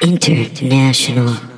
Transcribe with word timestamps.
International. 0.00 1.57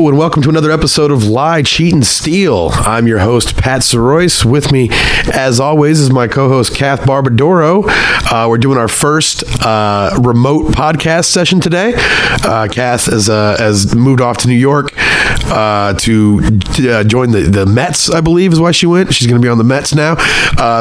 And 0.00 0.16
welcome 0.16 0.40
to 0.42 0.48
another 0.48 0.70
episode 0.70 1.10
of 1.10 1.24
Lie, 1.24 1.62
Cheat, 1.62 1.92
and 1.92 2.06
Steal. 2.06 2.70
I'm 2.72 3.06
your 3.06 3.18
host, 3.18 3.54
Pat 3.56 3.82
Soroyce. 3.82 4.46
With 4.46 4.72
me, 4.72 4.88
as 5.34 5.60
always, 5.60 6.00
is 6.00 6.10
my 6.10 6.26
co-host, 6.26 6.74
Kath 6.74 7.02
Barbadoro. 7.02 7.84
Uh, 8.32 8.46
we're 8.48 8.56
doing 8.56 8.78
our 8.78 8.88
first 8.88 9.44
uh, 9.64 10.18
remote 10.22 10.72
podcast 10.72 11.26
session 11.26 11.60
today. 11.60 11.92
Uh, 11.96 12.66
Kath 12.70 13.06
has, 13.06 13.28
uh, 13.28 13.56
has 13.58 13.94
moved 13.94 14.22
off 14.22 14.38
to 14.38 14.48
New 14.48 14.54
York 14.54 14.92
uh, 14.96 15.92
to 15.94 16.40
uh, 16.88 17.04
join 17.04 17.32
the, 17.32 17.42
the 17.42 17.66
Mets, 17.66 18.10
I 18.10 18.22
believe 18.22 18.54
is 18.54 18.60
why 18.60 18.70
she 18.70 18.86
went. 18.86 19.12
She's 19.12 19.26
going 19.26 19.40
to 19.40 19.44
be 19.44 19.50
on 19.50 19.58
the 19.58 19.64
Mets 19.64 19.94
now. 19.94 20.14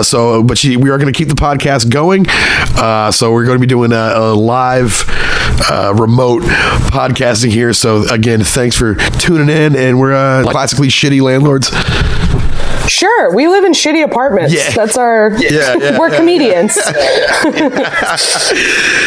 So, 0.02 0.44
but 0.44 0.58
she, 0.58 0.78
we 0.78 0.90
are 0.92 0.98
going 0.98 1.12
to 1.12 1.18
keep 1.18 1.28
the 1.28 1.36
podcast 1.36 1.90
going. 1.90 2.26
So 3.12 3.34
we're 3.34 3.46
going 3.46 3.58
to 3.58 3.62
be 3.62 3.68
doing 3.68 3.92
a, 3.92 4.14
a 4.16 4.34
live 4.34 5.04
uh, 5.70 5.94
remote 5.98 6.44
podcasting 6.44 7.52
here. 7.52 7.74
So 7.74 8.08
again, 8.10 8.44
thanks 8.44 8.78
for 8.78 8.96
tuning 8.96 9.50
in. 9.50 9.76
And 9.76 10.00
we're 10.00 10.14
uh, 10.14 10.44
classically 10.50 10.88
shitty 10.88 11.22
landlords. 11.22 11.70
Sure, 12.90 13.34
we 13.34 13.48
live 13.48 13.64
in 13.64 13.72
shitty 13.74 14.04
apartments. 14.04 14.54
Yeah. 14.54 14.72
That's 14.72 14.98
our. 14.98 15.32
Yeah, 15.40 15.76
yeah, 15.78 16.00
we're 16.00 16.10
yeah, 16.10 16.18
comedians. 16.18 16.78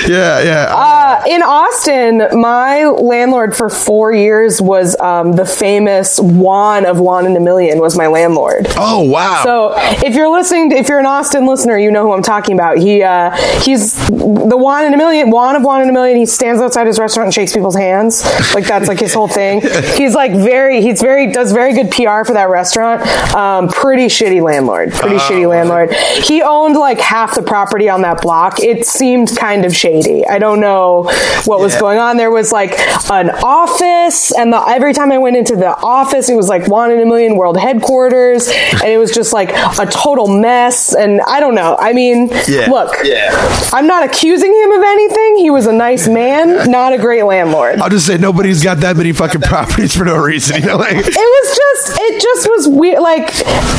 Yeah, 0.08 0.42
yeah. 0.42 0.74
Uh, 0.74 1.22
in 1.28 1.42
Austin, 1.42 2.22
my 2.40 2.86
landlord 2.86 3.56
for 3.56 3.68
four 3.68 4.12
years 4.12 4.60
was 4.60 4.98
um, 5.00 5.32
the 5.32 5.44
famous 5.44 6.18
Juan 6.18 6.86
of 6.86 6.98
Juan 6.98 7.26
in 7.26 7.36
a 7.36 7.40
Million. 7.40 7.78
Was 7.78 7.96
my 7.96 8.06
landlord. 8.06 8.66
oh 8.76 9.02
wow. 9.02 9.40
So 9.44 9.74
if 10.06 10.14
you're 10.14 10.30
listening, 10.30 10.70
to, 10.70 10.76
if 10.76 10.88
you're 10.88 10.98
an 10.98 11.06
Austin 11.06 11.46
listener, 11.46 11.78
you 11.78 11.90
know 11.90 12.02
who 12.02 12.12
I'm 12.12 12.22
talking 12.22 12.54
about. 12.54 12.78
He 12.78 13.02
uh, 13.02 13.30
he's 13.62 13.94
the 14.08 14.56
Juan 14.56 14.86
in 14.86 14.94
a 14.94 14.96
million, 14.96 15.30
Juan 15.30 15.56
of 15.56 15.62
Juan 15.62 15.82
in 15.82 15.88
a 15.88 15.92
million. 15.92 16.18
He 16.18 16.26
stands 16.26 16.60
outside 16.60 16.86
his 16.86 16.98
restaurant 16.98 17.26
and 17.28 17.34
shakes 17.34 17.52
people's 17.52 17.76
hands, 17.76 18.24
like 18.54 18.66
that's 18.66 18.88
like 18.88 19.00
his 19.00 19.14
whole 19.14 19.28
thing. 19.28 19.60
He's 19.96 20.14
like 20.14 20.32
very, 20.32 20.80
he's 20.80 21.00
very 21.00 21.30
does 21.32 21.52
very 21.52 21.74
good 21.74 21.90
PR 21.90 22.24
for 22.24 22.32
that 22.32 22.48
restaurant. 22.48 23.02
Um, 23.34 23.68
pretty 23.72 24.06
shitty 24.06 24.42
landlord, 24.42 24.92
pretty 24.92 25.16
oh, 25.16 25.18
shitty 25.18 25.48
landlord. 25.48 25.92
He 26.24 26.42
owned 26.42 26.76
like 26.76 27.00
half 27.00 27.34
the 27.34 27.42
property 27.42 27.88
on 27.88 28.02
that 28.02 28.20
block. 28.22 28.60
It 28.60 28.86
seemed 28.86 29.36
kind 29.36 29.64
of 29.64 29.74
shady. 29.74 30.26
I 30.26 30.38
don't 30.38 30.60
know 30.60 31.04
what 31.44 31.60
was 31.60 31.74
going 31.76 31.98
on. 31.98 32.16
There 32.16 32.30
was 32.30 32.52
like 32.52 32.78
an 33.10 33.30
office, 33.30 34.32
and 34.32 34.52
the, 34.52 34.62
every 34.68 34.92
time 34.92 35.10
I 35.12 35.18
went 35.18 35.36
into 35.36 35.56
the 35.56 35.76
office, 35.76 36.28
it 36.28 36.34
was 36.36 36.48
like 36.48 36.66
Juan 36.68 36.90
in 36.90 37.00
a 37.00 37.06
Million 37.06 37.36
World 37.36 37.56
headquarters, 37.56 38.48
and 38.48 38.84
it 38.84 38.98
was 38.98 39.12
just 39.12 39.32
like 39.32 39.50
a 39.50 39.86
total 39.86 40.26
mess. 40.28 40.94
And 40.94 41.20
I 41.22 41.40
don't 41.40 41.54
know. 41.54 41.76
I 41.78 41.92
mean, 41.92 42.28
Yeah. 42.46 42.70
look, 42.70 42.94
Yeah. 43.04 43.30
I'm 43.72 43.86
not 43.86 44.04
accusing 44.04 44.52
him 44.52 44.72
of 44.72 44.82
anything. 44.82 45.36
He 45.36 45.50
was 45.50 45.66
a 45.66 45.72
nice 45.72 46.08
man, 46.08 46.70
not 46.70 46.92
a 46.92 46.98
great 46.98 47.22
landlord. 47.24 47.80
I'll 47.80 47.88
just 47.88 48.06
say 48.06 48.18
nobody's 48.18 48.62
got 48.62 48.78
that 48.78 48.96
many 48.96 49.12
fucking 49.12 49.40
properties 49.42 49.96
for 49.96 50.04
no 50.04 50.16
reason. 50.16 50.60
You 50.62 50.68
know, 50.68 50.76
like 50.76 50.96
It 50.96 51.06
was 51.06 51.56
just, 51.56 51.98
it 52.00 52.22
just 52.22 52.48
was 52.48 52.68
weird. 52.68 53.00
Like, 53.00 53.30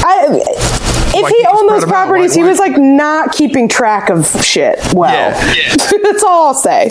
I. 0.05 0.43
If 1.15 1.21
Why 1.21 1.29
he 1.29 1.43
can't 1.43 1.55
owned 1.55 1.69
those 1.69 1.81
them 1.81 1.89
out? 1.89 1.93
properties, 2.07 2.31
Why- 2.35 2.41
he 2.43 2.49
was 2.49 2.57
like 2.57 2.75
not 2.75 3.33
keeping 3.33 3.69
track 3.69 4.09
of 4.09 4.25
shit 4.43 4.79
well. 4.95 5.11
Yeah. 5.13 5.75
That's 6.01 6.23
all 6.23 6.47
I'll 6.47 6.53
say. 6.55 6.89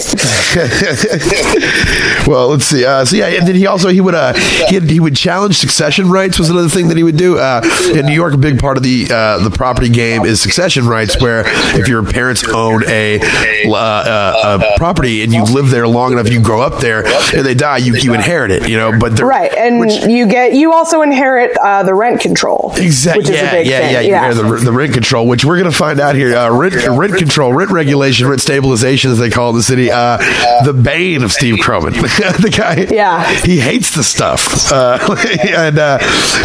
well, 2.26 2.48
let's 2.48 2.64
see. 2.64 2.84
Uh, 2.84 3.04
so 3.04 3.16
yeah, 3.16 3.26
and 3.26 3.47
then 3.48 3.56
he 3.56 3.66
also 3.66 3.88
he 3.88 4.00
would 4.00 4.14
uh 4.14 4.32
he, 4.69 4.75
had, 4.76 4.84
he 4.88 5.00
would 5.00 5.16
challenge 5.16 5.56
succession 5.58 6.08
rights 6.08 6.38
was 6.38 6.50
another 6.50 6.69
thing 6.69 6.86
that 6.88 6.97
he 6.97 7.02
would 7.02 7.16
do. 7.16 7.38
Uh, 7.38 7.62
in 7.94 8.06
New 8.06 8.12
York, 8.14 8.32
a 8.34 8.38
big 8.38 8.60
part 8.60 8.76
of 8.76 8.82
the 8.84 9.06
uh, 9.10 9.38
the 9.38 9.50
property 9.50 9.88
game 9.88 10.25
is 10.25 10.41
succession 10.41 10.86
rights, 10.86 11.20
where 11.20 11.42
if 11.78 11.88
your 11.88 12.04
parents 12.04 12.44
own 12.48 12.84
a, 12.88 13.19
uh, 13.66 13.75
uh, 13.75 14.60
a 14.75 14.78
property 14.78 15.22
and 15.25 15.32
you 15.32 15.42
live 15.44 15.70
there 15.70 15.88
long 15.88 16.12
enough, 16.12 16.28
you 16.31 16.41
grow 16.41 16.60
up 16.60 16.81
there, 16.81 17.04
and 17.34 17.44
they 17.44 17.54
die, 17.54 17.78
you 17.78 17.94
you 17.97 18.14
inherit 18.14 18.50
it. 18.52 18.69
You 18.69 18.76
know, 18.76 18.97
but 18.98 19.19
Right, 19.20 19.52
and 19.52 19.81
which- 19.81 20.04
you 20.04 20.26
get 20.26 20.54
you 20.54 20.72
also 20.72 21.02
inherit 21.02 21.56
uh, 21.58 21.82
the 21.82 21.94
rent 21.94 22.20
control, 22.20 22.72
Exactly. 22.82 23.34
yeah, 23.34 23.59
yeah, 23.60 23.91
yeah, 23.91 24.00
You 24.00 24.34
hear 24.34 24.34
the, 24.34 24.65
the 24.65 24.72
rent 24.72 24.93
control, 24.93 25.26
which 25.26 25.44
we're 25.44 25.59
going 25.59 25.70
to 25.70 25.76
find 25.76 26.00
out 26.00 26.15
here. 26.15 26.37
Uh, 26.37 26.50
rent, 26.50 26.75
rent 26.87 27.16
control, 27.16 27.53
rent 27.53 27.70
regulation, 27.70 28.26
rent 28.26 28.41
stabilization, 28.41 29.10
as 29.10 29.19
they 29.19 29.31
call 29.31 29.48
it 29.48 29.50
in 29.50 29.56
the 29.56 29.62
city. 29.62 29.91
Uh, 29.91 30.19
the 30.65 30.72
bane 30.72 31.22
of 31.22 31.32
Steve 31.32 31.59
Croman. 31.60 31.93
the 31.93 32.54
guy. 32.56 32.87
Yeah. 32.91 33.28
He 33.43 33.59
hates 33.59 33.94
the 33.94 34.03
stuff. 34.03 34.70
Uh, 34.72 34.98
and 35.48 35.78
uh, 35.78 35.98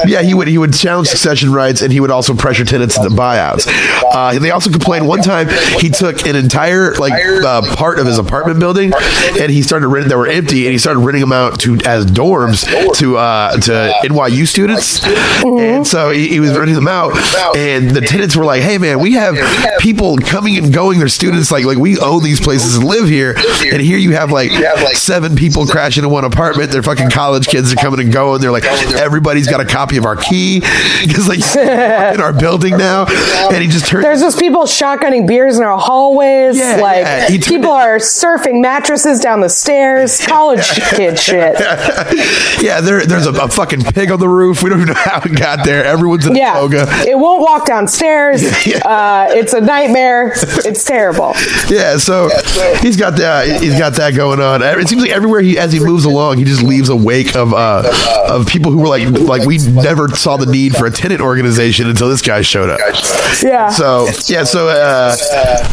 yeah, 0.06 0.22
he 0.22 0.34
would 0.34 0.48
he 0.48 0.58
would 0.58 0.74
challenge 0.74 1.08
succession 1.08 1.52
rights, 1.52 1.82
and 1.82 1.92
he 1.92 2.00
would 2.00 2.12
also 2.12 2.34
pressure 2.36 2.66
tenants 2.66 2.98
into 2.98 3.10
buyouts. 3.10 3.68
Uh, 4.14 4.38
they 4.40 4.52
also 4.52 4.70
complained 4.72 5.08
one 5.08 5.22
time 5.22 5.48
he 5.80 5.90
took 5.90 6.26
an 6.26 6.36
entire 6.36 6.94
like 6.96 7.14
uh, 7.14 7.62
part 7.76 8.00
of 8.00 8.06
his 8.06 8.18
apartment 8.18 8.60
building, 8.60 8.92
and 9.40 9.52
he 9.52 9.62
started 9.62 9.88
renting. 9.88 10.10
They 10.10 10.16
were 10.16 10.28
empty, 10.28 10.66
and 10.66 10.72
he 10.72 10.78
started 10.78 11.00
renting 11.00 11.22
them 11.22 11.32
out 11.32 11.60
to 11.62 11.76
as 11.86 12.06
dorms 12.06 12.66
to 12.98 13.18
uh, 13.18 13.58
to 13.58 13.94
NYU 14.04 14.48
students. 14.48 15.06
And 15.44 15.86
so 15.86 16.10
he, 16.18 16.28
he 16.30 16.40
was 16.40 16.52
renting 16.58 16.76
them 16.76 16.88
out, 16.88 17.16
and 17.56 17.90
the 17.92 18.02
tenants 18.02 18.36
were 18.36 18.46
like, 18.46 18.62
"Hey, 18.62 18.78
man, 18.78 19.00
we 19.00 19.14
have 19.14 19.36
people 19.80 20.18
coming 20.18 20.58
and 20.58 20.74
going. 20.74 21.00
They're 21.00 21.08
students. 21.08 21.52
Like, 21.52 21.66
like 21.66 21.78
we 21.78 21.98
own 22.00 22.24
these 22.24 22.40
places 22.40 22.76
and 22.78 22.86
live 22.86 23.08
here, 23.08 23.36
and 23.72 23.82
here 23.82 23.98
you 23.98 24.12
have 24.14 24.32
like 24.32 24.52
seven 24.96 25.36
people 25.36 25.66
crashing 25.66 26.04
in 26.04 26.10
one 26.10 26.26
apartment. 26.26 26.72
They're 26.72 26.84
fucking 26.84 27.10
college 27.10 27.48
kids. 27.48 27.74
They're 27.74 27.84
coming 27.84 28.00
and 28.00 28.12
going. 28.14 28.42
They're 28.42 28.52
like, 28.52 28.66
everybody's 28.66 29.48
got 29.48 29.60
a 29.62 29.66
copy 29.66 29.98
of 29.98 30.06
our 30.06 30.16
key 30.16 30.60
because 31.06 31.28
like 31.28 31.40
in 32.16 32.22
our 32.22 32.34
building 32.34 32.78
now. 32.78 33.06
And 33.50 33.62
he 33.62 33.68
just 33.70 33.86
turned. 33.88 34.04
There's 34.04 34.22
just 34.22 34.40
people 34.40 34.64
shotgunning 34.64 35.28
beers 35.28 35.58
in 35.58 35.64
our 35.64 35.78
hallways. 35.78 36.58
Yeah, 36.58 36.78
like 36.78 36.98
yeah, 37.06 37.28
turned 37.28 37.44
people 37.46 37.72
it- 37.72 37.82
are 37.82 37.98
surfing 37.98 38.62
mattresses 38.62 39.20
down 39.20 39.42
the 39.42 39.50
stairs. 39.50 40.20
College 40.28 40.68
kid 40.96 41.18
shit. 41.20 41.56
yeah, 42.62 42.82
there, 42.82 43.06
there's 43.06 43.26
a, 43.26 43.32
a 43.32 43.48
fucking 43.48 43.82
pig 43.84 44.12
on 44.12 44.20
the 44.20 44.28
roof. 44.30 44.64
We 44.64 44.70
don't 44.70 44.82
even 44.82 44.94
know 44.94 45.00
how 45.00 45.20
it 45.24 45.38
got 45.38 45.66
there. 45.66 45.86
Everyone's 46.08 46.26
in 46.28 46.36
Yeah, 46.38 46.54
toga. 46.54 46.86
it 47.06 47.18
won't 47.20 47.42
walk 47.42 47.66
downstairs. 47.66 48.44
Yeah. 48.68 48.80
Uh, 48.80 49.28
it's 49.30 49.54
a 49.54 49.62
nightmare. 49.62 50.34
It's 50.36 50.84
terrible. 50.84 51.34
Yeah, 51.70 51.98
so 51.98 52.30
he's 52.82 52.98
got 52.98 53.16
that. 53.18 53.62
He's 53.62 53.78
got 53.80 53.94
that 53.94 54.14
going 54.14 54.42
on. 54.42 54.62
It 54.62 54.90
seems 54.90 55.02
like 55.04 55.12
everywhere 55.12 55.40
he, 55.42 55.58
as 55.58 55.72
he 55.72 55.80
moves 55.80 56.04
along, 56.04 56.38
he 56.38 56.44
just 56.44 56.64
leaves 56.64 56.90
a 56.90 56.96
wake 56.96 57.36
of 57.36 57.54
uh, 57.54 57.84
of 58.30 58.46
people 58.48 58.72
who 58.72 58.80
were 58.80 58.88
like, 58.90 59.08
like 59.10 59.46
we 59.48 59.58
never 59.60 60.10
saw 60.10 60.36
the 60.36 60.48
need 60.48 60.76
for 60.76 60.86
a 60.86 60.92
tenant 60.92 61.22
organization 61.22 61.90
until 61.90 62.10
this 62.10 62.22
guy 62.22 62.42
showed 62.42 62.70
up. 62.70 62.80
Yeah. 63.42 63.70
So 63.70 64.08
yeah, 64.26 64.44
so 64.44 64.68
uh, 64.68 65.16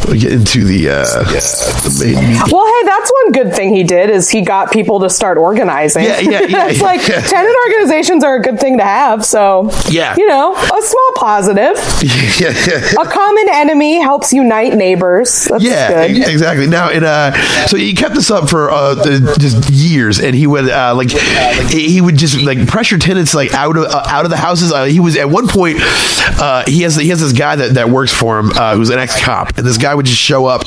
we 0.09 0.19
get 0.19 0.31
into 0.31 0.63
the 0.63 0.89
uh, 0.89 1.03
the 1.03 2.05
main. 2.05 2.37
Well, 2.49 2.65
hey, 2.65 2.85
that's 2.85 3.11
one 3.23 3.31
good 3.33 3.53
thing 3.53 3.75
he 3.75 3.83
did 3.83 4.09
is 4.09 4.29
he 4.29 4.41
got 4.41 4.71
people 4.71 5.01
to 5.01 5.09
start 5.09 5.37
organizing. 5.37 6.03
Yeah, 6.05 6.19
yeah, 6.21 6.41
yeah, 6.47 6.67
it's 6.69 6.79
yeah. 6.79 6.85
like 6.85 7.01
tenant 7.01 7.55
organizations 7.67 8.23
are 8.23 8.35
a 8.35 8.41
good 8.41 8.59
thing 8.59 8.77
to 8.77 8.83
have. 8.85 9.25
So 9.25 9.69
Yeah. 9.89 10.15
you 10.17 10.24
know, 10.27 10.53
a 10.55 10.81
small 10.81 11.11
positive. 11.15 11.75
yeah, 12.39 12.49
yeah. 12.67 13.01
A 13.01 13.05
common 13.05 13.45
enemy 13.51 13.99
helps 14.01 14.33
unite 14.33 14.73
neighbors. 14.75 15.45
That's 15.45 15.63
Yeah, 15.63 16.07
good. 16.07 16.27
exactly. 16.27 16.67
Now, 16.67 16.89
it, 16.89 17.03
uh, 17.03 17.33
so 17.67 17.77
he 17.77 17.93
kept 17.93 18.15
this 18.15 18.31
up 18.31 18.49
for 18.49 18.69
uh, 18.71 18.95
just 19.37 19.69
years, 19.69 20.19
and 20.19 20.35
he 20.35 20.47
would 20.47 20.69
uh, 20.69 20.93
like 20.95 21.11
he 21.69 22.01
would 22.01 22.17
just 22.17 22.41
like 22.41 22.67
pressure 22.67 22.97
tenants 22.97 23.33
like 23.33 23.53
out 23.53 23.77
of 23.77 23.85
uh, 23.85 24.03
out 24.07 24.25
of 24.25 24.31
the 24.31 24.37
houses. 24.37 24.71
Uh, 24.71 24.85
he 24.85 24.99
was 24.99 25.17
at 25.17 25.29
one 25.29 25.47
point 25.47 25.77
uh, 25.81 26.63
he 26.67 26.81
has 26.81 26.95
he 26.95 27.09
has 27.09 27.19
this 27.19 27.33
guy 27.33 27.55
that, 27.55 27.73
that 27.75 27.89
works 27.89 28.11
for 28.13 28.39
him 28.39 28.51
uh, 28.55 28.75
who's 28.75 28.89
an 28.89 28.99
ex 28.99 29.21
cop, 29.23 29.57
and 29.57 29.65
this 29.65 29.77
guy 29.77 29.93
would 29.93 30.05
just 30.05 30.19
show 30.21 30.45
up 30.45 30.63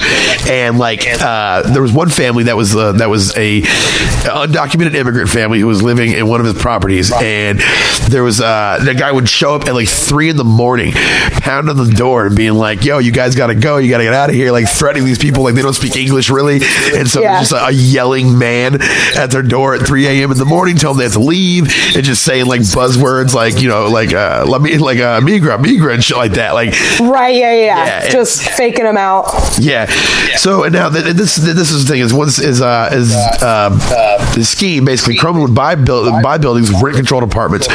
and 0.48 0.78
like 0.78 1.04
uh, 1.20 1.62
there 1.72 1.82
was 1.82 1.92
one 1.92 2.08
family 2.10 2.44
that 2.44 2.56
was 2.56 2.74
uh, 2.76 2.92
that 2.92 3.08
was 3.08 3.36
a 3.36 3.62
undocumented 3.62 4.94
immigrant 4.94 5.28
family 5.28 5.60
who 5.60 5.66
was 5.66 5.82
living 5.82 6.12
in 6.12 6.26
one 6.28 6.40
of 6.40 6.46
his 6.46 6.60
properties, 6.60 7.12
and 7.12 7.60
there 8.08 8.22
was 8.22 8.40
uh, 8.40 8.78
the 8.84 8.94
guy 8.94 9.10
would 9.12 9.28
show 9.28 9.47
up 9.54 9.66
at 9.66 9.74
like 9.74 9.88
three 9.88 10.28
in 10.28 10.36
the 10.36 10.44
morning, 10.44 10.92
pounding 10.94 11.76
the 11.76 11.90
door 11.90 12.26
and 12.26 12.36
being 12.36 12.54
like, 12.54 12.84
"Yo, 12.84 12.98
you 12.98 13.12
guys 13.12 13.34
got 13.34 13.48
to 13.48 13.54
go, 13.54 13.78
you 13.78 13.90
got 13.90 13.98
to 13.98 14.04
get 14.04 14.14
out 14.14 14.28
of 14.30 14.34
here," 14.34 14.52
like 14.52 14.68
threatening 14.68 15.04
these 15.06 15.18
people 15.18 15.42
like 15.44 15.54
they 15.54 15.62
don't 15.62 15.74
speak 15.74 15.96
English 15.96 16.30
really, 16.30 16.60
and 16.94 17.08
so 17.08 17.20
Yeah. 17.22 17.38
just 17.40 17.52
a, 17.52 17.66
a 17.66 17.70
yelling 17.70 18.38
man 18.38 18.80
at 19.16 19.30
their 19.30 19.42
door 19.42 19.74
at 19.74 19.86
3 19.86 20.06
a.m. 20.06 20.30
in 20.32 20.38
the 20.38 20.44
morning, 20.44 20.76
telling 20.76 20.96
them 20.96 20.98
they 20.98 21.04
have 21.04 21.12
to 21.14 21.20
leave, 21.20 21.64
and 21.96 22.04
just 22.04 22.22
saying 22.22 22.46
like 22.46 22.60
buzzwords 22.62 23.34
like 23.34 23.60
you 23.60 23.68
know 23.68 23.88
like 23.88 24.12
uh, 24.12 24.44
let 24.48 24.60
me 24.62 24.78
like 24.78 24.98
uh, 24.98 25.20
migra 25.20 25.58
migra 25.58 25.94
and 25.94 26.04
shit 26.04 26.16
like 26.16 26.32
that, 26.32 26.52
like 26.54 26.70
Right, 27.00 27.34
yeah, 27.34 27.52
yeah, 27.54 27.86
Yeah, 28.04 28.08
Just 28.10 28.42
faking 28.42 28.84
them 28.84 28.96
out. 28.96 29.26
yeah. 29.60 29.86
So 30.36 30.64
and 30.64 30.72
now 30.72 30.88
th- 30.90 31.14
this 31.14 31.36
this 31.36 31.70
is 31.70 31.84
the 31.86 31.92
thing 31.92 32.00
is 32.02 32.12
once 32.12 32.38
is 32.38 32.60
uh 32.60 32.88
is 32.92 33.14
uh, 33.14 33.70
the 34.34 34.44
scheme 34.44 34.84
basically 34.84 35.16
Croman 35.16 35.42
would 35.42 35.54
buy 35.54 35.74
build 35.74 36.22
buy 36.22 36.38
buildings 36.38 36.70
with 36.70 36.82
rent 36.82 36.96
controlled 36.96 37.24
apartments, 37.24 37.66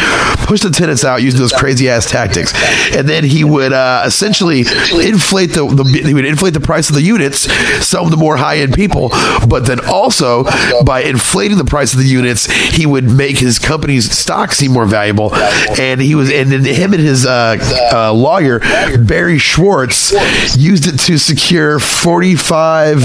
push 0.46 0.62
the 0.62 0.70
tenants 0.70 1.04
out 1.04 1.22
using 1.22 1.40
those 1.40 1.54
crazy 1.63 1.88
ass 1.88 2.12
tactics, 2.12 2.51
and 2.94 3.07
then 3.07 3.24
he 3.24 3.45
would 3.45 3.71
uh, 3.71 4.04
essentially 4.06 4.60
inflate 4.60 5.51
the, 5.51 5.65
the 5.65 6.04
he 6.06 6.13
would 6.13 6.25
inflate 6.25 6.54
the 6.54 6.60
price 6.60 6.89
of 6.89 6.95
the 6.95 7.01
units, 7.01 7.50
some 7.88 8.04
of 8.04 8.12
the 8.12 8.18
more 8.18 8.36
high 8.36 8.57
end 8.57 8.74
people, 8.74 9.07
but 9.48 9.65
then 9.65 9.80
also 9.88 10.44
by 10.83 11.04
inflating 11.04 11.57
the 11.57 11.63
price 11.63 11.94
of 11.94 12.00
the 12.00 12.06
units, 12.06 12.48
he 12.51 12.86
would 12.86 13.06
make 13.06 13.38
his 13.38 13.60
company's 13.60 14.12
stock 14.12 14.51
seem 14.51 14.74
more 14.74 14.86
valuable, 14.86 15.33
and 15.80 16.01
he 16.01 16.15
was 16.15 16.30
and 16.30 16.51
then 16.51 16.65
him 16.65 16.92
and 16.92 17.01
his 17.01 17.25
uh, 17.25 17.56
uh, 17.94 18.12
lawyer 18.12 18.60
Barry 19.00 19.38
Schwartz 19.38 20.12
used 20.57 20.86
it 20.86 21.00
to 21.07 21.18
secure 21.18 21.80
forty 21.80 22.36
five 22.36 22.98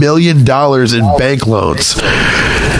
million 0.00 0.42
dollars 0.42 0.94
in 0.94 1.02
bank 1.18 1.46
loans. 1.46 1.96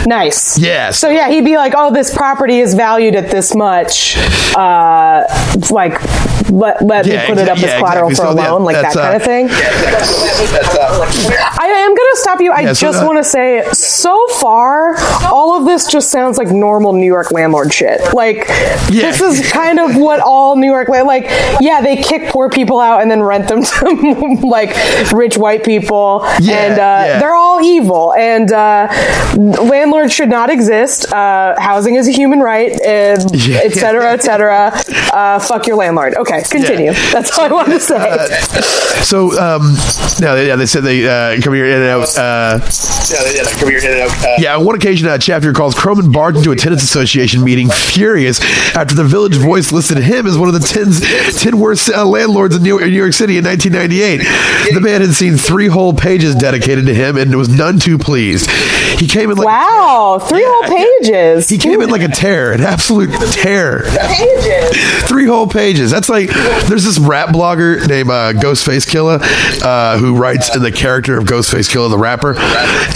Nice. 0.07 0.57
Yes. 0.57 0.97
So 0.99 1.09
yeah, 1.09 1.29
he'd 1.29 1.43
be 1.45 1.57
like, 1.57 1.73
"Oh, 1.75 1.91
this 1.93 2.15
property 2.15 2.59
is 2.59 2.73
valued 2.73 3.15
at 3.15 3.29
this 3.29 3.53
much. 3.53 4.15
Uh, 4.55 5.23
like, 5.69 6.01
let, 6.49 6.81
let 6.81 7.05
Yeah, 7.05 7.21
me 7.23 7.27
put 7.27 7.37
it 7.37 7.49
up 7.49 7.57
exactly. 7.57 7.65
as 7.65 7.73
collateral 7.77 8.09
Yeah, 8.11 8.15
for 8.15 8.23
a 8.23 8.31
exactly. 8.31 8.35
So, 8.37 8.41
yeah, 8.43 8.51
loan, 8.51 8.63
like 8.63 8.75
that 8.81 8.93
kind 8.93 9.13
uh, 9.13 9.15
of 9.17 9.23
thing." 9.23 9.49
I 11.59 11.67
am 11.75 11.89
going 11.95 12.09
to 12.13 12.17
stop 12.17 12.39
you. 12.41 12.51
I 12.51 12.61
Yeah, 12.61 12.73
so 12.73 12.87
just 12.87 13.05
want 13.05 13.17
to 13.17 13.23
say, 13.23 13.65
so 13.73 14.25
far, 14.39 14.95
all 15.25 15.57
of 15.57 15.65
this 15.65 15.87
just 15.87 16.11
sounds 16.11 16.37
like 16.37 16.49
normal 16.49 16.93
New 16.93 17.05
York 17.05 17.31
landlord 17.31 17.73
shit. 17.73 18.13
Like, 18.13 18.47
Yeah. 18.89 19.11
this 19.11 19.21
is 19.21 19.51
kind 19.51 19.79
of 19.79 19.97
what 19.97 20.19
all 20.21 20.55
New 20.55 20.67
York 20.71 20.89
land 20.89 21.07
like. 21.07 21.25
Yeah, 21.59 21.81
they 21.81 21.97
kick 21.97 22.29
poor 22.29 22.49
people 22.49 22.79
out 22.79 23.01
and 23.01 23.09
then 23.11 23.21
rent 23.21 23.47
them 23.49 23.63
to 23.65 24.39
like 24.47 24.75
rich 25.11 25.37
white 25.37 25.63
people, 25.63 26.21
Yeah, 26.39 26.55
and 26.55 26.73
uh, 26.73 26.75
yeah. 26.77 27.19
they're 27.19 27.35
all 27.35 27.61
evil. 27.61 28.13
And 28.13 28.51
uh, 28.51 28.87
landlords 29.97 30.13
should 30.13 30.29
not 30.29 30.49
exist. 30.51 31.11
Uh, 31.11 31.55
housing 31.59 31.95
is 31.95 32.07
a 32.07 32.11
human 32.11 32.39
right, 32.39 32.71
and 32.81 33.19
Yeah. 33.33 33.61
et 33.63 33.73
cetera, 33.73 34.11
et 34.13 34.21
cetera. 34.23 34.71
Uh, 35.11 35.39
fuck 35.39 35.65
your 35.65 35.75
landlord. 35.77 36.13
Okay, 36.15 36.43
continue. 36.49 36.91
Yeah. 36.91 37.11
That's 37.11 37.37
all 37.37 37.45
I 37.45 37.51
want 37.51 37.69
to 37.69 37.79
say. 37.79 38.27
So, 39.03 39.31
um, 39.39 39.73
no, 40.21 40.35
yeah, 40.35 40.55
they 40.55 40.65
said 40.67 40.83
they 40.83 41.07
uh, 41.07 41.41
come 41.41 41.53
here 41.55 41.65
in 41.65 41.81
and 41.81 41.85
out. 41.85 42.15
Uh, 42.17 42.59
Yeah, 43.09 43.17
yeah, 43.33 43.43
come 43.59 43.69
here, 43.69 43.79
in 43.79 43.85
and 43.85 44.01
out. 44.01 44.23
Uh, 44.23 44.35
yeah, 44.37 44.55
on 44.57 44.65
one 44.65 44.75
occasion, 44.75 45.07
a 45.07 45.17
chapter 45.17 45.51
calls 45.53 45.73
Croman 45.73 46.11
barged 46.11 46.37
into 46.39 46.51
a 46.51 46.55
tenants 46.55 46.83
association 46.83 47.43
meeting 47.43 47.69
furious 47.69 48.39
after 48.75 48.93
the 48.95 49.03
Village 49.03 49.35
Voice 49.37 49.71
listed 49.71 49.97
him 49.97 50.27
as 50.27 50.37
one 50.37 50.47
of 50.49 50.53
the 50.53 50.59
10, 50.59 50.91
10 51.39 51.57
worst 51.59 51.89
uh, 51.89 52.05
landlords 52.05 52.55
in 52.55 52.61
New, 52.63 52.77
in 52.79 52.89
New 52.89 52.97
York 52.97 53.13
City 53.13 53.37
in 53.37 53.45
1998. 53.45 54.73
The 54.73 54.81
man 54.81 55.01
had 55.01 55.11
seen 55.15 55.37
three 55.37 55.67
whole 55.67 55.93
pages 55.93 56.35
dedicated 56.35 56.85
to 56.87 56.93
him 56.93 57.17
and 57.17 57.33
was 57.35 57.49
none 57.49 57.79
too 57.79 57.97
pleased. 57.97 58.49
He 58.99 59.07
came 59.07 59.29
in 59.29 59.37
like 59.37 59.45
Wow, 59.45 60.19
three 60.19 60.41
Yeah, 60.41 60.47
whole 60.47 60.63
yeah. 60.63 60.67
Pages. 61.01 61.49
He 61.49 61.57
came 61.57 61.81
in 61.81 61.89
like 61.89 62.01
a 62.01 62.07
tear, 62.07 62.51
an 62.53 62.61
absolute 62.61 63.11
terror. 63.31 63.83
Three 65.07 65.25
whole 65.25 65.47
pages. 65.47 65.91
That's 65.91 66.09
like 66.09 66.29
there's 66.67 66.83
this 66.83 66.99
rap 66.99 67.29
blogger 67.29 67.87
named 67.87 68.09
uh, 68.09 68.33
Ghostface 68.33 68.87
Killah 68.87 69.19
uh, 69.63 69.97
who 69.97 70.15
writes 70.15 70.55
in 70.55 70.61
the 70.61 70.71
character 70.71 71.17
of 71.17 71.25
Ghostface 71.25 71.69
Killah, 71.69 71.89
the 71.89 71.97
rapper, 71.97 72.35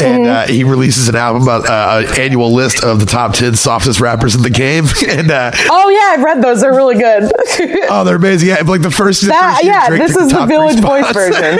and 0.03 0.25
uh, 0.27 0.48
he 0.48 0.63
releases 0.63 1.07
an 1.09 1.15
album 1.15 1.44
about 1.44 1.68
uh, 1.68 2.07
an 2.07 2.19
annual 2.19 2.53
list 2.53 2.83
of 2.83 3.00
the 3.00 3.06
top 3.06 3.33
ten 3.33 3.56
softest 3.56 4.00
rappers 4.00 4.36
in 4.36 4.42
the 4.42 4.50
game. 4.50 4.86
and 5.07 5.31
uh, 5.31 5.51
Oh 5.69 5.89
yeah, 5.89 6.15
I've 6.18 6.24
read 6.24 6.42
those. 6.42 6.62
They're 6.62 6.74
really 6.74 6.95
good. 6.95 7.31
oh, 7.89 8.03
they're 8.03 8.15
amazing. 8.18 8.50
Yeah, 8.50 8.62
like 8.62 8.81
the 8.81 8.92
first. 8.92 9.21
the 9.21 9.33
first 9.33 9.63
yeah, 9.63 9.89
this 9.89 10.15
is 10.15 10.31
the 10.31 10.45
Village 10.45 10.80
Voice 10.80 11.12
version. 11.12 11.59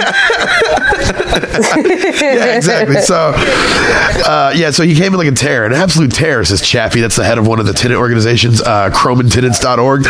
yeah, 2.22 2.56
exactly. 2.56 3.00
So, 3.00 3.32
uh, 3.36 4.52
yeah, 4.54 4.70
so 4.70 4.82
he 4.84 4.94
came 4.94 5.12
in 5.12 5.18
like 5.18 5.28
a 5.28 5.32
tear, 5.32 5.66
an 5.66 5.72
absolute 5.72 6.12
terror, 6.32 6.44
says 6.44 6.62
Chaffee. 6.62 7.02
That's 7.02 7.16
the 7.16 7.24
head 7.24 7.36
of 7.36 7.46
one 7.46 7.60
of 7.60 7.66
the 7.66 7.74
tenant 7.74 8.00
organizations, 8.00 8.62
uh, 8.62 8.88
CromanTenants.org. 8.90 10.06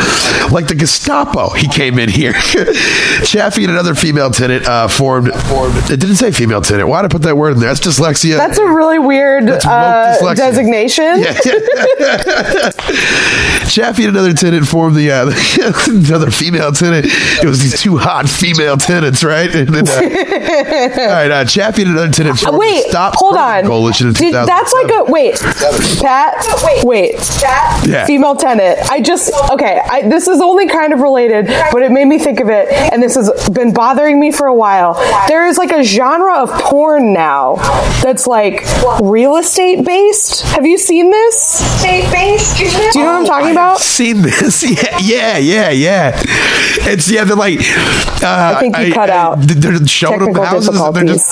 Like 0.52 0.68
the 0.68 0.76
Gestapo, 0.76 1.50
he 1.50 1.66
came 1.66 1.98
in 1.98 2.08
here. 2.08 2.32
Chaffee 3.24 3.64
and 3.64 3.72
another 3.72 3.96
female 3.96 4.30
tenant 4.30 4.66
uh, 4.68 4.86
formed, 4.86 5.30
It 5.34 5.98
didn't 5.98 6.14
say 6.16 6.30
female 6.30 6.60
tenant. 6.60 6.88
Why 6.88 7.02
did 7.02 7.10
I 7.10 7.12
put 7.12 7.22
that 7.22 7.36
word 7.36 7.54
in 7.54 7.60
there? 7.60 7.70
That's 7.70 7.80
dyslexia. 7.80 8.36
That's 8.36 8.58
a 8.58 8.66
really 8.66 9.00
weird 9.00 9.48
uh, 9.48 10.34
designation. 10.34 11.24
Chaffee 13.68 14.04
and 14.04 14.16
another 14.16 14.32
tenant 14.34 14.66
formed 14.66 14.94
the 14.94 15.10
uh, 15.10 15.32
another 15.88 16.30
female 16.30 16.70
tenant. 16.72 17.06
It 17.42 17.46
was 17.46 17.60
these 17.60 17.80
two 17.80 17.96
hot 17.96 18.28
female 18.28 18.76
tenants, 18.76 19.24
right? 19.24 19.52
And 19.52 19.68
then, 19.68 19.88
uh, 19.88 19.94
all 19.94 21.08
right, 21.08 21.30
uh, 21.30 21.44
Chaffee 21.46 21.82
and 21.82 21.92
another 21.92 22.12
tenant 22.12 22.38
formed 22.38 22.58
Wait, 22.58 22.84
the 22.84 22.90
Stop 22.90 23.14
hold 23.16 23.36
on. 23.36 23.64
Coalition 23.64 24.08
in 24.08 24.14
Did, 24.14 24.34
that's 24.34 24.72
like 24.72 24.90
a 24.92 25.04
wait, 25.10 25.38
Pat. 26.12 26.84
Wait, 26.84 27.14
Yeah. 27.42 28.04
female 28.04 28.36
tenant. 28.36 28.78
I 28.90 29.00
just 29.00 29.32
okay. 29.50 29.80
I, 29.90 30.02
this 30.08 30.28
is 30.28 30.42
only 30.42 30.68
kind 30.68 30.92
of 30.92 31.00
related, 31.00 31.46
but 31.72 31.80
it 31.80 31.90
made 31.90 32.04
me 32.04 32.18
think 32.18 32.38
of 32.40 32.50
it, 32.50 32.68
and 32.70 33.02
this 33.02 33.14
has 33.14 33.48
been 33.48 33.72
bothering 33.72 34.20
me 34.20 34.30
for 34.30 34.46
a 34.46 34.54
while. 34.54 34.92
There 35.26 35.46
is 35.46 35.56
like 35.56 35.72
a 35.72 35.82
genre 35.82 36.42
of 36.42 36.50
porn 36.50 37.14
now 37.14 37.54
that's 38.02 38.26
like 38.26 38.62
real 39.02 39.36
estate 39.36 39.86
based. 39.86 40.42
Have 40.42 40.66
you 40.66 40.76
seen 40.76 41.10
this? 41.10 41.34
State 41.80 42.10
based. 42.12 42.58
Do 42.58 42.64
you 42.98 43.04
know 43.06 43.12
what 43.12 43.20
I'm 43.20 43.24
talking 43.24 43.46
I've 43.48 43.52
about? 43.52 43.78
seen 43.80 44.20
this. 44.22 44.62
Yeah, 44.62 44.98
yeah, 44.98 45.38
yeah, 45.38 45.70
yeah. 45.70 46.12
It's 46.92 47.10
yeah. 47.10 47.24
They're 47.24 47.36
like. 47.36 47.58
Uh, 48.22 48.54
I 48.56 48.60
think 48.60 48.76
you 48.78 48.92
cut 48.92 49.08
out. 49.10 49.38
They're 49.40 49.86
showing 49.86 50.18
them 50.32 50.34
houses. 50.44 50.78
And 50.78 50.94
they're 50.94 51.04
just. 51.04 51.30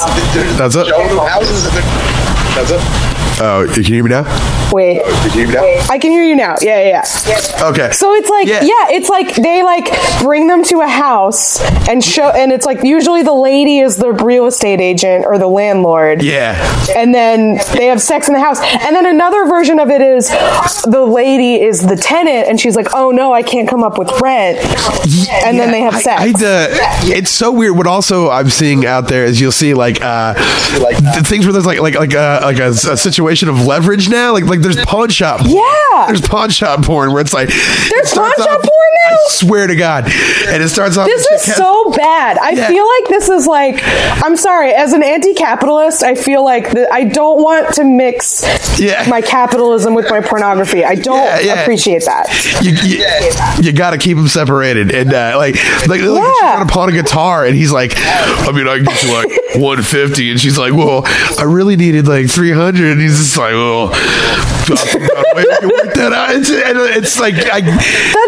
That's 0.59 0.75
it. 0.77 0.87
showing 0.87 1.09
them 1.09 1.19
houses. 1.27 1.67
and 1.67 1.75
they're- 1.75 2.55
That's 2.57 2.71
it. 2.71 3.41
Oh, 3.43 3.67
can 3.73 3.83
you 3.85 3.95
hear 3.95 4.05
me 4.05 4.11
now? 4.11 4.60
Wait, 4.73 5.03
Did 5.23 5.35
you 5.35 5.47
hear 5.47 5.49
me 5.49 5.55
now? 5.55 5.87
I 5.91 5.99
can 5.99 6.11
hear 6.11 6.25
you 6.25 6.37
now. 6.37 6.57
Yeah, 6.61 6.81
yeah. 6.81 7.05
yeah. 7.27 7.69
Okay. 7.71 7.91
So 7.93 8.13
it's 8.15 8.29
like, 8.31 8.47
Yeah. 8.47 8.63
yeah. 8.63 8.91
it's 8.91 9.09
like 9.09 9.35
they 9.37 9.63
like 9.63 9.89
bring 10.23 10.47
them 10.47 10.63
to 10.65 10.81
a 10.81 10.89
house 10.89 11.61
and 11.89 12.03
show, 12.05 12.29
and 12.31 12.53
it's 12.53 12.67
like 12.67 12.83
usually 12.85 13.23
the 13.23 13.33
lady 13.33 13.81
is 13.81 13.97
the 13.97 14.13
real 14.13 14.47
estate 14.47 14.81
agent 14.81 15.25
or 15.27 15.39
the 15.39 15.47
landlord. 15.49 16.23
Yeah. 16.23 16.57
And 16.97 17.15
then 17.15 17.59
they 17.75 17.87
have 17.87 18.01
sex 18.01 18.29
in 18.29 18.35
the 18.35 18.41
house. 18.41 18.61
And 18.61 18.95
then 18.95 19.07
another 19.07 19.47
version 19.47 19.79
of 19.81 19.91
it 19.91 20.01
is 20.01 20.29
the 20.29 21.05
lady 21.05 21.61
is 21.63 21.87
the 21.87 21.97
tenant 21.97 22.49
and 22.49 22.61
she's 22.61 22.77
like, 22.77 22.89
oh 22.95 23.11
no, 23.11 23.33
I 23.33 23.43
can't 23.43 23.69
come 23.69 23.83
up 23.83 23.99
with 23.99 24.11
rent. 24.21 24.59
Yeah, 25.05 25.49
And 25.49 25.59
then 25.59 25.71
they 25.73 25.81
have 25.81 25.95
sex. 25.97 26.21
I, 26.21 26.47
uh, 26.47 26.67
it's 27.05 27.31
so 27.31 27.51
weird. 27.53 27.77
What 27.77 27.87
also 27.87 28.31
I'm 28.31 28.51
seeing 28.51 28.87
out 28.87 29.09
there 29.09 29.25
is 29.25 29.41
you'll 29.41 29.53
see 29.53 29.75
like 29.75 30.01
uh, 30.03 30.35
like 30.81 30.97
the 30.97 31.23
things 31.25 31.45
where 31.47 31.53
there's 31.53 31.67
like 31.67 31.81
like 31.81 31.95
like 31.95 32.13
a 32.13 32.41
like 32.43 32.59
a, 32.59 32.69
a 32.69 32.97
situation 32.97 33.49
of 33.49 33.67
leverage 33.67 34.09
now. 34.09 34.33
Like 34.33 34.45
like 34.45 34.60
there's 34.63 34.77
pawn 34.85 35.09
shop. 35.11 35.41
Yeah. 35.45 36.07
There's 36.07 36.21
pawn 36.21 36.51
shop 36.51 36.85
porn 36.85 37.13
where 37.13 37.21
it's 37.21 37.33
like 37.35 37.49
There's 37.49 38.13
it 38.13 38.15
pawn 38.15 38.33
shop 38.37 38.49
off- 38.49 38.63
porn 38.63 38.89
now? 39.11 39.17
I 39.17 39.17
swear 39.31 39.67
to 39.67 39.75
God, 39.77 40.05
and 40.05 40.63
it 40.63 40.69
starts 40.69 40.97
off. 40.97 41.07
This 41.07 41.27
is 41.27 41.55
so 41.57 41.91
bad. 41.91 42.39
I 42.39 42.51
Yeah. 42.51 42.69
feel 42.69 42.87
like 42.87 43.09
this 43.09 43.29
is 43.29 43.47
like, 43.47 43.81
I'm 44.23 44.37
sorry, 44.37 44.73
as 44.73 44.93
an 44.93 45.03
anti 45.03 45.35
capitalist, 45.35 46.03
I 46.03 46.15
feel 46.15 46.45
like 46.45 46.71
the, 46.73 46.93
I 46.93 47.05
don't 47.05 47.43
want 47.43 47.75
to 47.75 47.85
mix 47.85 48.45
Yeah. 48.79 49.05
my 49.09 49.21
capitalism 49.21 49.95
with 49.95 50.09
my 50.11 50.21
pornography. 50.21 50.85
I 50.85 50.95
don't 50.95 51.45
Yeah, 51.45 51.61
appreciate 51.63 52.05
that. 52.05 52.29
you, 52.63 52.73
you, 52.73 53.67
you 53.67 53.73
got 53.73 53.91
to 53.91 53.99
keep 53.99 54.17
them 54.17 54.29
separated. 54.29 54.95
And 54.95 55.13
uh, 55.13 55.35
like, 55.37 55.57
like, 55.89 55.89
like 55.89 56.01
she's 56.01 56.11
Yeah. 56.15 56.33
trying 56.41 56.67
to 56.67 56.73
pawn 56.73 56.89
a 56.89 56.93
guitar, 56.93 57.45
and 57.45 57.57
he's 57.57 57.73
like, 57.73 57.93
I 57.97 58.53
mean, 58.53 58.69
I 58.69 58.77
can 58.77 58.85
get 58.85 59.03
you 59.03 59.13
like 59.13 59.29
150, 59.57 60.31
and 60.31 60.41
she's 60.41 60.57
like, 60.59 60.73
well, 60.73 61.03
I 61.39 61.43
really 61.45 61.77
needed 61.77 62.07
like 62.07 62.29
300, 62.31 62.93
and 62.93 63.01
he's 63.01 63.19
just 63.19 63.37
like, 63.37 63.53
well, 63.53 63.89
way 63.89 63.95
we 63.95 63.97
can 63.97 64.50
work 64.69 65.95
that 65.95 66.13
out. 66.15 66.35
It's, 66.37 66.51
it's 66.51 67.19
like, 67.21 67.35
I, 67.35 67.61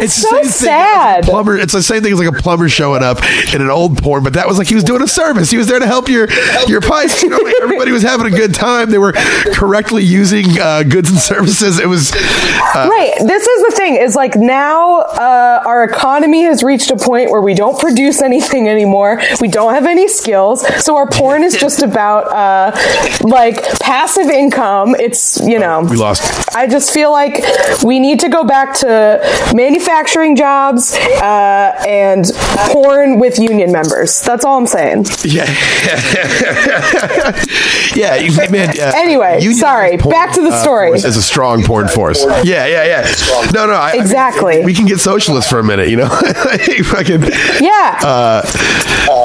it's 0.02 0.16
the 0.22 0.28
so 0.28 0.42
sad. 0.44 1.24
plumber. 1.24 1.56
It's 1.56 1.72
the 1.72 1.82
same 1.82 2.02
thing 2.02 2.12
as 2.12 2.18
like 2.18 2.28
a 2.28 2.42
plumber 2.42 2.68
showing 2.68 3.02
up 3.02 3.18
in 3.54 3.60
an 3.60 3.70
old 3.70 4.02
porn, 4.02 4.22
but 4.24 4.34
that 4.34 4.46
was 4.48 4.58
like 4.58 4.66
he 4.66 4.74
was 4.74 4.84
doing 4.84 5.02
a 5.02 5.08
service. 5.08 5.50
He 5.50 5.56
was 5.56 5.66
there 5.66 5.78
to 5.78 5.86
help 5.86 6.08
your 6.08 6.28
your 6.68 6.80
pipes. 6.80 7.22
You 7.22 7.28
know, 7.30 7.36
like 7.38 7.54
everybody 7.62 7.92
was 7.92 8.02
having 8.02 8.26
a 8.26 8.36
good 8.36 8.54
time. 8.54 8.90
They 8.90 8.98
were 8.98 9.12
correctly 9.54 10.02
using 10.02 10.46
uh, 10.60 10.82
goods 10.82 11.10
and 11.10 11.18
services. 11.18 11.78
It 11.78 11.86
was. 11.88 12.12
Uh, 12.14 12.88
Right. 12.92 13.12
This 13.20 13.46
is 13.46 13.62
the 13.70 13.76
thing 13.76 13.96
is 13.96 14.14
like 14.16 14.34
now 14.36 15.00
uh, 15.00 15.62
our 15.64 15.84
economy 15.84 16.42
has 16.42 16.62
reached 16.62 16.90
a 16.90 16.96
point 16.96 17.30
where 17.30 17.40
we 17.40 17.54
don't 17.54 17.78
produce 17.78 18.20
anything 18.22 18.68
anymore. 18.68 19.20
We 19.40 19.48
don't 19.48 19.74
have 19.74 19.86
any 19.86 20.08
skills. 20.08 20.66
So 20.84 20.96
our 20.96 21.06
porn 21.08 21.42
is 21.44 21.56
just 21.56 21.82
about 21.82 22.24
uh, 22.32 22.72
like 23.22 23.62
passive 23.80 24.28
income. 24.28 24.94
It's, 24.98 25.40
you 25.40 25.58
know, 25.58 25.82
We 25.82 25.96
lost. 25.96 26.21
I 26.54 26.66
just 26.70 26.92
feel 26.92 27.10
like 27.10 27.42
we 27.82 27.98
need 27.98 28.20
to 28.20 28.28
go 28.28 28.44
back 28.44 28.74
to 28.80 29.20
manufacturing 29.54 30.36
jobs 30.36 30.92
uh, 30.94 31.82
and 31.88 32.26
porn 32.70 33.18
with 33.18 33.38
union 33.38 33.72
members. 33.72 34.20
That's 34.20 34.44
all 34.44 34.58
I'm 34.58 34.66
saying. 34.66 35.06
Yeah. 35.24 35.46
yeah, 37.94 38.16
you- 38.16 38.32
man. 38.50 38.70
Uh, 38.78 38.92
Anyway, 38.94 39.36
union 39.40 39.54
sorry, 39.54 39.96
porn, 39.98 40.12
back 40.12 40.34
to 40.34 40.42
the 40.42 40.50
uh, 40.50 40.62
story. 40.62 40.88
force 40.90 41.04
is 41.04 41.16
a 41.16 41.22
strong 41.22 41.62
porn 41.64 41.88
force. 41.88 42.24
Yeah, 42.44 42.66
yeah, 42.66 42.84
yeah. 42.84 43.12
No, 43.52 43.66
no. 43.66 43.72
I, 43.72 43.90
I 43.90 43.92
mean, 43.94 44.02
Exactly. 44.02 44.64
we 44.64 44.74
can 44.74 44.86
get 44.86 45.00
socialists 45.00 45.50
for 45.50 45.58
a 45.58 45.64
minute, 45.64 45.88
you 45.88 45.96
know? 45.96 46.08
Fucking, 46.84 47.22
Yeah. 47.60 47.98
uh, 48.02 48.42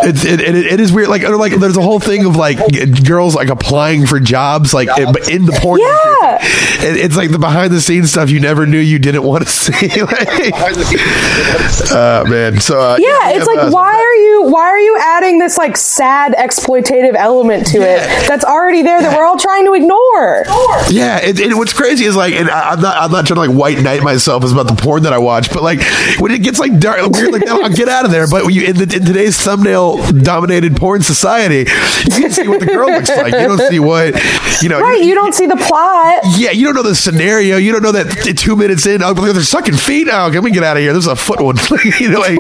it's 0.04 0.25
it, 0.25 0.39
it, 0.42 0.56
it 0.56 0.80
is 0.80 0.92
weird. 0.92 1.10
Like 1.10 1.24
like 1.27 1.54
there's 1.60 1.77
a 1.77 1.82
whole 1.82 2.00
thing 2.00 2.25
of 2.25 2.36
like 2.36 2.58
girls 3.06 3.36
like 3.36 3.50
applying 3.50 4.06
for 4.08 4.20
jobs 4.20 4.74
like 4.74 4.88
in, 4.98 5.08
in 5.30 5.46
the 5.46 5.58
porn. 5.62 5.80
Yeah. 5.82 6.38
industry. 6.38 6.87
It- 6.88 6.98
it's 6.98 7.15
like 7.17 7.32
the 7.32 7.39
behind 7.39 7.72
the 7.72 7.82
scenes 7.82 8.12
stuff 8.12 8.29
you 8.29 8.39
never 8.39 8.65
knew 8.65 8.79
you 8.79 9.00
didn't 9.00 9.24
want 9.24 9.44
to 9.46 9.50
see. 9.63 10.01
like, 10.01 11.91
uh, 11.91 12.24
man, 12.27 12.60
so 12.60 12.79
uh, 12.79 12.98
Yeah, 13.00 13.32
it's 13.32 13.46
like 13.48 13.72
why 13.72 13.94
are 13.94 14.15
you 14.15 14.44
why 14.51 14.62
are 14.62 14.79
you 14.79 14.98
adding 15.00 15.39
this 15.39 15.58
like 15.58 15.77
sad 15.77 16.34
exploitative 16.34 17.15
element 17.15 17.67
to 17.67 17.79
Yeah. 17.79 18.24
it 18.24 18.27
that's 18.27 18.46
already 18.46 18.82
there 18.82 19.01
that 19.01 19.15
we're 19.17 19.25
all 19.25 19.38
trying 19.38 19.65
to 19.65 19.74
ignore? 19.74 20.44
Yeah, 20.89 21.20
and, 21.24 21.39
and 21.39 21.58
what's 21.58 21.74
crazy 21.74 22.06
is 22.06 22.15
like, 22.15 22.34
and 22.34 22.50
I, 22.50 22.72
I'm 22.72 22.82
not, 22.82 22.98
I'm 22.98 23.12
not 23.12 23.25
trying 23.27 23.36
to 23.44 23.48
like 23.51 23.58
white 23.60 23.82
knight 23.82 24.03
myself 24.03 24.44
as 24.44 24.51
about 24.51 24.67
the 24.67 24.75
porn 24.75 25.03
that 25.03 25.13
I 25.13 25.17
watch, 25.17 25.51
but 25.51 25.63
like 25.63 25.82
when 26.20 26.32
it 26.32 26.44
gets 26.44 26.60
like 26.60 26.79
dark, 26.79 27.00
weird 27.10 27.32
like 27.34 27.44
that, 27.46 27.50
I'll 27.63 27.74
get 27.74 27.88
out 27.89 28.06
of 28.06 28.12
there. 28.12 28.27
But 28.27 28.53
you 28.53 28.65
in, 28.67 28.75
the, 28.77 28.84
in 28.84 29.06
today's 29.06 29.38
thumbnail 29.38 30.12
dominated 30.13 30.75
porn 30.77 31.01
society, 31.01 31.60
you 32.06 32.22
can 32.22 32.32
see 32.32 32.48
what 32.48 32.60
the 32.60 32.65
girl 32.67 32.89
looks 32.89 33.10
like. 33.10 33.34
You 33.34 33.48
don't 33.48 33.70
see 33.70 33.79
what 33.79 34.15
you 34.62 34.70
know. 34.70 34.79
Right, 34.79 35.03
you 35.03 35.15
don't 35.15 35.34
see 35.34 35.46
the 35.48 35.56
plot. 35.56 36.22
yeah, 36.38 36.51
you 36.51 36.65
don't 36.65 36.75
know 36.77 36.84
the 36.84 36.96
scenario. 36.96 37.57
You 37.57 37.72
don't 37.72 37.81
know 37.84 37.91
that 37.91 38.36
two 38.38 38.55
minutes 38.55 38.86
in, 38.86 39.01
oh, 39.03 39.13
they're 39.13 39.41
sucking 39.41 39.75
feet. 39.75 40.07
Oh, 40.12 40.29
can 40.31 40.43
we 40.43 40.51
get 40.51 40.63
out 40.63 40.77
of 40.77 40.81
here? 40.84 40.91
There's 40.93 41.07
a 41.07 41.15
foot 41.15 41.41
one. 41.41 41.57
you 42.00 42.10
know, 42.12 42.19
like 42.19 42.39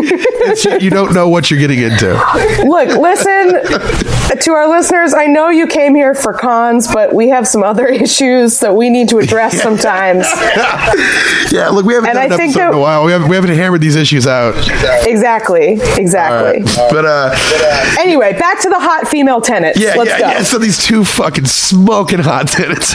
you 0.81 0.89
don't 0.89 1.13
know 1.13 1.27
what 1.27 1.49
you're 1.49 1.59
getting 1.59 1.79
into. 1.79 2.13
Look, 2.65 2.89
listen 2.97 3.53
to 4.39 4.51
our 4.53 4.69
listeners. 4.69 5.13
I 5.13 5.25
know 5.25 5.49
you 5.49 5.67
came 5.67 5.95
here 5.95 6.13
for 6.13 6.33
cons, 6.33 6.87
but 6.91 7.13
we 7.13 7.29
have 7.29 7.47
some 7.47 7.63
other 7.63 7.87
issues 8.05 8.59
that 8.59 8.75
we 8.75 8.89
need 8.89 9.09
to 9.09 9.17
address 9.19 9.61
sometimes. 9.61 10.25
Yeah, 11.49 11.69
look, 11.69 11.85
we 11.85 11.93
haven't 11.93 12.09
And 12.09 12.17
done 12.17 12.23
I 12.31 12.33
an 12.33 12.37
think 12.37 12.55
episode 12.57 12.71
in 12.71 12.75
a 12.75 12.79
while. 12.79 13.05
We 13.05 13.13
haven't, 13.13 13.29
we 13.29 13.35
haven't 13.35 13.55
hammered 13.55 13.79
these 13.79 13.95
issues 13.95 14.27
out. 14.27 14.53
Exactly, 15.07 15.79
exactly. 15.95 16.61
But 16.91 17.05
uh, 17.05 17.95
Anyway, 17.97 18.33
back 18.37 18.59
to 18.61 18.69
the 18.69 18.77
hot 18.79 19.07
female 19.07 19.39
tenants. 19.39 19.79
Yeah, 19.79 19.93
Let's 19.95 20.09
yeah, 20.09 20.19
go. 20.19 20.27
yeah. 20.27 20.43
So 20.43 20.59
these 20.59 20.83
two 20.85 21.05
fucking 21.05 21.45
smoking 21.45 22.19
hot 22.19 22.49
tenants. 22.49 22.93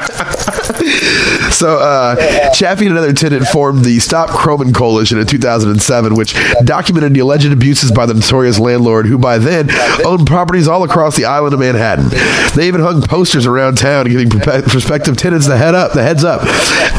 so 1.50 1.78
uh, 1.78 2.52
Chaffee 2.52 2.86
and 2.86 2.96
another 2.96 3.12
tenant 3.12 3.44
formed 3.46 3.84
the 3.84 3.98
Stop 3.98 4.30
Croman 4.30 4.72
Coalition 4.72 5.18
in 5.18 5.26
2007, 5.26 6.14
which 6.14 6.34
documented 6.64 7.14
the 7.14 7.20
alleged 7.20 7.52
abuses 7.52 7.92
by 7.92 8.06
the 8.06 8.14
notorious 8.14 8.58
landlord, 8.58 9.06
who 9.06 9.18
by 9.18 9.38
then 9.38 9.68
owned 10.04 10.26
properties 10.26 10.68
all 10.68 10.82
across 10.84 11.16
the 11.16 11.24
island 11.24 11.54
of 11.54 11.60
Manhattan. 11.60 12.08
They 12.56 12.68
even 12.68 12.80
hung 12.80 13.02
posters 13.02 13.46
around 13.46 13.78
town 13.78 14.06
giving 14.06 14.30
prospective 14.30 15.16
tenants 15.16 15.46
the 15.46 15.56
head 15.56 15.74
up, 15.74 15.92
the 15.92 16.02
heads 16.02 16.24
up. 16.24 16.42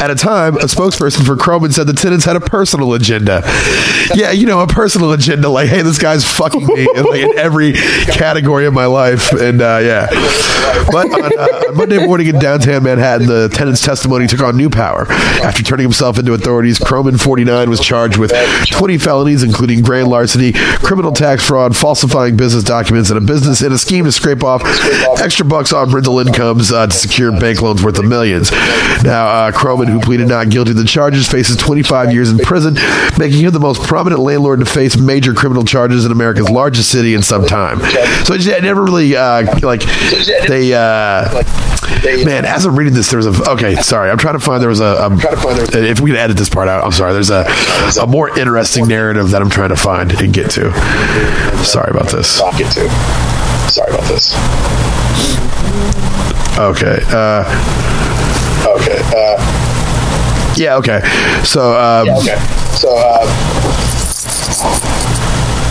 At 0.01 0.10
a 0.10 0.15
time, 0.15 0.55
a 0.55 0.65
spokesperson 0.65 1.25
for 1.25 1.36
Croman 1.36 1.72
said 1.72 1.88
the 1.88 1.93
tenants 1.93 2.25
had 2.25 2.36
a 2.36 2.39
personal 2.39 2.93
agenda. 2.93 3.41
Yeah, 4.13 4.31
you 4.31 4.46
know, 4.46 4.62
a 4.62 4.67
personal 4.67 5.12
agenda, 5.12 5.50
like, 5.50 5.70
hey, 5.70 5.81
this 5.81 5.98
guy's 5.98 6.25
fucking 6.25 6.65
me, 6.65 6.88
in, 6.96 7.03
like 7.05 7.22
in 7.22 7.38
every 7.38 7.74
category 7.74 8.65
of 8.65 8.74
my 8.74 8.86
life, 8.86 9.31
and 9.31 9.62
uh, 9.62 9.79
yeah. 9.81 10.08
But 10.91 11.08
on, 11.08 11.39
uh, 11.39 11.67
on 11.70 11.77
Monday 11.77 12.05
morning 12.05 12.27
in 12.27 12.39
downtown 12.39 12.84
Manhattan, 12.84 12.90
the 13.00 13.50
tenant's 13.53 13.81
testimony 13.81 14.27
took 14.27 14.41
on 14.41 14.57
new 14.57 14.69
power. 14.69 15.05
After 15.43 15.63
turning 15.63 15.86
himself 15.86 16.17
into 16.19 16.33
authorities, 16.33 16.79
Croman, 16.79 17.17
49, 17.17 17.69
was 17.69 17.79
charged 17.79 18.17
with 18.17 18.31
20 18.69 18.98
felonies, 18.98 19.43
including 19.43 19.81
grand 19.81 20.07
larceny, 20.07 20.53
criminal 20.53 21.12
tax 21.12 21.45
fraud, 21.45 21.75
falsifying 21.75 22.38
business 22.38 22.63
documents, 22.63 23.10
and 23.10 23.17
a 23.17 23.21
business 23.21 23.62
in 23.62 23.71
a 23.71 23.77
scheme 23.77 24.05
to 24.05 24.12
scrape 24.12 24.43
off 24.43 24.62
extra 25.21 25.45
bucks 25.45 25.74
on 25.74 25.91
rental 25.91 26.19
incomes 26.19 26.71
uh, 26.71 26.88
to 26.88 26.93
secure 26.93 27.31
bank 27.31 27.62
loans 27.62 27.83
worth 27.83 28.00
of 28.00 28.05
millions. 28.05 28.51
Now, 29.03 29.27
uh, 29.27 29.51
Croman, 29.51 29.88
who 29.88 30.00
pleaded 30.00 30.27
not 30.27 30.50
guilty 30.50 30.71
to 30.71 30.77
the 30.81 30.86
charges, 30.86 31.27
faces 31.27 31.57
25 31.57 32.13
years 32.13 32.31
in 32.31 32.38
prison, 32.39 32.75
making 33.17 33.39
him 33.41 33.51
the 33.51 33.60
most 33.60 33.81
prominent 33.83 34.21
landlord 34.21 34.60
to 34.60 34.65
face 34.65 34.98
major 34.98 35.33
criminal 35.33 35.63
charges 35.63 36.05
in 36.05 36.12
America's 36.12 36.50
largest 36.50 36.89
city 36.91 37.13
in 37.13 37.21
some 37.21 37.45
time. 37.45 37.79
So 38.25 38.33
it 38.33 38.63
never 38.63 38.83
really 38.83 39.15
uh, 39.15 39.60
like 39.62 39.81
they. 40.48 40.74
Uh, 40.74 41.43
man, 42.25 42.45
as 42.45 42.65
I'm 42.65 42.75
reading 42.75 42.93
this, 42.93 43.10
there 43.10 43.17
was 43.17 43.27
a 43.27 43.50
okay. 43.51 43.75
Sorry, 43.75 44.10
I'm 44.10 44.17
trying 44.17 44.36
to 44.36 44.39
find 44.39 44.62
there 44.62 44.69
was 44.69 44.79
a. 44.79 45.03
Um, 45.03 45.19
if 45.21 46.00
we 46.00 46.12
can 46.12 46.17
edit 46.19 46.38
this 46.38 46.50
part 46.50 46.67
out, 46.67 46.83
I'm 46.83 46.91
sorry. 46.91 47.13
There's 47.13 47.29
a 47.29 47.45
a 48.01 48.07
more 48.07 48.29
interesting 48.38 48.88
narrative 48.88 49.31
that 49.31 49.41
I'm 49.41 49.50
trying 49.50 49.69
to 49.69 49.75
find 49.75 50.12
and 50.12 50.33
get 50.33 50.50
to. 50.51 50.71
Sorry 51.63 51.91
about 51.91 52.10
this. 52.10 52.39
Get 52.57 52.71
to. 52.74 52.89
Sorry 53.69 53.91
about 53.93 54.05
this. 54.07 54.36
Okay. 56.60 57.00
Uh, 57.10 57.43
Okay. 58.63 59.01
Uh, 59.15 60.53
yeah. 60.55 60.75
Okay. 60.77 61.01
So. 61.43 61.74
Um, 61.77 62.10
okay. 62.10 62.38
So, 62.75 62.95
uh, 62.95 63.25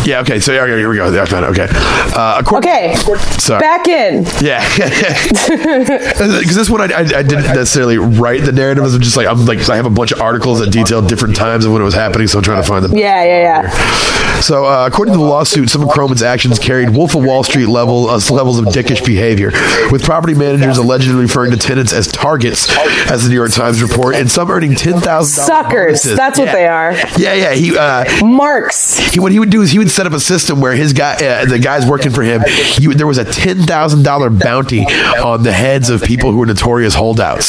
Yeah. 0.05 0.21
Okay. 0.21 0.41
So 0.41 0.53
yeah, 0.53 0.63
okay, 0.63 0.79
here 0.79 0.89
we 0.89 0.97
go. 0.97 1.07
I 1.21 1.25
found 1.27 1.45
it. 1.45 1.61
Okay. 1.61 1.69
Uh, 1.73 2.37
according, 2.41 2.71
Okay, 2.71 2.95
Sorry. 3.39 3.61
back 3.61 3.87
in. 3.89 4.25
Yeah, 4.41 4.65
because 4.77 6.55
this 6.57 6.71
one 6.71 6.81
I, 6.81 6.95
I, 6.95 7.01
I 7.01 7.23
didn't 7.23 7.45
necessarily 7.55 7.99
write 7.99 8.43
the 8.43 8.53
narrative. 8.53 8.85
It's 8.85 8.97
just 8.99 9.17
like 9.17 9.27
I'm 9.27 9.45
like 9.47 9.69
I 9.69 9.77
have 9.77 9.87
a 9.87 9.91
bunch 9.91 10.13
of 10.13 10.21
articles 10.21 10.61
that 10.61 10.71
detail 10.71 11.03
different 11.03 11.37
times 11.37 11.65
of 11.65 11.73
when 11.73 11.83
it 11.83 11.85
was 11.85 11.95
happening, 11.95 12.27
so 12.27 12.39
I'm 12.39 12.45
trying 12.45 12.63
to 12.63 12.69
find 12.69 12.85
them. 12.85 12.97
Yeah, 12.97 13.23
yeah, 13.25 13.63
yeah. 13.63 14.41
So, 14.41 14.65
uh, 14.65 14.87
according 14.87 15.13
to 15.13 15.19
the 15.19 15.25
lawsuit, 15.25 15.69
some 15.69 15.83
of 15.83 15.89
Croman's 15.91 16.23
actions 16.23 16.59
carried 16.59 16.91
Wolf 16.91 17.15
of 17.15 17.23
Wall 17.25 17.43
Street 17.45 17.67
level 17.67 18.09
uh, 18.09 18.19
levels 18.31 18.59
of 18.59 18.67
dickish 18.67 19.05
behavior, 19.05 19.51
with 19.91 20.03
property 20.03 20.35
managers 20.35 20.79
allegedly 20.79 21.21
referring 21.21 21.51
to 21.51 21.59
tenants 21.59 21.93
as 21.93 22.07
targets, 22.07 22.75
as 23.11 23.25
the 23.25 23.29
New 23.29 23.35
York 23.35 23.51
Times 23.53 23.83
report, 23.83 24.15
and 24.15 24.31
some 24.31 24.51
earning 24.51 24.75
ten 24.75 24.99
thousand 25.01 25.45
Suckers. 25.45 26.03
That's 26.03 26.39
what 26.39 26.53
they 26.53 26.67
are. 26.67 26.93
Yeah, 27.19 27.35
yeah. 27.35 27.53
He 27.53 27.77
uh, 27.77 28.25
Marks. 28.25 28.99
he, 28.99 29.21
what 29.21 29.33
he 29.33 29.39
would 29.39 29.51
do 29.51 29.61
is 29.63 29.71
he 29.73 29.79
would 29.79 29.90
set 29.91 30.07
up 30.07 30.13
a 30.13 30.21
system 30.21 30.61
where 30.61 30.73
his 30.75 30.93
guy, 30.93 31.15
uh, 31.15 31.45
the 31.45 31.59
guys 31.59 31.87
working 31.87 32.11
for 32.13 32.23
him, 32.23 32.43
he, 32.47 32.87
there 32.95 33.07
was 33.07 33.19
a 33.19 33.25
ten 33.25 33.59
thousand 33.63 34.03
dollar 34.03 34.31
bounty 34.31 34.81
on 34.85 35.43
the 35.43 35.53
heads 35.53 35.91
of 35.91 36.03
people 36.03 36.33
who 36.33 36.39
were 36.39 36.47
notorious 36.47 36.95
holdouts. 36.95 37.47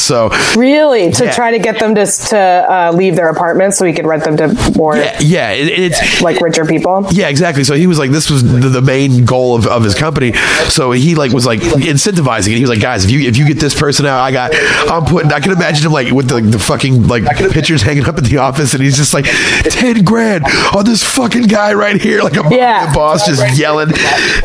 So 0.00 0.30
Really, 0.56 1.10
to 1.12 1.24
Yeah. 1.24 1.32
try 1.32 1.50
to 1.52 1.58
get 1.58 1.78
them 1.78 1.94
to 1.94 2.06
to 2.06 2.38
uh, 2.38 2.92
leave 2.94 3.16
their 3.16 3.28
apartments 3.28 3.78
so 3.78 3.84
he 3.84 3.92
could 3.92 4.06
rent 4.06 4.24
them 4.24 4.36
to 4.36 4.72
more 4.76 4.96
yeah, 4.96 5.18
yeah, 5.20 5.50
it, 5.52 5.68
it's 5.68 6.20
like 6.22 6.40
richer 6.40 6.64
people. 6.64 7.06
Yeah, 7.10 7.28
exactly. 7.28 7.64
So 7.64 7.74
he 7.74 7.86
was 7.86 7.98
like, 7.98 8.10
this 8.10 8.30
was 8.30 8.42
the, 8.42 8.68
the 8.68 8.82
main 8.82 9.24
goal 9.24 9.54
of, 9.54 9.66
of 9.66 9.84
his 9.84 9.94
company. 9.94 10.32
So 10.68 10.92
he 10.92 11.14
like 11.14 11.32
was 11.32 11.46
like 11.46 11.60
incentivizing 11.60 12.48
it. 12.52 12.56
He 12.56 12.60
was 12.62 12.70
like, 12.70 12.80
guys, 12.80 13.04
if 13.04 13.10
you 13.10 13.20
if 13.28 13.36
you 13.36 13.46
get 13.46 13.58
this 13.58 13.78
person 13.78 14.06
out, 14.06 14.20
I 14.20 14.32
got, 14.32 14.52
I'm 14.90 15.04
putting. 15.04 15.32
I 15.32 15.40
can 15.40 15.52
imagine 15.52 15.86
him 15.86 15.92
like 15.92 16.10
with 16.12 16.28
the, 16.28 16.40
the 16.40 16.58
fucking 16.58 17.06
like 17.06 17.24
pictures 17.52 17.82
hanging 17.82 18.06
up 18.06 18.16
at 18.18 18.24
the 18.24 18.38
office, 18.38 18.74
and 18.74 18.82
he's 18.82 18.96
just 18.96 19.14
like 19.14 19.26
ten 19.64 20.02
grand 20.04 20.44
on 20.74 20.84
this 20.84 21.02
fucking 21.04 21.44
guy 21.44 21.59
right 21.74 22.00
here, 22.00 22.22
like 22.22 22.36
a 22.36 22.46
Yeah. 22.54 22.92
boss 22.92 23.26
just 23.26 23.58
yelling. 23.58 23.90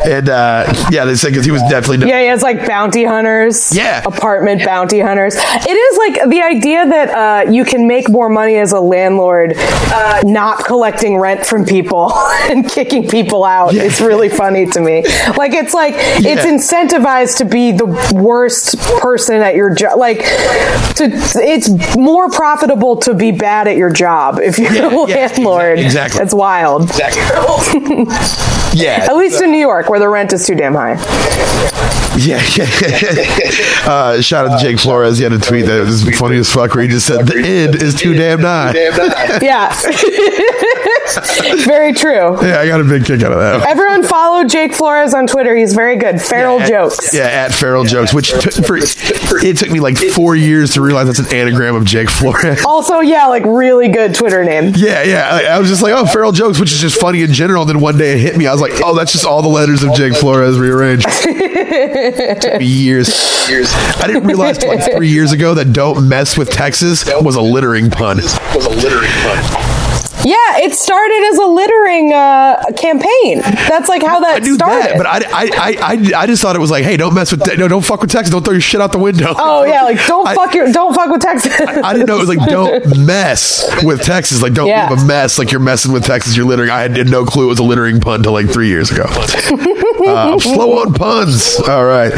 And 0.04 0.28
uh, 0.28 0.72
yeah, 0.90 1.04
they 1.04 1.14
said 1.16 1.28
because 1.30 1.44
he 1.44 1.50
was 1.50 1.62
definitely 1.62 2.08
Yeah, 2.08 2.20
he 2.20 2.26
has 2.28 2.42
like 2.42 2.66
bounty 2.66 3.04
hunters. 3.04 3.74
Yeah. 3.74 4.02
Apartment 4.04 4.64
bounty 4.64 5.00
hunters. 5.00 5.34
It 5.36 5.70
is 5.70 5.98
like 5.98 6.28
the 6.30 6.42
idea 6.42 6.86
that 6.86 7.08
uh, 7.46 7.50
you 7.50 7.64
can 7.64 7.86
make 7.88 8.08
more 8.08 8.28
money 8.28 8.56
as 8.56 8.72
a 8.72 8.80
landlord 8.80 9.54
uh, 9.56 10.20
not 10.24 10.64
collecting 10.64 11.18
rent 11.18 11.44
from 11.44 11.64
people 11.64 12.12
and 12.50 12.68
kicking 12.68 13.08
people 13.08 13.44
out 13.44 13.74
Yeah. 13.74 13.84
is 13.84 14.00
really 14.00 14.28
funny 14.28 14.66
to 14.66 14.80
me. 14.80 15.02
Like, 15.36 15.52
it's 15.54 15.74
like, 15.74 15.94
it's 15.96 16.42
incentivized 16.44 17.38
to 17.38 17.44
be 17.44 17.72
the 17.72 17.86
worst 18.14 18.78
person 19.00 19.40
at 19.42 19.54
your 19.54 19.74
job. 19.74 19.98
Like, 19.98 20.18
to, 20.96 21.10
it's 21.36 21.96
more 21.96 22.30
profitable 22.30 22.96
to 22.98 23.14
be 23.14 23.32
bad 23.32 23.66
at 23.68 23.76
your 23.76 23.90
job 23.90 24.38
if 24.40 24.58
you're 24.58 24.72
Yeah, 24.72 24.88
a 24.88 25.08
yeah, 25.08 25.14
landlord. 25.16 25.78
exactly. 25.78 26.22
It's 26.22 26.34
wild. 26.34 26.82
Exactly. 26.84 27.05
yeah, 28.74 29.06
At 29.08 29.16
least 29.16 29.40
in 29.42 29.50
New 29.50 29.58
York, 29.58 29.88
where 29.88 29.98
the 29.98 30.08
rent 30.08 30.32
is 30.32 30.46
too 30.46 30.54
damn 30.54 30.74
high. 30.74 30.94
Yeah, 32.18 32.42
yeah. 32.56 32.66
uh, 33.90 34.20
shout 34.22 34.46
out 34.46 34.58
to 34.58 34.64
Jake 34.64 34.78
Flores. 34.80 35.18
He 35.18 35.24
had 35.24 35.32
a 35.32 35.38
tweet 35.38 35.66
that 35.66 35.84
was 35.84 36.02
funny 36.18 36.38
as 36.38 36.50
fuck 36.50 36.74
where 36.74 36.82
he 36.82 36.88
just 36.88 37.06
said, 37.06 37.26
The 37.26 37.36
end 37.46 37.74
is 37.76 37.94
too 37.94 38.14
damn 38.14 38.40
nigh. 38.40 38.72
Nice. 38.72 39.42
Yeah. 39.42 39.68
Very 41.64 41.92
true. 41.92 42.40
Yeah, 42.42 42.60
I 42.60 42.66
got 42.66 42.80
a 42.80 42.84
big 42.84 43.04
kick 43.04 43.22
out 43.22 43.32
of 43.32 43.38
that. 43.38 43.66
Everyone 43.66 44.02
follow 44.02 44.44
Jake 44.44 44.72
Flores 44.72 45.14
on 45.14 45.26
Twitter. 45.26 45.54
He's 45.56 45.74
very 45.74 45.96
good. 45.96 46.20
Feral 46.20 46.60
at- 46.60 46.68
jokes. 46.68 47.14
Yeah, 47.14 47.24
at 47.26 47.52
Feral 47.52 47.84
Jokes, 47.84 48.12
which 48.12 48.30
took 48.30 48.52
for, 48.64 48.76
it 48.76 49.56
took 49.56 49.70
me 49.70 49.80
like 49.80 49.96
four 49.98 50.34
years 50.36 50.74
to 50.74 50.80
realize 50.80 51.06
that's 51.06 51.18
an 51.18 51.34
anagram 51.34 51.74
of 51.76 51.84
Jake 51.84 52.10
Flores. 52.10 52.64
Also, 52.64 53.00
yeah, 53.00 53.26
like 53.26 53.44
really 53.46 53.88
good 53.88 54.14
Twitter 54.14 54.44
name. 54.44 54.72
Yeah, 54.76 55.02
yeah. 55.02 55.28
I, 55.30 55.44
I 55.56 55.58
was 55.58 55.68
just 55.68 55.82
like, 55.82 55.92
oh, 55.94 56.06
Feral 56.06 56.32
Jokes, 56.32 56.58
which 56.58 56.72
is 56.72 56.80
just 56.80 57.00
funny 57.00 57.22
in 57.22 57.32
general. 57.32 57.62
And 57.62 57.70
then 57.70 57.80
one 57.80 57.96
day 57.96 58.14
it 58.14 58.18
hit 58.20 58.36
me. 58.36 58.46
I 58.46 58.52
was 58.52 58.60
like, 58.60 58.72
oh, 58.84 58.94
that's 58.94 59.12
just 59.12 59.24
all 59.24 59.42
the 59.42 59.48
letters 59.48 59.82
of 59.82 59.94
Jake 59.94 60.14
Flores 60.14 60.58
rearranged. 60.58 61.06
took 62.40 62.60
me 62.60 62.66
years. 62.66 63.08
Years 63.48 63.72
I 63.72 64.06
didn't 64.06 64.24
realize 64.24 64.58
till 64.58 64.74
like 64.74 64.92
three 64.92 65.08
years 65.08 65.32
ago 65.32 65.54
that 65.54 65.72
"Don't 65.72 66.08
mess 66.08 66.36
with 66.36 66.50
Texas" 66.50 67.04
was 67.22 67.36
a 67.36 67.40
littering 67.40 67.90
pun. 67.90 68.16
was 68.16 68.66
a 68.66 68.70
littering 68.70 69.10
pun. 69.10 69.85
Yeah, 70.26 70.58
it 70.58 70.72
started 70.74 71.22
as 71.32 71.38
a 71.38 71.46
littering 71.46 72.12
uh, 72.12 72.60
campaign. 72.76 73.38
That's 73.68 73.88
like 73.88 74.02
how 74.02 74.18
that 74.20 74.42
I 74.42 74.44
knew 74.44 74.54
started. 74.56 74.90
that, 74.90 74.96
but 74.98 75.06
I, 75.06 75.18
I, 75.18 75.50
I, 75.56 75.76
I, 75.94 76.22
I 76.22 76.26
just 76.26 76.42
thought 76.42 76.56
it 76.56 76.58
was 76.58 76.70
like, 76.70 76.82
hey, 76.84 76.96
don't 76.96 77.14
mess 77.14 77.30
with, 77.30 77.46
no, 77.56 77.68
don't 77.68 77.84
fuck 77.84 78.00
with 78.00 78.10
Texas. 78.10 78.32
Don't 78.32 78.42
throw 78.44 78.52
your 78.54 78.60
shit 78.60 78.80
out 78.80 78.90
the 78.90 78.98
window. 78.98 79.32
oh 79.36 79.62
yeah, 79.64 79.82
like 79.82 80.04
don't 80.06 80.26
I- 80.26 80.34
fuck 80.34 80.52
your 80.54 80.72
don't 80.72 80.94
fuck 80.94 81.10
with 81.10 81.22
Texas. 81.22 81.52
I 81.60 81.92
didn't 81.92 82.08
know 82.08 82.16
it 82.16 82.26
was 82.26 82.28
like 82.28 82.48
don't 82.48 82.98
mess 83.06 83.64
with 83.84 84.02
Texas. 84.02 84.42
Like 84.42 84.52
don't 84.52 84.66
Yeah. 84.66 84.90
leave 84.90 85.00
a 85.00 85.04
mess. 85.06 85.38
Like 85.38 85.52
you're 85.52 85.60
messing 85.60 85.92
with 85.92 86.04
Texas. 86.04 86.36
You're 86.36 86.46
littering. 86.46 86.70
I 86.70 86.80
had 86.82 87.08
no 87.08 87.24
clue 87.24 87.44
it 87.44 87.48
was 87.48 87.58
a 87.60 87.62
littering 87.64 88.00
pun 88.00 88.16
until 88.16 88.32
like 88.32 88.48
three 88.48 88.68
years 88.68 88.90
ago. 88.90 89.04
Uh, 90.06 90.38
slow 90.38 90.78
on 90.82 90.92
puns. 90.94 91.58
All 91.68 91.84
right. 91.84 92.12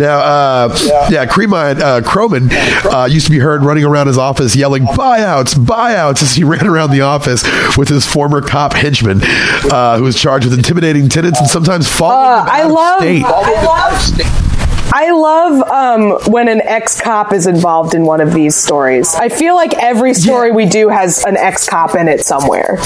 Now, 0.00 0.18
uh, 0.18 1.06
yeah, 1.10 1.26
Cremine, 1.26 1.80
uh, 1.80 2.00
Croman 2.04 2.48
uh, 2.50 3.06
used 3.08 3.26
to 3.26 3.30
be 3.30 3.38
heard 3.38 3.62
running 3.62 3.84
around 3.84 4.08
his 4.08 4.18
office 4.18 4.56
yelling 4.56 4.82
buyouts, 4.84 5.54
buyouts 5.54 6.22
as 6.22 6.34
he 6.34 6.42
ran 6.50 6.66
around 6.66 6.90
the 6.90 7.02
office 7.02 7.39
with 7.76 7.88
his 7.88 8.06
former 8.06 8.40
cop 8.40 8.72
henchman, 8.72 9.20
uh, 9.22 9.96
who 9.98 10.04
was 10.04 10.16
charged 10.20 10.44
with 10.46 10.54
intimidating 10.54 11.08
tenants 11.08 11.40
and 11.40 11.48
sometimes 11.48 11.88
following 11.88 12.40
Uh, 12.40 12.44
them 12.44 12.48
I 12.54 12.62
love- 12.64 13.00
state. 13.00 13.24
I 13.24 13.64
love- 13.64 14.49
I 14.92 15.10
love 15.12 15.62
um, 15.70 16.32
when 16.32 16.48
an 16.48 16.60
ex 16.62 17.00
cop 17.00 17.32
is 17.32 17.46
involved 17.46 17.94
in 17.94 18.04
one 18.04 18.20
of 18.20 18.32
these 18.32 18.56
stories. 18.56 19.14
I 19.14 19.28
feel 19.28 19.54
like 19.54 19.74
every 19.78 20.14
story 20.14 20.48
Yeah. 20.48 20.54
we 20.54 20.66
do 20.66 20.88
has 20.88 21.24
an 21.24 21.36
ex 21.36 21.68
cop 21.68 21.94
in 21.94 22.08
it 22.08 22.20
somewhere. 22.24 22.78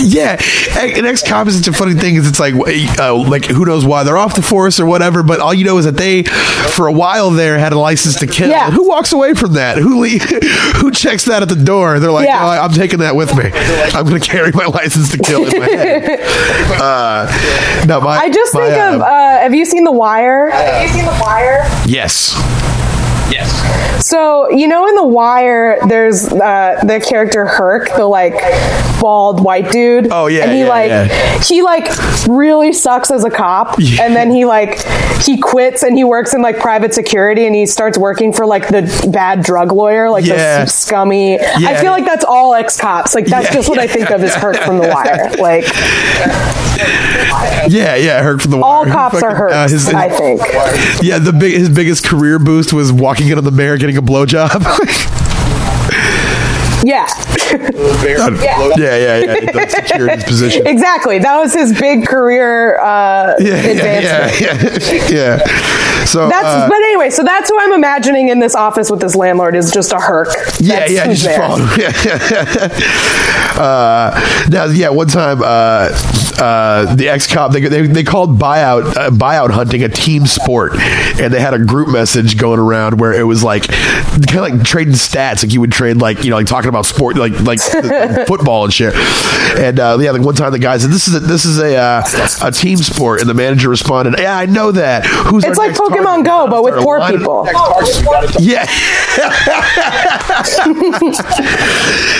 Yeah, 0.00 0.40
an 0.80 1.04
ex 1.06 1.22
cop 1.26 1.46
is 1.46 1.56
such 1.58 1.68
a 1.68 1.72
funny 1.76 1.94
thing. 1.94 2.16
Is 2.16 2.26
it's 2.28 2.40
like, 2.40 2.54
uh, 2.98 3.14
like 3.14 3.44
who 3.46 3.64
knows 3.64 3.84
why 3.84 4.02
they're 4.04 4.16
off 4.16 4.34
the 4.34 4.42
force 4.42 4.80
or 4.80 4.86
whatever. 4.86 5.22
But 5.22 5.40
all 5.40 5.52
you 5.54 5.64
know 5.64 5.78
is 5.78 5.84
that 5.84 5.96
they, 5.96 6.22
for 6.22 6.86
a 6.86 6.92
while 6.92 7.30
there, 7.30 7.58
had 7.58 7.72
a 7.72 7.78
license 7.78 8.18
to 8.20 8.26
kill. 8.26 8.48
Yeah. 8.48 8.70
Who 8.70 8.88
walks 8.88 9.12
away 9.12 9.34
from 9.34 9.54
that? 9.54 9.76
Who 9.78 10.00
le- 10.00 10.08
who 10.80 10.90
checks 10.90 11.26
that 11.26 11.42
at 11.42 11.48
the 11.48 11.56
door? 11.56 11.98
They're 12.00 12.10
like, 12.10 12.26
Yeah. 12.26 12.44
"Oh, 12.44 12.64
I'm 12.64 12.72
taking 12.72 13.00
that 13.00 13.14
with 13.14 13.36
me. 13.36 13.50
I'm 13.94 14.06
going 14.08 14.20
to 14.20 14.26
carry 14.26 14.52
my 14.52 14.64
license 14.66 15.10
to 15.12 15.18
kill 15.18 15.44
in 15.46 15.58
my 15.60 15.68
head. 15.68 16.20
Uh, 16.82 17.26
no, 17.86 18.00
my, 18.00 18.16
I 18.16 18.28
just 18.30 18.54
my, 18.54 18.60
think 18.66 18.76
uh, 18.82 18.94
of. 18.96 19.00
Uh, 19.02 19.38
have 19.40 19.54
you 19.54 19.64
seen 19.64 19.84
The 19.84 19.92
Wire? 19.92 20.50
Have 20.50 20.82
you 20.82 20.88
seen 20.88 21.04
The 21.04 21.18
Wire? 21.22 21.41
Yes. 21.86 22.32
Yes. 23.30 24.04
So 24.04 24.50
you 24.50 24.68
know, 24.68 24.86
in 24.86 24.94
The 24.94 25.06
Wire, 25.06 25.78
there's 25.88 26.30
uh, 26.32 26.80
the 26.84 27.00
character 27.00 27.46
Herc, 27.46 27.94
the 27.96 28.04
like 28.06 28.34
bald 29.02 29.42
white 29.44 29.70
dude. 29.72 30.08
Oh, 30.10 30.28
yeah, 30.28 30.44
and 30.44 30.52
he 30.52 30.60
yeah, 30.60 30.68
like 30.68 30.88
yeah. 30.88 31.40
he 31.42 31.60
like 31.62 31.88
really 32.28 32.72
sucks 32.72 33.10
as 33.10 33.24
a 33.24 33.30
cop, 33.30 33.74
Yeah. 33.78 34.04
and 34.04 34.14
then 34.16 34.30
he 34.30 34.44
like 34.46 34.78
he 35.22 35.36
quits 35.38 35.82
and 35.82 35.96
he 35.96 36.04
works 36.04 36.32
in 36.34 36.40
like 36.40 36.58
private 36.58 36.94
security, 36.94 37.44
and 37.46 37.54
he 37.54 37.66
starts 37.66 37.98
working 37.98 38.32
for 38.32 38.46
like 38.46 38.68
the 38.68 39.10
bad 39.12 39.42
drug 39.42 39.72
lawyer, 39.72 40.08
like 40.08 40.24
the 40.24 40.64
scummy. 40.66 41.38
I 41.40 41.74
feel 41.80 41.90
like 41.90 42.04
that's 42.06 42.24
all 42.24 42.54
ex 42.54 42.80
cops. 42.80 43.14
Like 43.14 43.26
that's 43.26 43.52
just 43.52 43.68
what 43.68 43.78
I 43.78 43.86
think 43.88 44.10
of 44.10 44.22
as 44.22 44.34
Herc 44.34 44.56
from 44.58 44.78
The 44.78 44.88
Wire. 44.94 45.30
Like 45.38 45.64
Yeah, 47.70 47.96
yeah. 47.96 48.22
Herc 48.22 48.40
from 48.40 48.52
the 48.52 48.60
all 48.60 48.82
Wire. 48.84 48.92
cops 48.92 49.22
are 49.22 49.34
Herc. 49.34 49.52
Uh, 49.52 49.68
his- 49.68 49.88
I 49.92 50.08
think. 50.08 50.40
Yeah, 51.02 51.18
the 51.18 51.32
big 51.32 51.52
his 51.54 51.68
biggest 51.68 52.04
career 52.04 52.38
boost 52.38 52.72
was 52.72 52.92
walking 52.92 53.28
in 53.28 53.38
on 53.38 53.44
the 53.44 53.50
mayor 53.50 53.76
getting 53.76 53.96
a 53.96 54.02
blowjob. 54.02 54.62
Yeah. 56.84 57.06
yeah, 58.04 58.76
yeah, 58.76 59.18
yeah. 59.18 59.50
That's 59.52 59.74
secured 59.74 60.10
his 60.10 60.24
position. 60.24 60.66
exactly. 60.66 61.18
That 61.18 61.38
was 61.38 61.54
his 61.54 61.78
big 61.78 62.06
career 62.06 62.78
uh, 62.80 63.34
yeah, 63.38 63.54
advancement. 63.54 64.40
yeah, 64.40 65.08
yeah, 65.10 65.38
yeah. 65.38 66.04
So 66.04 66.28
That's 66.28 66.44
uh, 66.46 66.68
but 66.68 66.76
anyway, 66.76 67.10
so 67.10 67.22
that's 67.22 67.48
who 67.48 67.58
I'm 67.60 67.72
imagining 67.72 68.28
in 68.28 68.40
this 68.40 68.56
office 68.56 68.90
with 68.90 69.00
this 69.00 69.14
landlord 69.14 69.54
is 69.54 69.70
just 69.70 69.92
a 69.92 70.00
herc. 70.00 70.28
yeah, 70.58 70.80
That's 70.80 70.92
yeah, 70.92 71.06
who's 71.06 71.22
just 71.22 71.36
there. 71.36 71.38
follow. 71.38 71.68
Yeah, 71.78 73.62
uh, 73.62 74.48
now, 74.50 74.64
yeah, 74.66 74.88
one 74.88 75.06
time, 75.06 75.40
uh, 75.42 75.88
uh, 76.40 76.94
the 76.94 77.08
ex 77.08 77.32
cop 77.32 77.52
they, 77.52 77.60
they 77.60 77.86
they 77.86 78.04
called 78.04 78.38
buyout 78.38 78.96
uh, 78.96 79.10
buyout 79.10 79.50
hunting 79.50 79.82
a 79.82 79.88
team 79.88 80.26
sport, 80.26 80.72
and 80.74 81.32
they 81.32 81.40
had 81.40 81.54
a 81.54 81.64
group 81.64 81.88
message 81.88 82.38
going 82.38 82.58
around 82.58 83.00
where 83.00 83.12
it 83.12 83.24
was 83.24 83.44
like 83.44 83.68
kind 83.68 84.36
of 84.36 84.42
like 84.42 84.64
trading 84.64 84.94
stats, 84.94 85.42
like 85.42 85.52
you 85.52 85.60
would 85.60 85.72
trade 85.72 85.98
like 85.98 86.24
you 86.24 86.30
know 86.30 86.36
like 86.36 86.46
talking 86.46 86.68
about 86.68 86.86
sport 86.86 87.16
like 87.16 87.38
like 87.40 87.58
football 88.26 88.64
and 88.64 88.72
shit. 88.72 88.94
And 89.58 89.78
uh, 89.78 89.98
yeah, 90.00 90.12
like 90.12 90.22
one 90.22 90.34
time 90.34 90.52
the 90.52 90.58
guy 90.58 90.78
said, 90.78 90.90
"This 90.90 91.08
is 91.08 91.14
a, 91.14 91.20
this 91.20 91.44
is 91.44 91.58
a 91.58 91.76
uh, 91.76 92.02
a 92.42 92.50
team 92.50 92.78
sport," 92.78 93.20
and 93.20 93.28
the 93.28 93.34
manager 93.34 93.68
responded, 93.68 94.18
"Yeah, 94.18 94.36
I 94.36 94.46
know 94.46 94.72
that. 94.72 95.04
Who's 95.06 95.44
It's 95.44 95.58
like 95.58 95.72
Pokemon 95.72 96.24
target? 96.24 96.26
Go, 96.26 96.48
but 96.48 96.64
with 96.64 96.82
poor 96.82 97.00
people. 97.08 97.46
Yeah. 98.38 98.66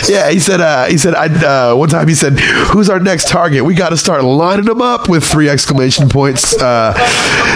yeah, 0.09 0.31
he 0.31 0.39
said. 0.39 0.61
Uh, 0.61 0.87
he 0.87 0.99
said. 0.99 1.15
I 1.15 1.27
uh, 1.27 1.75
one 1.75 1.89
time 1.89 2.09
he 2.09 2.15
said, 2.15 2.39
"Who's 2.39 2.91
our 2.91 3.01
next 3.01 3.29
target? 3.29 3.65
We 3.65 3.75
got 3.75 3.91
to 3.91 3.97
start 3.97 4.12
lining 4.21 4.65
them 4.67 4.83
up 4.83 5.09
with 5.09 5.25
three 5.25 5.49
exclamation 5.49 6.09
points." 6.09 6.61
Uh, 6.61 6.93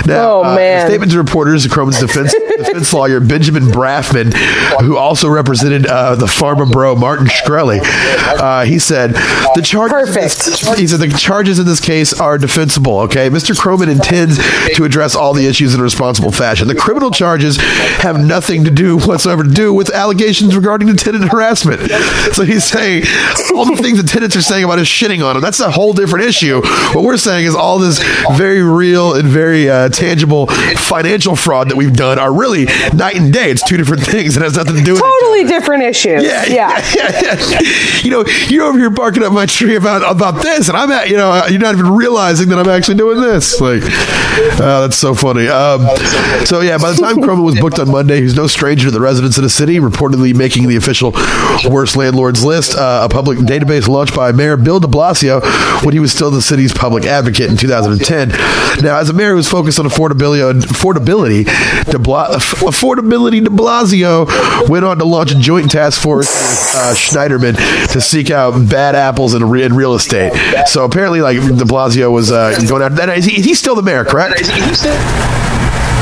now, 0.07 0.27
Oh, 0.37 0.45
uh, 0.45 0.55
man. 0.55 0.85
a 0.85 0.89
statement 0.89 1.13
to 1.13 1.19
reporters, 1.19 1.67
Croman's 1.67 1.99
defense 2.01 2.35
defense 2.57 2.93
lawyer 2.93 3.21
Benjamin 3.21 3.65
Brafman, 3.65 4.33
who 4.81 4.97
also 4.97 5.29
represented 5.29 5.87
uh, 5.87 6.15
the 6.15 6.27
pharma 6.27 6.71
bro 6.71 6.95
Martin 6.97 7.27
Shkreli, 7.27 7.81
uh, 7.83 8.65
he 8.65 8.79
said, 8.79 9.13
"The 9.55 9.63
charges." 9.65 9.97
Perfect. 9.97 10.79
He 10.79 10.87
said 10.87 11.01
the 11.01 11.09
charges 11.09 11.59
in 11.59 11.67
this 11.67 11.81
case 11.81 12.13
are 12.19 12.39
defensible. 12.39 13.01
Okay, 13.01 13.29
Mr. 13.31 13.57
Croman 13.59 13.89
intends 13.89 14.39
to 14.77 14.85
address 14.85 15.15
all 15.17 15.33
the 15.35 15.47
issues 15.47 15.75
in 15.75 15.81
a 15.81 15.83
responsible 15.83 16.31
fashion. 16.33 16.69
The 16.69 16.75
criminal 16.75 17.11
charges 17.11 17.57
have 17.59 18.19
nothing 18.19 18.65
to 18.65 18.71
do 18.71 18.99
whatsoever 18.99 19.43
to 19.43 19.51
do 19.51 19.73
with 19.73 19.91
allegations 19.91 20.55
regarding 20.57 20.89
the 20.89 20.95
tenant 20.95 21.31
harassment. 21.31 21.81
So 22.35 22.45
he's 22.45 22.65
saying 22.65 23.05
all 23.55 23.65
the 23.65 23.81
things 23.83 24.01
the 24.03 24.09
tenants 24.09 24.37
are 24.37 24.43
saying 24.43 24.65
about 24.65 24.79
us 24.79 24.87
shitting 24.87 25.25
on 25.25 25.37
him. 25.37 25.43
That's 25.43 25.61
a 25.61 25.71
whole 25.71 25.93
different 25.93 26.25
issue. 26.27 26.36
What 26.43 27.03
we're 27.05 27.17
saying 27.17 27.47
is 27.47 27.55
all 27.55 27.79
this 27.79 27.99
very 28.37 28.63
real 28.63 29.15
and 29.15 29.29
very 29.29 29.69
uh, 29.71 29.89
tangible 29.89 30.47
financial 30.47 31.37
fraud 31.37 31.71
that 31.71 31.77
we've 31.77 31.95
done 31.97 32.19
are 32.19 32.33
really 32.33 32.67
night 32.95 33.17
and 33.17 33.33
day. 33.33 33.51
It's 33.51 33.63
two 33.67 33.77
different 33.77 34.03
things. 34.07 34.37
It 34.37 34.43
has 34.43 34.57
nothing 34.57 34.77
to 34.77 34.83
do 34.83 34.93
with. 34.93 35.03
Totally 35.03 35.45
different 35.45 35.83
issues. 35.85 36.23
Yeah, 36.23 36.45
Yeah. 36.47 36.85
yeah, 36.95 37.21
yeah, 37.23 37.37
yeah. 37.51 37.61
You 38.03 38.11
know, 38.11 38.25
you're 38.49 38.65
over 38.65 38.79
here 38.79 38.91
barking 38.91 39.23
up 39.23 39.33
my 39.33 39.47
tree 39.47 39.77
about 39.77 40.03
about 40.09 40.43
this, 40.43 40.69
and 40.69 40.77
I'm 40.77 40.91
at, 40.91 41.09
you 41.09 41.17
know, 41.17 41.47
you're 41.47 41.61
not 41.61 41.75
even 41.75 41.93
realizing 41.95 42.49
that 42.51 42.59
I'm 42.59 42.69
actually 42.69 42.97
doing 42.97 43.21
this. 43.21 43.61
Like, 43.61 43.83
uh, 43.85 44.83
that's 44.83 44.97
so 44.97 45.15
funny. 45.15 45.49
Um, 45.49 45.87
so 46.45 46.61
yeah, 46.61 46.79
by 46.79 46.93
the 46.93 46.99
time 47.01 47.21
Croman 47.23 47.45
was 47.45 47.59
booked 47.59 47.79
on 47.79 47.91
Monday, 47.91 48.21
he's 48.21 48.37
no 48.37 48.47
stranger 48.47 48.87
to 48.87 48.91
the 48.91 49.01
residents 49.01 49.37
of 49.39 49.43
the 49.43 49.51
city, 49.51 49.77
reportedly 49.79 50.35
making 50.35 50.69
the 50.69 50.77
official 50.77 51.13
worst 51.71 51.97
landlords 51.97 52.45
list, 52.45 52.77
uh, 52.77 53.03
a 53.05 53.09
public 53.13 53.39
database 53.39 53.89
launched 53.89 54.15
by 54.15 54.33
Mayor 54.33 54.57
Bill 54.57 54.81
De 54.81 54.87
Blasio 54.87 55.41
when 55.85 55.93
he 55.93 56.01
was 56.01 56.13
still 56.13 56.26
the 56.31 56.43
city's 56.43 56.73
public 56.73 57.05
advocate 57.05 57.51
in 57.51 57.57
2010. 57.57 58.29
Now, 58.83 58.99
as 58.99 59.09
a 59.09 59.13
mayor 59.13 59.31
who 59.31 59.37
was 59.37 59.49
focused 59.49 59.79
on 59.79 59.87
affordability, 59.87 60.53
affordability, 60.61 61.45
De 61.91 61.99
Bla- 61.99 62.29
affordability, 62.37 63.43
De 63.45 63.51
Blasio 63.51 64.69
went 64.69 64.85
on 64.85 64.99
to 64.99 65.05
launch 65.05 65.33
a 65.33 65.39
joint 65.39 65.71
task 65.71 66.01
force 66.01 66.27
with 66.27 66.75
uh, 66.77 66.95
Schneiderman 66.95 67.57
to 67.93 68.01
seek 68.01 68.31
out 68.31 68.53
bad 68.69 68.95
apples 68.95 69.35
in, 69.35 69.49
re- 69.49 69.63
in 69.65 69.75
real 69.75 69.95
estate. 69.95 70.33
So 70.67 70.85
apparently, 70.85 71.21
like 71.21 71.37
De 71.39 71.65
Blasio 71.65 72.11
was 72.13 72.31
uh, 72.31 72.59
going 72.69 72.83
out. 72.83 72.97
Is 73.17 73.25
he, 73.25 73.55
still 73.55 73.75
the 73.75 73.83
mayor, 73.83 74.05
correct? 74.05 74.41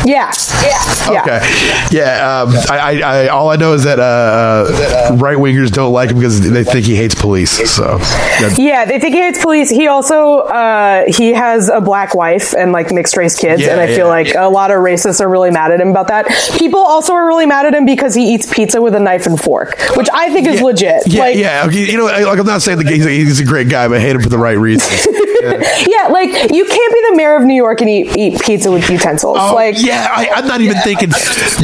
Yeah. 0.06 0.30
Yeah. 0.62 1.12
Yeah. 1.12 1.20
Okay. 1.22 1.86
Yeah. 1.90 2.42
Um, 2.42 2.54
I, 2.70 2.78
I, 2.78 3.00
I, 3.24 3.28
all 3.28 3.50
I 3.50 3.56
know 3.56 3.72
is 3.74 3.84
that 3.84 3.98
uh, 3.98 4.02
uh, 4.02 5.16
right 5.16 5.36
wingers 5.36 5.70
don't 5.70 5.92
like 5.92 6.10
him 6.10 6.16
because 6.18 6.40
they 6.50 6.64
think 6.64 6.86
he 6.86 6.94
hates 6.94 7.14
police. 7.14 7.52
So. 7.70 7.98
that- 7.98 8.56
Yeah, 8.58 8.84
they 8.84 8.98
think 9.00 9.14
he 9.14 9.20
hates 9.20 9.42
police. 9.42 9.70
He 9.70 9.86
also 9.88 10.40
uh, 10.40 11.04
he 11.08 11.32
has 11.32 11.68
a 11.68 11.80
black 11.80 12.14
wife 12.14 12.54
and 12.54 12.72
like 12.72 12.92
mixed 12.92 13.16
race 13.16 13.38
kids, 13.38 13.60
Yeah, 13.62 13.72
and 13.72 13.80
I 13.80 13.86
yeah. 13.86 13.96
feel 13.96 14.08
like 14.08 14.34
a 14.34 14.48
lot 14.48 14.70
of 14.70 14.78
racists 14.78 15.20
are 15.20 15.28
really 15.28 15.50
mad 15.50 15.70
at 15.72 15.80
him 15.80 15.88
about 15.88 16.08
that. 16.08 16.26
People 16.58 16.80
also 16.80 17.12
are 17.14 17.26
really 17.26 17.46
mad 17.46 17.66
at 17.66 17.74
him 17.74 17.84
because 17.86 18.14
he 18.14 18.34
eats 18.34 18.52
pizza 18.52 18.80
with 18.82 18.94
a 18.94 19.00
knife 19.00 19.26
and 19.26 19.40
fork, 19.40 19.78
which 19.96 20.08
I 20.12 20.30
think 20.32 20.46
is 20.48 20.60
legit. 20.60 21.02
Yeah, 21.06 21.20
like, 21.20 21.36
yeah. 21.36 21.64
Okay, 21.66 21.90
You 21.90 21.96
know, 21.98 22.04
like 22.06 22.38
I'm 22.38 22.46
not 22.46 22.62
saying 22.62 22.78
that 22.78 22.88
he's 22.88 23.06
a, 23.06 23.10
he's 23.10 23.40
a 23.40 23.44
great 23.44 23.68
guy, 23.68 23.88
but 23.88 23.98
I 23.98 24.00
hate 24.00 24.16
him 24.16 24.22
for 24.22 24.28
the 24.28 24.38
right 24.38 24.58
reasons. 24.58 25.06
yeah, 25.86 26.08
like 26.08 26.28
you 26.52 26.64
can't 26.64 26.92
be 26.94 27.02
the 27.10 27.14
mayor 27.16 27.36
of 27.36 27.44
New 27.44 27.54
York 27.54 27.80
and 27.80 27.90
eat, 27.90 28.16
eat 28.16 28.40
pizza 28.40 28.70
with 28.70 28.88
utensils. 28.88 29.38
Oh, 29.40 29.54
like, 29.54 29.76
yeah, 29.78 30.08
I, 30.10 30.30
I'm 30.34 30.46
not 30.46 30.60
even 30.60 30.76
thinking 30.78 31.10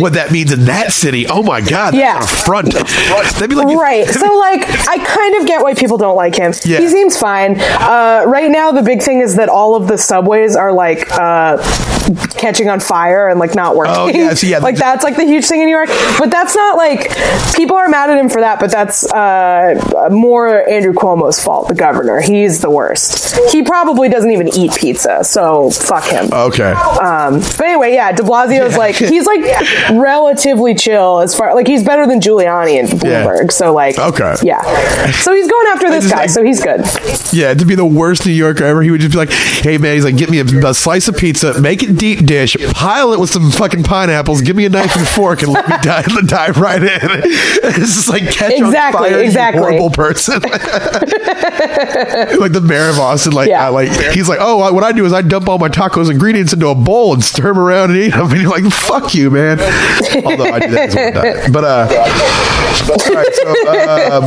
what 0.01 0.13
that 0.15 0.31
means 0.33 0.53
in 0.53 0.65
that 0.67 0.93
city. 0.93 1.27
Oh 1.27 1.43
my 1.43 1.61
god, 1.61 1.95
Yeah. 1.95 2.17
an 2.19 2.23
affront. 2.23 2.73
That'd 2.73 3.49
be 3.51 3.57
like 3.57 3.69
Right. 3.77 4.07
So, 4.21 4.37
like, 4.39 4.63
I 4.89 4.99
kind 4.99 5.37
of 5.37 5.47
get 5.47 5.63
why 5.63 5.75
people 5.75 5.97
don't 5.97 6.17
like 6.17 6.35
him. 6.37 6.53
Yeah. 6.65 6.79
He 6.81 6.89
seems 6.89 7.17
fine. 7.17 7.59
Uh, 7.61 8.25
right 8.27 8.51
now, 8.51 8.71
the 8.73 8.83
big 8.83 9.03
thing 9.03 9.21
is 9.21 9.37
that 9.37 9.49
all 9.49 9.75
of 9.77 9.87
the 9.89 9.97
subways 9.97 10.57
are 10.57 10.73
like 10.73 11.11
uh, 11.13 11.57
catching 12.37 12.69
on 12.69 12.81
fire 12.81 13.29
and 13.29 13.39
like 13.41 13.55
not 13.55 13.77
working. 13.77 13.95
Oh, 13.97 14.09
yeah, 14.09 14.35
so, 14.35 14.47
yeah, 14.47 14.59
like 14.69 14.75
the- 14.75 14.81
that's 14.81 15.05
like 15.05 15.17
the 15.17 15.25
huge 15.25 15.47
thing 15.47 15.61
in 15.61 15.67
New 15.67 15.75
York. 15.77 15.89
But 16.19 16.31
that's 16.31 16.55
not 16.55 16.77
like 16.77 17.11
people 17.55 17.77
are 17.77 17.89
mad 17.89 18.11
at 18.11 18.19
him 18.19 18.29
for 18.29 18.41
that. 18.41 18.61
But 18.61 18.71
that's 18.71 19.11
uh, 19.13 20.09
more 20.11 20.69
Andrew 20.69 20.93
Cuomo's 20.93 21.43
fault. 21.43 21.69
The 21.69 21.75
governor. 21.75 22.21
He's 22.21 22.61
the 22.61 22.71
worst. 22.71 23.39
He 23.53 23.63
probably 23.71 24.09
doesn't 24.09 24.33
even 24.33 24.49
eat 24.49 24.73
pizza, 24.75 25.23
so 25.23 25.71
fuck 25.71 26.03
him. 26.05 26.29
Okay. 26.33 26.73
Um, 26.73 27.39
but 27.39 27.61
anyway, 27.61 27.95
yeah, 27.95 28.11
De 28.11 28.25
Blasio's 28.25 28.73
Yeah. 28.73 28.77
like 28.79 28.97
he's 28.97 29.25
like 29.27 29.45
relatively 29.93 30.75
chill 30.75 31.21
as 31.21 31.37
far 31.37 31.55
like 31.55 31.69
he's 31.69 31.85
better 31.85 32.05
than 32.05 32.19
Giuliani 32.21 32.81
and 32.81 32.89
Bloomberg. 32.89 33.53
So 33.53 33.73
like, 33.73 33.97
Okay. 33.97 34.35
yeah. 34.43 34.61
So 35.23 35.33
he's 35.35 35.49
going 35.49 35.67
after 35.69 35.80
this 36.03 36.11
just 36.11 36.15
guy, 36.15 36.21
like- 36.23 36.31
so 36.31 36.43
he's 36.43 36.63
good. 36.63 36.81
Yeah, 37.33 37.55
to 37.55 37.65
be 37.65 37.75
the 37.75 37.87
worst 37.87 38.27
New 38.27 38.33
Yorker 38.33 38.65
ever, 38.65 38.83
he 38.83 38.91
would 38.91 39.01
just 39.01 39.13
be 39.13 39.19
like, 39.19 39.31
"Hey 39.31 39.79
man," 39.79 39.95
he's 39.95 40.05
like, 40.05 40.17
"Get 40.17 40.31
me 40.31 40.41
a, 40.41 40.45
a 40.69 40.75
slice 40.75 41.07
of 41.09 41.17
pizza, 41.17 41.61
make 41.61 41.83
it 41.83 41.97
deep 41.97 42.27
dish, 42.27 42.57
pile 42.73 43.13
it 43.13 43.21
with 43.21 43.31
some 43.31 43.51
fucking 43.51 43.85
pineapples, 43.85 44.41
give 44.43 44.57
me 44.57 44.65
a 44.65 44.69
knife 44.69 44.97
and 44.97 45.07
fork, 45.07 45.43
and 45.43 45.53
let 45.53 45.69
me 45.69 45.77
dive, 45.83 46.07
dive 46.27 46.59
right 46.59 46.83
in." 46.83 47.23
It's 47.63 47.95
just 47.95 48.09
like 48.09 48.23
catch 48.31 48.53
Exactly, 48.53 49.09
on 49.09 49.13
fire, 49.15 49.23
exactly. 49.23 49.61
horrible 49.61 49.91
person. 49.91 50.41
like 50.43 50.61
the 52.53 52.63
mayor 52.65 52.89
of 52.89 52.99
Austin, 52.99 53.33
like, 53.33 53.49
Yeah. 53.49 53.69
uh, 53.69 53.73
like 53.73 53.89
he's 54.13 54.29
like, 54.29 54.39
"Oh, 54.41 54.61
I- 54.61 54.71
what 54.71 54.85
I 54.85 54.93
do 54.93 55.05
is 55.05 55.13
I 55.13 55.23
dump 55.23 55.49
all 55.49 55.59
my 55.59 55.69
tacos 55.69 56.11
ingredients 56.11 56.53
into 56.53 56.69
a 56.69 56.75
bowl 56.75 57.13
and 57.15 57.23
stir 57.23 57.45
them 57.45 57.59
around 57.59 57.91
and 57.91 57.99
eat 58.01 58.11
them." 58.11 58.31
And 58.31 58.41
you're 58.43 58.51
like, 58.51 58.65
"Fuck 58.73 59.15
you, 59.15 59.31
man." 59.31 59.61
Although 59.61 60.45
I 60.53 60.59
do 60.61 60.71
that 60.73 60.89
as 60.89 60.95
well, 60.95 61.53
but 61.53 61.65
uh, 61.65 61.89
all 62.91 63.15
right, 63.15 63.35
so 63.35 64.17
um, 64.17 64.25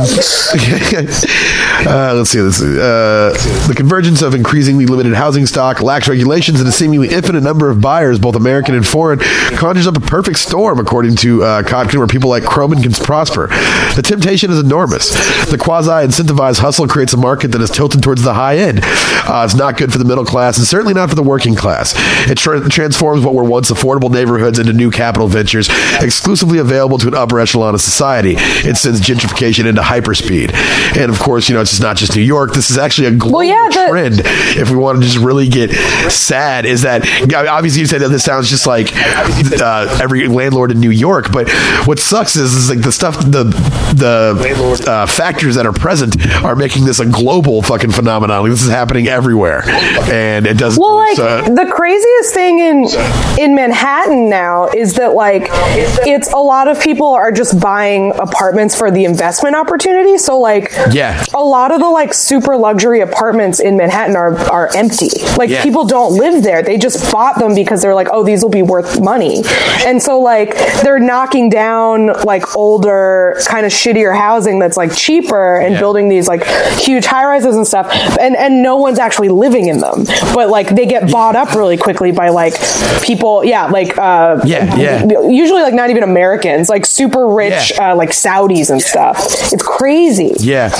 uh, 1.86 2.14
let's 2.16 2.30
see. 2.30 2.40
Let's 2.40 2.56
see. 2.56 2.78
Uh, 2.78 3.32
the 3.66 3.74
convergence 3.76 4.22
of 4.22 4.34
increasingly 4.34 4.86
limited 4.86 5.14
housing 5.14 5.46
stock, 5.46 5.80
lax 5.80 6.08
regulations, 6.08 6.60
and 6.60 6.68
a 6.68 6.72
seemingly 6.72 7.08
infinite 7.08 7.42
number 7.42 7.68
of 7.70 7.80
buyers, 7.80 8.18
both 8.18 8.36
American 8.36 8.74
and 8.74 8.86
foreign, 8.86 9.18
conjures 9.56 9.86
up 9.86 9.96
a 9.96 10.00
perfect 10.00 10.38
storm, 10.38 10.78
according 10.78 11.16
to 11.16 11.42
uh, 11.42 11.62
Kotkin, 11.62 11.98
where 11.98 12.06
people 12.06 12.30
like 12.30 12.44
Croman 12.44 12.82
can 12.82 12.92
prosper. 12.92 13.48
The 13.96 14.02
temptation 14.04 14.50
is 14.50 14.58
enormous. 14.58 15.10
The 15.50 15.58
quasi-incentivized 15.58 16.58
hustle 16.58 16.88
creates 16.88 17.12
a 17.12 17.16
market 17.16 17.48
that 17.48 17.60
is 17.60 17.70
tilted 17.70 18.02
towards 18.02 18.22
the 18.22 18.34
high 18.34 18.56
end. 18.56 18.80
Uh, 18.82 19.42
it's 19.44 19.54
not 19.54 19.76
good 19.76 19.92
for 19.92 19.98
the 19.98 20.04
middle 20.04 20.24
class, 20.24 20.58
and 20.58 20.66
certainly 20.66 20.94
not 20.94 21.08
for 21.08 21.14
the 21.14 21.22
working 21.22 21.54
class. 21.54 21.94
It 22.28 22.38
tra- 22.38 22.68
transforms 22.68 23.24
what 23.24 23.34
were 23.34 23.44
once 23.44 23.70
affordable 23.70 24.10
neighborhoods 24.10 24.58
into 24.58 24.72
new 24.72 24.90
capital 24.90 25.28
ventures, 25.28 25.68
exclusively 26.00 26.58
available 26.58 26.98
to 26.98 27.08
an 27.08 27.14
upper 27.14 27.40
echelon 27.40 27.74
of 27.74 27.80
society. 27.80 28.34
It 28.36 28.76
sends 28.76 29.00
gentrification 29.00 29.66
into 29.66 29.82
hyperspeed. 29.82 30.52
And 30.96 31.10
of 31.10 31.18
course, 31.18 31.48
you 31.48 31.53
know, 31.54 31.60
it's 31.62 31.70
just 31.70 31.82
not 31.82 31.96
just 31.96 32.14
New 32.16 32.22
York. 32.22 32.52
This 32.52 32.70
is 32.70 32.78
actually 32.78 33.08
a 33.08 33.12
global 33.12 33.44
yeah, 33.44 33.68
the- 33.68 33.86
trend. 33.88 34.14
If 34.56 34.70
we 34.70 34.76
want 34.76 34.98
to 35.00 35.04
just 35.04 35.18
really 35.18 35.48
get 35.48 35.70
sad, 36.10 36.66
is 36.66 36.82
that 36.82 37.02
obviously 37.34 37.80
you 37.80 37.86
said 37.86 38.00
that 38.02 38.08
this 38.08 38.24
sounds 38.24 38.48
just 38.50 38.66
like 38.66 38.88
uh, 38.94 39.98
every 40.02 40.26
landlord 40.28 40.70
in 40.70 40.80
New 40.80 40.90
York, 40.90 41.32
but 41.32 41.48
what 41.86 41.98
sucks 41.98 42.36
is, 42.36 42.54
is 42.54 42.70
like 42.70 42.80
the 42.82 42.92
stuff, 42.92 43.18
the 43.18 43.44
the 43.94 44.84
uh, 44.86 45.06
factors 45.06 45.54
that 45.54 45.66
are 45.66 45.72
present 45.72 46.16
are 46.44 46.56
making 46.56 46.84
this 46.84 47.00
a 47.00 47.06
global 47.06 47.62
fucking 47.62 47.90
phenomenon. 47.90 48.42
Like, 48.42 48.50
this 48.50 48.62
is 48.62 48.70
happening 48.70 49.08
everywhere, 49.08 49.62
and 50.10 50.46
it 50.46 50.58
doesn't. 50.58 50.80
Well, 50.80 50.96
like 50.96 51.16
so- 51.16 51.42
the 51.42 51.70
craziest 51.72 52.34
thing 52.34 52.58
in 52.58 52.86
in 53.38 53.54
Manhattan 53.54 54.28
now 54.28 54.66
is 54.68 54.94
that 54.94 55.14
like 55.14 55.46
it's 56.06 56.32
a 56.32 56.38
lot 56.38 56.68
of 56.68 56.80
people 56.80 57.08
are 57.08 57.30
just 57.32 57.60
buying 57.60 58.12
apartments 58.18 58.74
for 58.76 58.90
the 58.90 59.04
investment 59.04 59.54
opportunity. 59.56 60.18
So 60.18 60.38
like 60.40 60.72
Yeah. 60.92 61.22
a 61.34 61.43
lot 61.44 61.72
of 61.72 61.80
the 61.80 61.88
like 61.88 62.12
super 62.14 62.56
luxury 62.56 63.00
apartments 63.00 63.60
in 63.60 63.76
Manhattan 63.76 64.16
are 64.16 64.36
are 64.50 64.70
empty. 64.74 65.10
Like 65.38 65.50
Yeah. 65.50 65.62
people 65.62 65.84
don't 65.84 66.14
live 66.16 66.42
there. 66.42 66.62
They 66.62 66.76
just 66.78 67.12
bought 67.12 67.38
them 67.38 67.54
because 67.54 67.82
they're 67.82 67.94
like, 67.94 68.08
oh, 68.12 68.24
these 68.24 68.42
will 68.42 68.50
be 68.50 68.62
worth 68.62 69.00
money. 69.00 69.42
And 69.86 70.02
so 70.02 70.20
like 70.20 70.54
they're 70.82 70.98
knocking 70.98 71.50
down 71.50 72.06
like 72.24 72.56
older 72.56 73.36
kind 73.46 73.66
of 73.66 73.72
shittier 73.72 74.16
housing 74.16 74.58
that's 74.58 74.76
like 74.76 74.94
cheaper 74.94 75.56
and 75.56 75.74
Yeah. 75.74 75.80
building 75.80 76.08
these 76.08 76.26
like 76.28 76.44
huge 76.78 77.04
high 77.06 77.24
rises 77.26 77.56
and 77.56 77.66
stuff. 77.66 77.88
And 78.18 78.36
and 78.36 78.62
no 78.62 78.76
one's 78.76 78.98
actually 78.98 79.28
living 79.28 79.68
in 79.68 79.78
them. 79.78 80.04
But 80.34 80.48
like 80.50 80.68
they 80.74 80.86
get 80.86 81.10
bought 81.10 81.36
up 81.36 81.54
really 81.54 81.76
quickly 81.76 82.12
by 82.12 82.30
like 82.30 82.54
people, 83.02 83.44
yeah, 83.44 83.66
like 83.66 83.96
uh 83.98 84.40
Yeah, 84.44 84.76
yeah. 84.76 85.20
usually 85.28 85.62
like 85.62 85.74
not 85.74 85.90
even 85.90 86.02
Americans, 86.02 86.68
like 86.68 86.86
super 86.86 87.26
rich 87.26 87.72
Yeah. 87.74 87.92
uh, 87.92 87.96
like 87.96 88.10
Saudis 88.10 88.70
and 88.70 88.80
stuff. 88.80 89.18
It's 89.52 89.62
crazy. 89.62 90.32
yeah. 90.38 90.70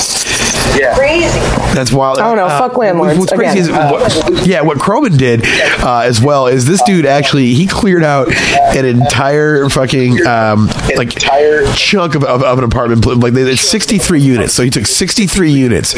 Yeah. 0.78 0.94
Crazy. 0.96 1.38
That's 1.74 1.92
wild. 1.92 2.18
I 2.18 2.28
don't 2.28 2.37
know, 2.37 2.48
fuck 2.48 2.76
landlords, 2.76 3.18
What's 3.18 3.33
crazy 3.33 3.61
is, 3.61 3.68
again. 3.68 3.92
what, 3.92 4.46
yeah, 4.46 4.61
what 4.62 4.78
Croman 4.78 5.16
did 5.16 5.42
uh, 5.44 6.00
as 6.04 6.20
well 6.20 6.46
is 6.46 6.66
this 6.66 6.83
dude 6.83 7.07
actually 7.07 7.54
he 7.54 7.66
cleared 7.66 8.02
out 8.04 8.28
an 8.76 8.85
entire 8.85 9.68
fucking 9.68 10.26
um, 10.26 10.66
like 10.96 11.14
Entire- 11.14 11.72
chunk 11.74 12.14
of, 12.14 12.24
of, 12.24 12.42
of 12.42 12.59
an 12.59 12.64
apartment. 12.64 13.02
bl- 13.02 13.14
Like 13.14 13.33
there's 13.35 13.61
63 13.61 14.20
units, 14.20 14.52
so 14.52 14.62
he 14.62 14.70
took 14.70 14.87
63 14.87 15.50
units 15.52 15.94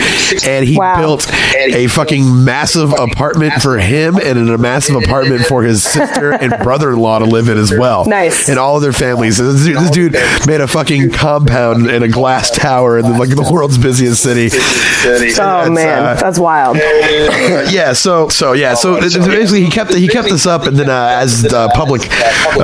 and 0.46 0.64
he 0.66 0.76
Wow. 0.76 0.98
built 1.00 1.26
a 1.56 1.86
fucking 1.88 2.44
massive 2.44 2.92
apartment 2.92 3.54
for 3.62 3.78
him 3.78 4.16
and 4.16 4.50
a 4.50 4.58
massive 4.58 4.96
apartment 4.96 5.46
for 5.46 5.62
his 5.62 5.82
sister 5.82 6.32
and 6.32 6.52
brother-in-law 6.62 7.20
to 7.20 7.24
live 7.24 7.48
in 7.48 7.56
as 7.58 7.72
well. 7.72 8.04
Nice. 8.06 8.48
and 8.48 8.58
all 8.58 8.76
of 8.76 8.82
their 8.82 8.92
families. 8.92 9.38
This 9.38 9.64
dude, 9.64 9.76
this 9.76 9.90
dude 9.90 10.12
made 10.46 10.60
a 10.60 10.68
fucking 10.68 11.10
compound 11.12 11.88
in 11.90 12.02
a 12.02 12.08
glass 12.08 12.50
tower 12.50 12.98
in 12.98 13.04
the, 13.04 13.18
like 13.18 13.30
the 13.30 13.48
world's 13.50 13.78
busiest 13.78 14.22
city. 14.22 14.35
Oh 15.38 15.64
That's, 15.64 15.70
man, 15.70 16.04
uh, 16.04 16.14
that's 16.14 16.38
wild. 16.38 16.76
yeah 17.72 17.92
so 17.92 18.28
so 18.28 18.52
yeah 18.52 18.74
so 18.74 18.96
it's- 18.96 19.14
it's 19.14 19.26
basically 19.26 19.64
he 19.64 19.70
kept 19.70 19.94
he 19.94 20.08
kept 20.08 20.28
this 20.28 20.46
up 20.46 20.66
and 20.66 20.76
then 20.76 20.90
uh, 20.90 21.18
as 21.20 21.42
the 21.42 21.70
public 21.74 22.02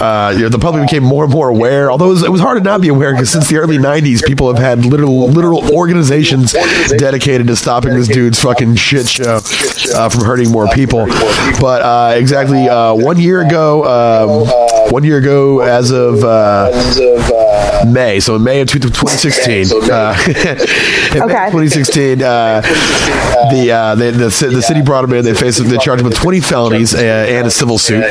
uh, 0.01 0.33
you 0.35 0.43
know, 0.43 0.49
the 0.49 0.59
public 0.59 0.83
became 0.85 1.03
more 1.03 1.25
and 1.25 1.33
more 1.33 1.49
aware 1.49 1.91
although 1.91 2.07
it 2.07 2.11
was, 2.11 2.23
it 2.25 2.31
was 2.31 2.41
hard 2.41 2.59
to 2.59 2.65
not 2.65 2.81
be 2.81 2.89
aware 2.89 3.13
because 3.13 3.31
since 3.31 3.49
the 3.49 3.57
early 3.57 3.79
90s 3.79 4.25
people 4.25 4.53
have 4.53 4.59
had 4.63 4.85
literal 4.85 5.29
literal 5.29 5.63
organizations 5.75 6.53
dedicated 6.97 7.47
to 7.47 7.57
stopping 7.57 7.95
this 7.95 8.09
dude's 8.09 8.41
fucking 8.43 8.75
shit 8.77 9.09
show 9.09 9.41
uh, 9.95 10.09
from 10.09 10.25
hurting 10.25 10.51
more 10.51 10.67
people. 10.69 11.07
But 11.61 11.83
uh, 11.83 12.15
exactly 12.17 12.69
uh, 12.69 12.95
one 12.95 13.19
year 13.19 13.41
ago 13.47 13.85
um, 13.85 14.91
one 14.93 15.05
year 15.05 15.19
ago 15.19 15.61
as 15.61 15.91
of 15.91 16.23
uh, 17.53 17.81
As 17.83 17.87
of, 17.87 17.93
May, 17.93 18.21
so 18.21 18.37
in 18.37 18.45
May 18.45 18.61
of 18.61 18.69
2016. 18.69 19.65
So 19.67 19.81
May. 19.81 19.91
Uh, 19.91 20.15
Okay. 21.13 21.47
2016, 21.51 22.23
uh, 22.23 22.63
the, 23.53 23.71
uh, 23.71 23.95
the 23.95 24.11
the 24.13 24.31
ci- 24.31 24.47
the 24.49 24.63
city 24.63 24.81
brought 24.81 25.05
him 25.05 25.13
in. 25.13 25.25
They 25.25 25.35
faced 25.35 25.63
they 25.65 25.77
charged 25.77 26.01
him 26.01 26.09
with 26.09 26.17
20 26.17 26.41
felonies 26.41 26.95
uh, 26.95 26.99
and 26.99 27.47
a 27.47 27.51
civil 27.51 27.77
suit. 27.79 28.03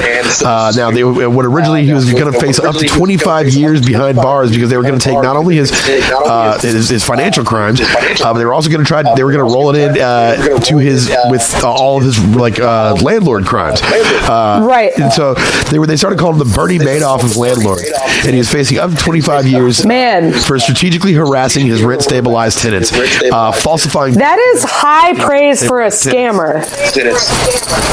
Uh, 0.45 0.71
now, 0.75 0.91
they 0.91 1.04
what 1.04 1.45
originally 1.45 1.84
he 1.86 1.93
was 1.93 2.12
going 2.13 2.32
to 2.32 2.39
face 2.39 2.60
up 2.60 2.75
to 2.75 2.86
25 2.88 3.49
years 3.49 3.84
behind 3.84 4.17
bars 4.17 4.51
because 4.51 4.69
they 4.69 4.77
were 4.77 4.84
going 4.84 4.99
to 4.99 5.04
take 5.04 5.19
not 5.21 5.36
only 5.36 5.56
his 5.56 5.71
uh, 5.71 6.60
his, 6.62 6.89
his 6.89 7.04
financial 7.04 7.43
crimes, 7.43 7.82
uh, 7.82 7.86
but 8.21 8.34
they 8.34 8.45
were 8.45 8.54
also 8.54 8.69
going 8.69 8.84
to 8.84 8.88
try. 8.88 9.01
They 9.15 9.23
were 9.23 9.32
going 9.32 9.47
to 9.47 9.51
roll 9.51 9.73
it 9.75 9.80
in 9.95 9.99
uh, 10.01 10.60
to 10.60 10.77
his 10.77 11.12
with 11.30 11.63
uh, 11.63 11.71
all 11.71 11.97
of 11.97 12.04
his 12.04 12.23
like 12.36 12.60
uh, 12.60 12.95
landlord 13.01 13.45
crimes. 13.45 13.82
Uh, 13.82 14.60
Right. 14.62 14.91
And 14.99 15.12
so 15.12 15.34
they 15.71 15.80
were 15.80 15.88
they 15.88 15.97
started 15.97 16.19
calling 16.19 16.39
him 16.39 16.47
the 16.47 16.54
Bernie 16.56 16.77
Madoff 16.77 17.23
of 17.23 17.36
landlords, 17.36 17.89
and 18.23 18.32
he 18.32 18.38
was 18.38 18.51
facing 18.51 18.77
up 18.77 18.91
to 18.91 18.95
25 18.97 19.31
years 19.39 19.86
Man. 19.86 20.34
for 20.34 20.60
strategically 20.60 21.13
harassing 21.13 21.65
his 21.67 21.82
rent 21.84 22.02
stabilized 22.04 22.60
tenants, 22.60 22.91
uh, 22.94 23.52
falsifying. 23.52 24.15
That 24.15 24.38
is 24.56 24.63
high 24.67 25.13
praise 25.13 25.65
for 25.65 25.82
a 25.82 25.88
scammer. 25.88 26.62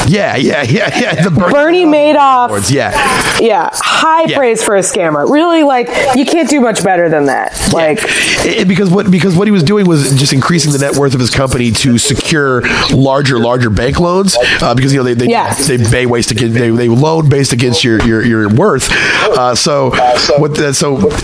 yeah, 0.09 0.35
yeah, 0.35 0.63
yeah, 0.63 0.97
yeah. 0.99 1.23
The 1.23 1.31
Bernie, 1.31 1.51
Bernie 1.53 1.85
Madoff. 1.85 2.49
Madoffs, 2.49 2.71
Yeah, 2.71 2.91
Yeah, 3.39 3.69
high 3.73 4.23
Yeah. 4.27 4.37
praise 4.37 4.63
for 4.63 4.75
a 4.75 4.81
scammer. 4.81 5.29
Really, 5.29 5.63
like 5.63 5.89
you 6.15 6.25
can't 6.25 6.49
do 6.49 6.59
much 6.61 6.83
better 6.83 7.09
than 7.09 7.25
that. 7.25 7.53
Like, 7.73 7.99
It- 8.45 8.67
because 8.67 8.89
what 8.89 9.09
because 9.09 9.35
what 9.35 9.47
he 9.47 9.51
was 9.51 9.63
doing 9.63 9.85
was 9.87 10.11
just 10.19 10.33
increasing 10.33 10.71
the 10.71 10.77
net 10.79 10.95
worth 10.95 11.13
of 11.13 11.19
his 11.19 11.29
company 11.29 11.71
to 11.71 11.97
secure 11.97 12.61
larger 12.91 13.39
larger 13.39 13.69
bank 13.69 13.99
loans 13.99 14.37
uh, 14.61 14.73
because 14.75 14.93
you 14.93 14.99
know 14.99 15.03
they 15.03 15.13
they, 15.13 15.27
Yeah. 15.27 15.53
they 15.53 15.77
pay 15.77 16.05
based 16.05 16.31
against 16.31 16.55
they, 16.57 16.69
they 16.69 16.89
loan 16.89 17.29
based 17.29 17.53
against 17.53 17.83
your 17.83 18.01
your, 18.05 18.23
your 18.25 18.49
worth. 18.49 18.89
Uh, 19.37 19.55
so 19.55 19.91
what 20.37 20.55
the, 20.55 20.73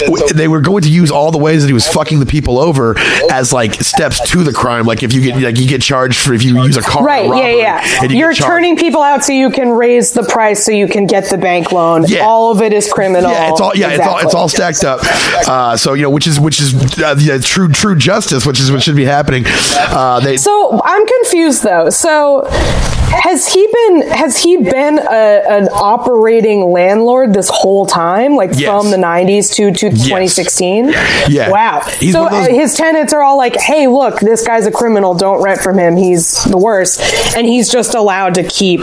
so 0.06 0.28
they 0.34 0.48
were 0.48 0.62
going 0.62 0.84
to 0.84 0.90
use 0.90 1.12
all 1.12 1.32
the 1.32 1.38
ways 1.38 1.62
that 1.62 1.68
he 1.68 1.74
was 1.74 1.88
fucking 1.88 2.20
the 2.20 2.26
people 2.26 2.60
over 2.60 2.98
as 3.32 3.52
like 3.54 3.76
steps 3.76 4.30
to 4.32 4.44
the 4.44 4.54
crime. 4.54 4.86
Like 4.86 5.04
if 5.04 5.14
you 5.14 5.22
get 5.22 5.42
like 5.42 5.58
you 5.58 5.68
get 5.68 5.82
charged 5.82 6.20
for 6.20 6.34
if 6.34 6.44
you 6.44 6.64
use 6.64 6.78
a 6.78 6.82
car, 6.82 7.02
in 7.02 7.06
a 7.06 7.08
right? 7.08 7.26
Yeah, 7.26 7.32
robbery, 7.32 7.58
yeah. 7.60 8.02
and 8.02 8.12
you 8.12 8.18
You're 8.20 8.34
get 8.34 8.44
turning 8.44 8.78
people 8.78 9.02
out 9.02 9.24
so 9.24 9.34
you 9.34 9.50
can 9.50 9.70
raise 9.70 10.14
the 10.14 10.24
price 10.24 10.66
so 10.66 10.72
you 10.72 10.88
can 10.88 11.06
get 11.08 11.30
the 11.30 11.38
bank 11.38 11.72
loan. 11.72 12.06
Yeah. 12.08 12.26
All 12.26 12.52
of 12.52 12.62
it 12.62 12.74
is 12.74 12.92
criminal. 12.92 13.32
Yeah, 13.32 13.52
it's 13.52 13.62
all 13.62 13.76
yeah, 13.76 13.90
it's 13.92 14.06
all 14.06 14.20
it's 14.20 14.34
all 14.34 14.50
stacked 14.50 14.84
up. 14.84 15.00
Uh, 15.48 15.78
so 15.78 15.94
you 15.94 16.04
know, 16.04 16.10
which 16.10 16.28
is 16.28 16.40
which 16.40 16.60
is 16.60 17.00
uh, 17.00 17.16
yeah, 17.20 17.38
true 17.40 17.70
true 17.70 17.96
justice, 17.96 18.46
which 18.46 18.60
is 18.60 18.72
what 18.72 18.84
should 18.84 18.96
be 18.96 19.06
happening. 19.06 19.44
Uh, 19.48 20.20
they 20.20 20.38
So 20.38 20.82
I'm 20.84 21.06
confused 21.06 21.64
though. 21.64 21.90
So 21.90 22.48
has 23.16 23.52
he 23.52 23.68
been 23.72 24.02
has 24.10 24.42
he 24.42 24.58
been 24.58 25.00
a, 25.00 25.44
an 25.50 25.70
operating 25.72 26.72
landlord 26.72 27.34
this 27.34 27.50
whole 27.50 27.86
time, 27.86 28.36
like 28.36 28.52
Yes. 28.54 28.70
from 28.70 28.92
the 28.92 28.98
90s 28.98 29.54
to 29.56 29.72
to 29.72 29.90
2016? 29.90 30.90
Yeah. 31.30 31.50
Wow. 31.50 31.82
He's 32.00 32.14
so 32.14 32.24
those- 32.30 32.48
uh, 32.48 32.54
his 32.54 32.74
tenants 32.76 33.14
are 33.14 33.22
all 33.24 33.38
like, 33.38 33.56
"Hey, 33.56 33.88
look, 33.88 34.20
this 34.20 34.46
guy's 34.46 34.66
a 34.68 34.72
criminal. 34.72 35.14
Don't 35.16 35.42
rent 35.42 35.62
from 35.62 35.78
him. 35.80 35.96
He's 35.96 36.44
the 36.46 36.58
worst." 36.58 37.02
And 37.36 37.48
he's 37.48 37.70
just 37.70 37.96
allowed 37.96 38.36
to 38.36 38.44
keep 38.44 38.82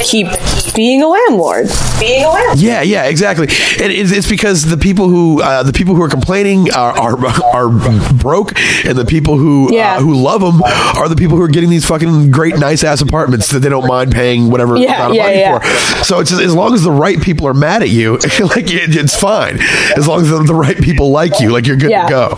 keep 0.00 0.26
being 0.74 1.02
a 1.02 1.08
landlord. 1.08 1.68
Being 1.98 2.24
a 2.24 2.28
landlord. 2.30 2.58
Yeah, 2.58 2.82
yeah, 2.82 3.04
exactly. 3.04 3.46
And 3.82 3.92
it's, 3.92 4.12
it's 4.12 4.28
because 4.28 4.64
the 4.64 4.76
people 4.76 5.08
who 5.08 5.42
uh, 5.42 5.62
the 5.62 5.72
people 5.72 5.94
who 5.94 6.02
are 6.02 6.08
complaining 6.08 6.72
are 6.72 6.92
are, 6.98 7.26
are 7.54 7.68
broke, 8.14 8.52
and 8.84 8.96
the 8.96 9.04
people 9.04 9.36
who 9.36 9.72
Yeah. 9.74 9.96
uh, 9.96 10.00
who 10.00 10.14
love 10.14 10.40
them 10.40 10.62
are 10.62 11.08
the 11.08 11.16
people 11.16 11.36
who 11.36 11.42
are 11.42 11.48
getting 11.48 11.70
these 11.70 11.84
fucking 11.86 12.30
great, 12.30 12.56
nice 12.58 12.84
ass 12.84 13.00
apartments 13.00 13.49
that 13.52 13.60
they 13.60 13.68
don't 13.68 13.86
mind 13.86 14.12
paying 14.12 14.50
whatever 14.50 14.76
Yeah, 14.76 14.94
amount 14.96 15.10
of 15.12 15.16
yeah, 15.16 15.22
money 15.22 15.38
yeah. 15.38 15.58
for. 15.58 16.04
So 16.04 16.20
it's 16.20 16.32
as 16.32 16.54
long 16.54 16.74
as 16.74 16.82
the 16.82 16.90
right 16.90 17.20
people 17.20 17.46
are 17.46 17.54
mad 17.54 17.82
at 17.82 17.90
you, 17.90 18.12
like 18.40 18.70
it, 18.70 18.94
it's 18.96 19.16
fine. 19.16 19.58
As 19.96 20.06
long 20.08 20.22
as 20.22 20.30
the, 20.30 20.42
the 20.42 20.54
right 20.54 20.76
people 20.80 21.10
like 21.10 21.40
you, 21.40 21.50
like 21.50 21.66
you're 21.66 21.76
good 21.76 21.90
to 21.90 22.06
go. 22.08 22.34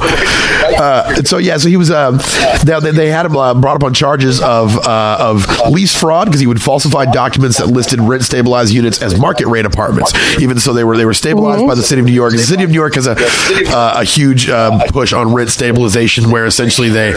Uh, 0.63 1.15
so 1.25 1.39
yeah, 1.39 1.57
so 1.57 1.69
he 1.69 1.77
was. 1.77 1.91
Um, 1.91 2.19
now 2.65 2.81
they, 2.81 2.91
they 2.93 3.09
had 3.11 3.27
him 3.27 3.37
uh, 3.37 3.55
brought 3.55 3.77
up 3.77 3.83
on 3.85 3.95
charges 3.95 4.41
of 4.41 4.77
uh, 4.87 5.17
of 5.19 5.47
lease 5.71 5.99
fraud 5.99 6.27
because 6.29 6.41
he 6.41 6.47
would 6.47 6.63
falsify 6.63 7.05
documents 7.07 7.59
that 7.59 7.67
listed 7.67 8.01
rent 8.01 8.23
stabilized 8.23 8.73
units 8.73 9.03
as 9.03 9.19
market 9.19 9.47
rate 9.49 9.65
apartments, 9.67 10.13
even 10.41 10.59
so 10.59 10.73
they 10.73 10.85
were 10.85 10.97
they 10.97 11.05
were 11.05 11.15
stabilized 11.15 11.67
by 11.67 11.75
the 11.75 11.83
city 11.83 12.01
of 12.01 12.07
New 12.07 12.13
York. 12.13 12.33
The 12.33 12.39
city 12.39 12.63
of 12.63 12.71
New 12.71 12.77
York 12.77 12.95
has 12.95 13.07
a 13.07 13.17
uh, 13.19 13.95
a 13.97 14.05
huge 14.05 14.49
um, 14.49 14.81
push 14.89 15.13
on 15.13 15.35
rent 15.35 15.51
stabilization, 15.51 16.31
where 16.31 16.47
essentially 16.47 16.89
they 16.89 17.13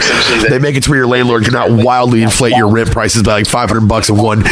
they 0.48 0.58
make 0.58 0.76
it 0.76 0.82
to 0.84 0.90
where 0.90 0.98
your 0.98 1.06
landlord 1.06 1.44
cannot 1.44 1.70
wildly 1.70 2.22
inflate 2.22 2.54
your 2.56 2.68
rent 2.68 2.90
prices 2.90 3.22
by 3.22 3.32
like 3.32 3.46
five 3.46 3.68
hundred 3.68 3.75
bucks 3.80 4.08
in 4.08 4.16
one 4.16 4.44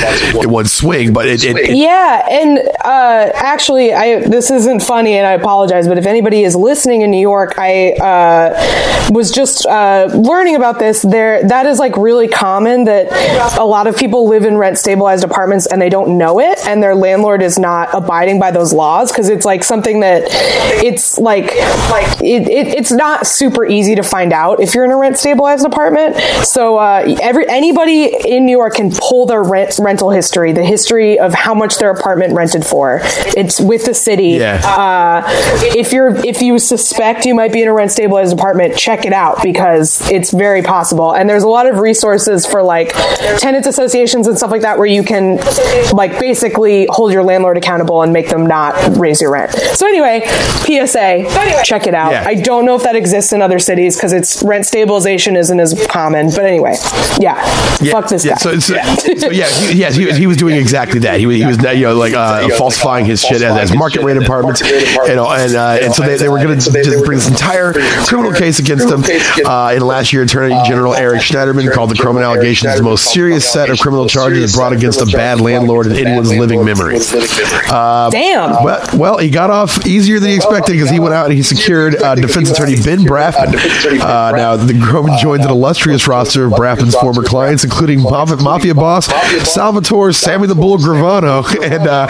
in 0.42 0.50
one 0.50 0.66
swing, 0.66 1.12
but 1.12 1.26
it, 1.26 1.44
it, 1.44 1.56
it 1.56 1.76
Yeah, 1.76 2.26
and 2.30 2.58
uh, 2.58 3.30
actually, 3.34 3.92
I 3.92 4.20
this 4.20 4.50
isn't 4.50 4.82
funny, 4.82 5.14
and 5.14 5.26
I 5.26 5.32
apologize. 5.32 5.88
But 5.88 5.98
if 5.98 6.06
anybody 6.06 6.44
is 6.44 6.54
listening 6.54 7.02
in 7.02 7.10
New 7.10 7.20
York, 7.20 7.54
I 7.58 7.92
uh, 7.92 9.10
was 9.10 9.30
just 9.30 9.66
uh, 9.66 10.08
learning 10.14 10.56
about 10.56 10.78
this. 10.78 11.02
There, 11.02 11.46
that 11.48 11.66
is 11.66 11.78
like 11.78 11.96
really 11.96 12.28
common 12.28 12.84
that 12.84 13.58
a 13.58 13.64
lot 13.64 13.86
of 13.86 13.96
people 13.96 14.28
live 14.28 14.44
in 14.44 14.56
rent 14.56 14.78
stabilized 14.78 15.24
apartments 15.24 15.66
and 15.66 15.80
they 15.80 15.88
don't 15.88 16.18
know 16.18 16.40
it, 16.40 16.58
and 16.66 16.82
their 16.82 16.94
landlord 16.94 17.42
is 17.42 17.58
not 17.58 17.88
abiding 17.92 18.38
by 18.38 18.50
those 18.50 18.72
laws 18.72 19.10
because 19.10 19.28
it's 19.28 19.44
like 19.44 19.64
something 19.64 20.00
that 20.00 20.24
it's 20.84 21.18
like 21.18 21.54
like 21.90 22.22
it, 22.22 22.48
it, 22.48 22.68
it's 22.68 22.92
not 22.92 23.26
super 23.26 23.64
easy 23.64 23.94
to 23.94 24.02
find 24.02 24.32
out 24.32 24.60
if 24.60 24.74
you're 24.74 24.84
in 24.84 24.90
a 24.90 24.96
rent 24.96 25.18
stabilized 25.18 25.64
apartment. 25.64 26.16
So 26.44 26.78
uh, 26.78 27.16
every 27.20 27.48
anybody 27.48 28.14
in 28.26 28.46
New 28.46 28.52
York 28.52 28.74
can 28.74 28.90
pull 28.90 29.13
their 29.26 29.42
rent 29.42 29.78
rental 29.78 30.10
history, 30.10 30.52
the 30.52 30.64
history 30.64 31.18
of 31.18 31.32
how 31.32 31.54
much 31.54 31.78
their 31.78 31.90
apartment 31.90 32.34
rented 32.34 32.66
for. 32.66 33.00
It's 33.36 33.60
with 33.60 33.86
the 33.86 33.94
city. 33.94 34.30
Yeah. 34.30 34.60
Uh, 34.64 35.22
if 35.76 35.92
you're 35.92 36.16
if 36.24 36.42
you 36.42 36.58
suspect 36.58 37.24
you 37.24 37.34
might 37.34 37.52
be 37.52 37.62
in 37.62 37.68
a 37.68 37.72
rent 37.72 37.92
stabilized 37.92 38.32
apartment, 38.32 38.76
check 38.76 39.04
it 39.06 39.12
out 39.12 39.42
because 39.42 40.00
it's 40.10 40.32
very 40.32 40.62
possible. 40.62 41.14
And 41.14 41.28
there's 41.28 41.44
a 41.44 41.48
lot 41.48 41.66
of 41.66 41.78
resources 41.78 42.44
for 42.44 42.62
like 42.62 42.92
tenants 43.38 43.68
associations 43.68 44.26
and 44.26 44.36
stuff 44.36 44.50
like 44.50 44.62
that 44.62 44.78
where 44.78 44.86
you 44.86 45.04
can 45.04 45.36
like 45.92 46.18
basically 46.18 46.86
hold 46.90 47.12
your 47.12 47.22
landlord 47.22 47.56
accountable 47.56 48.02
and 48.02 48.12
make 48.12 48.28
them 48.28 48.46
not 48.46 48.74
raise 48.96 49.20
your 49.20 49.30
rent. 49.30 49.52
So 49.52 49.86
anyway, 49.86 50.22
PSA, 50.26 51.62
check 51.64 51.86
it 51.86 51.94
out. 51.94 52.12
Yeah. 52.12 52.24
I 52.26 52.34
don't 52.34 52.64
know 52.64 52.74
if 52.74 52.82
that 52.82 52.96
exists 52.96 53.32
in 53.32 53.40
other 53.42 53.58
cities 53.58 53.96
because 53.96 54.12
it's 54.12 54.42
rent 54.42 54.66
stabilization 54.66 55.36
isn't 55.36 55.60
as 55.60 55.86
common. 55.86 56.30
But 56.30 56.46
anyway, 56.46 56.74
yeah, 57.20 57.42
fuck 57.90 58.08
this 58.08 58.24
yeah, 58.24 58.32
guy. 58.32 58.38
So, 58.38 58.58
so, 58.58 58.74
so 59.20 59.30
yeah, 59.30 59.46
he, 59.48 59.78
yes, 59.78 59.94
he, 59.96 60.06
was- 60.06 60.16
he 60.16 60.26
was 60.26 60.36
doing 60.36 60.56
exactly 60.56 61.00
that. 61.00 61.18
He 61.20 61.26
was, 61.26 61.36
he 61.36 61.44
was 61.46 61.58
you 61.76 61.82
know 61.82 61.94
like 61.96 62.14
uh, 62.14 62.48
falsifying 62.56 63.04
his 63.04 63.20
shit 63.22 63.42
as, 63.42 63.70
as 63.70 63.76
market 63.76 64.02
rate 64.02 64.16
apartments, 64.16 64.60
you 64.60 65.14
know, 65.14 65.30
and 65.30 65.54
uh, 65.54 65.78
and 65.82 65.94
so 65.94 66.02
they, 66.02 66.16
they 66.16 66.28
were 66.28 66.38
going 66.42 66.58
to 66.58 66.70
just 66.82 67.04
bring 67.04 67.18
this 67.18 67.28
entire 67.28 67.72
criminal 68.06 68.32
case 68.32 68.58
against 68.58 68.88
him. 68.90 69.02
Uh, 69.44 69.72
in 69.74 69.82
last 69.86 70.12
year, 70.12 70.22
Attorney 70.22 70.54
General 70.66 70.94
Eric 71.04 71.20
Schneiderman 71.22 71.70
called 71.72 71.90
the 71.90 71.96
Croman 71.96 72.22
allegations 72.22 72.76
the 72.76 72.82
most 72.82 73.12
serious 73.12 73.50
set 73.50 73.70
of 73.70 73.78
criminal 73.78 74.08
charges 74.08 74.54
brought 74.54 74.72
against 74.72 75.00
a 75.00 75.06
bad 75.06 75.40
landlord 75.40 75.86
in 75.86 75.92
anyone's 75.96 76.34
living 76.34 76.64
memory. 76.64 76.96
Uh, 77.68 78.10
Damn. 78.10 78.62
Well, 78.64 78.86
well, 78.94 79.18
he 79.18 79.30
got 79.30 79.50
off 79.50 79.86
easier 79.86 80.18
than 80.20 80.30
he 80.30 80.36
expected 80.36 80.72
because 80.72 80.90
he 80.90 80.98
went 81.00 81.14
out 81.14 81.26
and 81.26 81.34
he 81.34 81.42
secured 81.42 81.96
uh, 82.02 82.14
defense 82.14 82.50
attorney 82.50 82.76
Ben 82.76 83.00
Brafman. 83.00 83.54
Uh, 84.00 84.32
now, 84.32 84.56
the 84.56 84.78
Croman 84.80 85.16
joins 85.20 85.44
an 85.44 85.50
illustrious 85.50 86.06
roster 86.08 86.44
of 86.46 86.52
Brafman's 86.52 86.94
former 86.94 87.22
clients, 87.22 87.64
including 87.64 88.02
mafia, 88.02 88.36
mafia 88.36 88.74
boss 88.94 89.52
Salvatore 89.52 90.12
Sammy 90.12 90.46
the 90.46 90.54
Bull 90.54 90.78
Gravano 90.78 91.44
and 91.62 91.86
uh, 91.86 92.06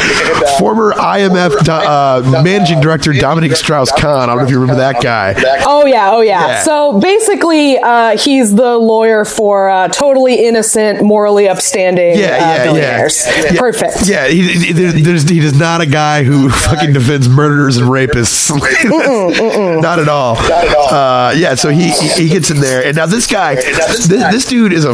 former 0.59 0.93
IMF 0.93 1.69
uh, 1.69 2.43
managing 2.43 2.81
director 2.81 3.13
Dominique 3.13 3.57
Strauss 3.57 3.91
Kahn. 3.93 4.25
I 4.25 4.27
don't 4.27 4.39
know 4.39 4.45
if 4.45 4.51
you 4.51 4.61
remember 4.61 4.81
that 4.81 5.03
guy. 5.03 5.35
Oh 5.67 5.87
yeah, 5.87 6.11
oh 6.13 6.21
yeah. 6.21 6.47
Yeah. 6.47 6.63
So 6.63 7.01
basically, 7.01 7.79
uh, 7.79 8.17
he's 8.19 8.55
the 8.55 8.77
lawyer 8.77 9.25
for 9.25 9.69
uh, 9.69 9.89
totally 9.89 10.47
innocent, 10.47 11.03
morally 11.03 11.49
upstanding 11.49 12.19
Yeah, 12.19 12.25
uh, 12.25 12.29
yeah, 12.29 12.65
billionaires. 12.65 13.27
yeah. 13.27 13.53
Yeah. 13.53 13.61
Perfect. 13.61 14.09
Yeah, 14.09 14.27
he, 14.29 14.43
he, 14.43 14.73
there's, 14.73 15.29
he 15.29 15.39
is 15.39 15.59
not 15.59 15.81
a 15.81 15.87
guy 15.87 16.25
who 16.25 16.51
fucking 16.51 16.93
defends 16.93 17.29
murderers 17.29 17.77
and 17.77 17.89
rapists. 17.89 18.51
Not 19.81 19.99
at 19.99 20.09
all. 20.09 20.35
Not 20.35 20.51
at 20.51 20.77
all. 20.77 20.89
Uh, 20.89 21.33
yeah, 21.37 21.55
so 21.55 21.69
he, 21.71 21.91
he 21.91 22.29
gets 22.29 22.51
in 22.51 22.59
there, 22.61 22.85
and 22.85 22.97
now 22.97 23.07
this 23.07 23.27
guy, 23.27 23.55
this, 23.57 24.07
this 24.07 24.45
dude 24.47 24.73
is 24.73 24.85
a, 24.85 24.93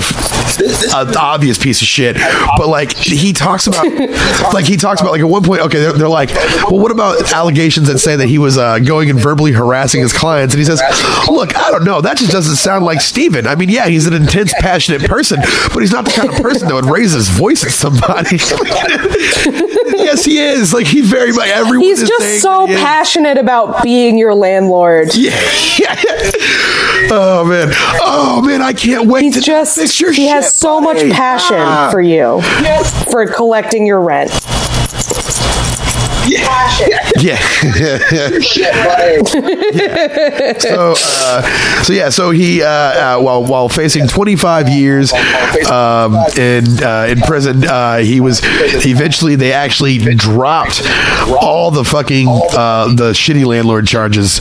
a 0.96 1.18
obvious 1.18 1.58
piece 1.58 1.79
of 1.82 1.88
shit. 1.88 2.16
But 2.56 2.68
like 2.68 2.92
he 2.96 3.32
talks 3.32 3.66
about, 3.66 3.86
like 4.54 4.64
he 4.66 4.76
talks 4.76 5.00
about, 5.00 5.12
like 5.12 5.20
at 5.20 5.28
one 5.28 5.42
point, 5.42 5.62
okay, 5.62 5.80
they're, 5.80 5.92
they're 5.92 6.08
like, 6.08 6.30
well, 6.70 6.80
what 6.80 6.90
about 6.92 7.32
allegations 7.32 7.88
that 7.88 7.98
say 7.98 8.16
that 8.16 8.28
he 8.28 8.38
was 8.38 8.58
uh, 8.58 8.78
going 8.78 9.10
and 9.10 9.18
verbally 9.18 9.52
harassing 9.52 10.00
his 10.00 10.12
clients? 10.12 10.54
And 10.54 10.58
he 10.58 10.64
says, 10.64 10.80
look, 11.28 11.56
I 11.56 11.70
don't 11.70 11.84
know, 11.84 12.00
that 12.00 12.16
just 12.16 12.32
doesn't 12.32 12.56
sound 12.56 12.84
like 12.84 13.00
Steven. 13.00 13.46
I 13.46 13.54
mean, 13.54 13.68
yeah, 13.68 13.86
he's 13.88 14.06
an 14.06 14.14
intense, 14.14 14.52
passionate 14.58 15.02
person, 15.08 15.40
but 15.72 15.80
he's 15.80 15.92
not 15.92 16.04
the 16.04 16.12
kind 16.12 16.30
of 16.30 16.36
person 16.36 16.68
that 16.68 16.74
would 16.74 16.86
raise 16.86 17.12
his 17.12 17.28
voice 17.28 17.64
at 17.64 17.72
somebody. 17.72 18.36
yes, 19.96 20.24
he 20.24 20.38
is. 20.38 20.72
Like 20.72 20.86
he 20.86 21.00
very 21.00 21.32
much 21.32 21.48
everyone. 21.48 21.80
He's 21.80 22.06
just 22.06 22.40
so 22.40 22.66
he 22.66 22.74
passionate 22.74 23.38
about 23.38 23.82
being 23.82 24.18
your 24.18 24.34
landlord. 24.34 25.10
Yeah, 25.20 25.38
yeah. 25.78 25.94
Oh 27.12 27.44
man. 27.46 27.68
Oh 28.00 28.42
man, 28.44 28.62
I 28.62 28.72
can't 28.72 29.06
wait 29.08 29.22
He's 29.24 29.34
to 29.34 29.40
just 29.40 29.78
he 29.78 29.86
shit, 29.86 30.16
has 30.28 30.54
so 30.54 30.80
much 30.80 30.98
passion. 31.10 31.56
For 31.90 32.00
you 32.00 32.40
for 33.10 33.26
collecting 33.26 33.86
your 33.86 34.00
rent. 34.00 34.30
Yeah. 37.20 37.36
Shit, 38.40 38.72
buddy. 38.72 39.18
so, 40.60 40.94
uh, 40.96 41.82
so 41.82 41.92
yeah. 41.92 42.08
So 42.08 42.30
he, 42.30 42.62
uh, 42.62 42.68
uh, 42.68 43.20
while 43.20 43.44
while 43.44 43.68
facing 43.68 44.06
25 44.08 44.68
years 44.68 45.12
um, 45.70 46.14
in 46.36 46.82
uh, 46.82 47.06
in 47.10 47.20
prison, 47.20 47.64
uh, 47.64 47.98
he 47.98 48.20
was 48.20 48.40
eventually 48.86 49.36
they 49.36 49.52
actually 49.52 49.98
dropped 50.14 50.82
all 51.42 51.70
the 51.70 51.84
fucking 51.84 52.28
uh, 52.28 52.88
the 52.94 53.10
shitty 53.12 53.44
landlord 53.44 53.86
charges. 53.86 54.38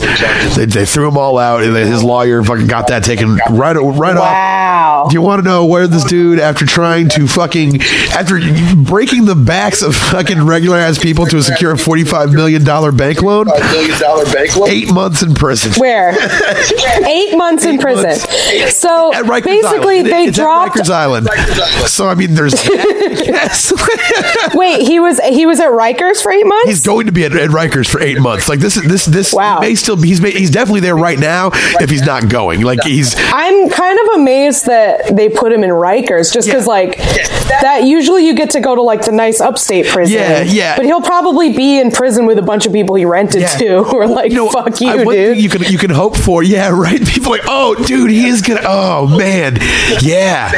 They, 0.56 0.66
they 0.66 0.86
threw 0.86 1.04
them 1.06 1.18
all 1.18 1.38
out, 1.38 1.62
and 1.62 1.76
his 1.76 2.02
lawyer 2.02 2.42
fucking 2.42 2.66
got 2.66 2.88
that 2.88 3.04
taken 3.04 3.36
right 3.50 3.76
right 3.76 4.16
off. 4.16 4.32
Wow. 4.32 5.06
Do 5.08 5.14
you 5.14 5.22
want 5.22 5.42
to 5.42 5.48
know 5.48 5.66
where 5.66 5.86
this 5.86 6.04
dude, 6.04 6.38
after 6.38 6.64
trying 6.66 7.08
to 7.10 7.26
fucking, 7.26 7.80
after 8.12 8.38
breaking 8.76 9.24
the 9.24 9.34
backs 9.34 9.82
of 9.82 9.94
fucking 9.94 10.44
regular 10.44 10.76
ass 10.76 10.98
people 10.98 11.26
to 11.26 11.38
a 11.38 11.42
secure 11.42 11.69
a 11.72 11.76
$45 11.76 12.32
million 12.32 12.64
bank 12.96 13.22
loan, 13.22 13.48
A 13.48 13.60
million 13.72 13.98
dollar 14.00 14.24
bank 14.26 14.56
loan. 14.56 14.68
eight 14.70 14.92
months 14.92 15.22
in 15.22 15.34
prison. 15.34 15.72
Where? 15.80 16.14
Eight 17.06 17.36
months 17.36 17.64
in 17.64 17.78
prison. 17.78 18.06
months. 18.08 18.76
So 18.76 19.12
At 19.14 19.24
Rikers 19.24 19.44
basically, 19.44 19.98
Island. 19.98 20.06
they 20.12 20.24
it's 20.26 20.38
at 20.38 20.42
dropped. 20.42 20.76
Rikers 20.76 20.90
Island. 20.90 21.28
So 21.88 22.08
I 22.08 22.14
mean, 22.14 22.34
there's 22.34 22.52
yes. 22.68 23.72
Wait, 24.54 24.82
he 24.86 25.00
was 25.00 25.18
he 25.20 25.46
was 25.46 25.60
at 25.60 25.68
Rikers 25.70 26.22
for 26.22 26.32
eight 26.32 26.46
months. 26.46 26.68
He's 26.68 26.86
going 26.86 27.06
to 27.06 27.12
be 27.12 27.24
at, 27.24 27.32
at 27.34 27.50
Rikers 27.50 27.88
for 27.88 28.00
eight 28.00 28.18
months. 28.20 28.48
Like 28.48 28.60
this 28.60 28.76
is 28.76 28.84
this 28.84 29.04
this 29.06 29.32
Wow. 29.32 29.60
he 29.60 29.68
may 29.68 29.74
still 29.74 29.96
be, 29.96 30.08
he's 30.08 30.20
may, 30.20 30.30
he's 30.30 30.50
definitely 30.50 30.80
there 30.80 30.96
right 30.96 31.18
now 31.18 31.50
if 31.80 31.90
he's 31.90 32.02
not 32.02 32.28
going. 32.28 32.62
Like 32.62 32.82
he's 32.84 33.14
I'm 33.18 33.68
kind 33.70 33.98
of 34.00 34.20
amazed 34.20 34.66
that 34.66 35.14
they 35.16 35.28
put 35.28 35.52
him 35.52 35.62
in 35.64 35.70
Rikers, 35.70 36.32
just 36.32 36.48
because 36.48 36.64
Yeah. 36.66 36.72
like 36.72 36.96
that. 36.98 37.82
Usually, 37.84 38.26
you 38.26 38.34
get 38.34 38.50
to 38.50 38.60
go 38.60 38.74
to 38.74 38.82
like 38.82 39.04
the 39.04 39.12
nice 39.12 39.40
upstate 39.40 39.86
prison. 39.86 40.14
Yeah, 40.16 40.42
yeah. 40.42 40.76
But 40.76 40.84
he'll 40.86 41.00
probably 41.02 41.52
be 41.56 41.59
in 41.60 41.90
prison 41.90 42.26
with 42.26 42.38
a 42.38 42.42
bunch 42.42 42.66
of 42.66 42.72
people 42.72 42.94
he 42.96 43.04
rented 43.04 43.42
Yeah. 43.42 43.48
to, 43.58 43.84
who 43.84 43.96
are 43.98 44.06
like, 44.08 44.32
"Fuck 44.32 44.80
you, 44.80 44.88
I- 44.88 45.04
dude." 45.04 45.38
you 45.38 45.48
can 45.48 45.62
you 45.64 45.78
can 45.78 45.90
hope 45.90 46.16
for, 46.16 46.42
yeah, 46.42 46.68
right. 46.72 47.04
People 47.06 47.32
are 47.34 47.38
like, 47.38 47.46
oh, 47.46 47.74
dude, 47.86 48.10
he 48.10 48.26
is 48.26 48.42
gonna. 48.42 48.60
Oh 48.64 49.06
man, 49.18 49.58
yeah. 50.00 50.50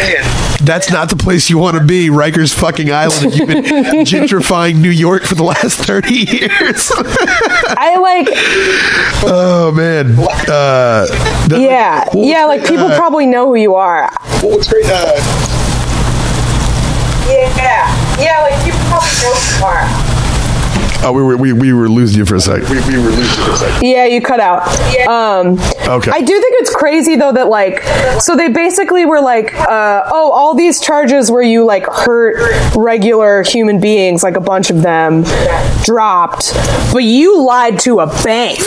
That's 0.63 0.91
not 0.93 1.11
the 1.11 1.17
place 1.17 1.51
you 1.51 1.59
want 1.59 1.77
to 1.77 1.83
be, 1.83 2.09
Rikers 2.09 2.55
fucking 2.55 2.93
Island. 2.93 3.27
If 3.33 3.37
you've 3.39 3.49
been 3.49 3.65
gentrifying 4.05 4.77
New 4.77 4.91
York 4.91 5.25
for 5.25 5.35
the 5.35 5.43
last 5.43 5.79
thirty 5.81 6.15
years. 6.15 6.93
I 6.95 7.97
like, 8.01 8.29
oh 9.25 9.73
man. 9.75 10.17
Uh, 10.49 11.07
yeah, 11.59 12.05
well, 12.15 12.25
yeah. 12.25 12.45
Like 12.45 12.63
people 12.65 12.87
uh, 12.87 12.97
probably 12.97 13.27
know 13.27 13.47
who 13.49 13.57
you 13.57 13.75
are. 13.75 14.09
Well, 14.43 14.53
what's 14.53 14.69
great? 14.69 14.85
Uh, 14.87 15.19
Yeah, 17.29 18.21
yeah. 18.21 18.41
Like 18.43 18.65
people 18.65 18.81
probably 18.81 19.09
know 19.23 19.33
who 19.35 19.59
you 19.59 19.65
are. 19.65 20.12
Oh, 21.05 21.13
we 21.13 21.23
were 21.23 21.37
we, 21.37 21.53
we 21.53 21.73
were 21.73 21.89
losing 21.89 22.19
you 22.19 22.25
for 22.27 22.37
a 22.37 22.41
second. 22.41 22.69
We, 22.69 22.77
we 22.77 22.97
were 23.03 23.11
losing 23.11 23.45
this. 23.47 23.61
Like, 23.63 23.83
Yeah, 23.83 24.05
you 24.07 24.21
cut 24.21 24.41
out. 24.41 24.63
Um, 25.09 25.59
Okay. 25.89 26.11
I 26.13 26.21
do 26.21 26.33
think 26.41 26.55
it's 26.61 26.75
crazy 26.75 27.17
though 27.17 27.33
that 27.33 27.49
like, 27.49 27.83
so 28.21 28.37
they 28.37 28.49
basically 28.49 29.05
were 29.05 29.21
like, 29.21 29.53
uh, 29.55 30.03
oh, 30.07 30.31
all 30.31 30.55
these 30.55 30.81
charges 30.81 31.31
where 31.31 31.43
you 31.43 31.65
like 31.65 31.85
hurt 31.87 32.37
regular 32.77 33.43
human 33.43 33.81
beings, 33.81 34.23
like 34.23 34.37
a 34.37 34.41
bunch 34.41 34.71
of 34.71 34.81
them, 34.83 35.25
dropped, 35.85 36.53
but 36.93 37.03
you 37.03 37.43
lied 37.43 37.79
to 37.81 38.01
a 38.01 38.07
bank. 38.25 38.59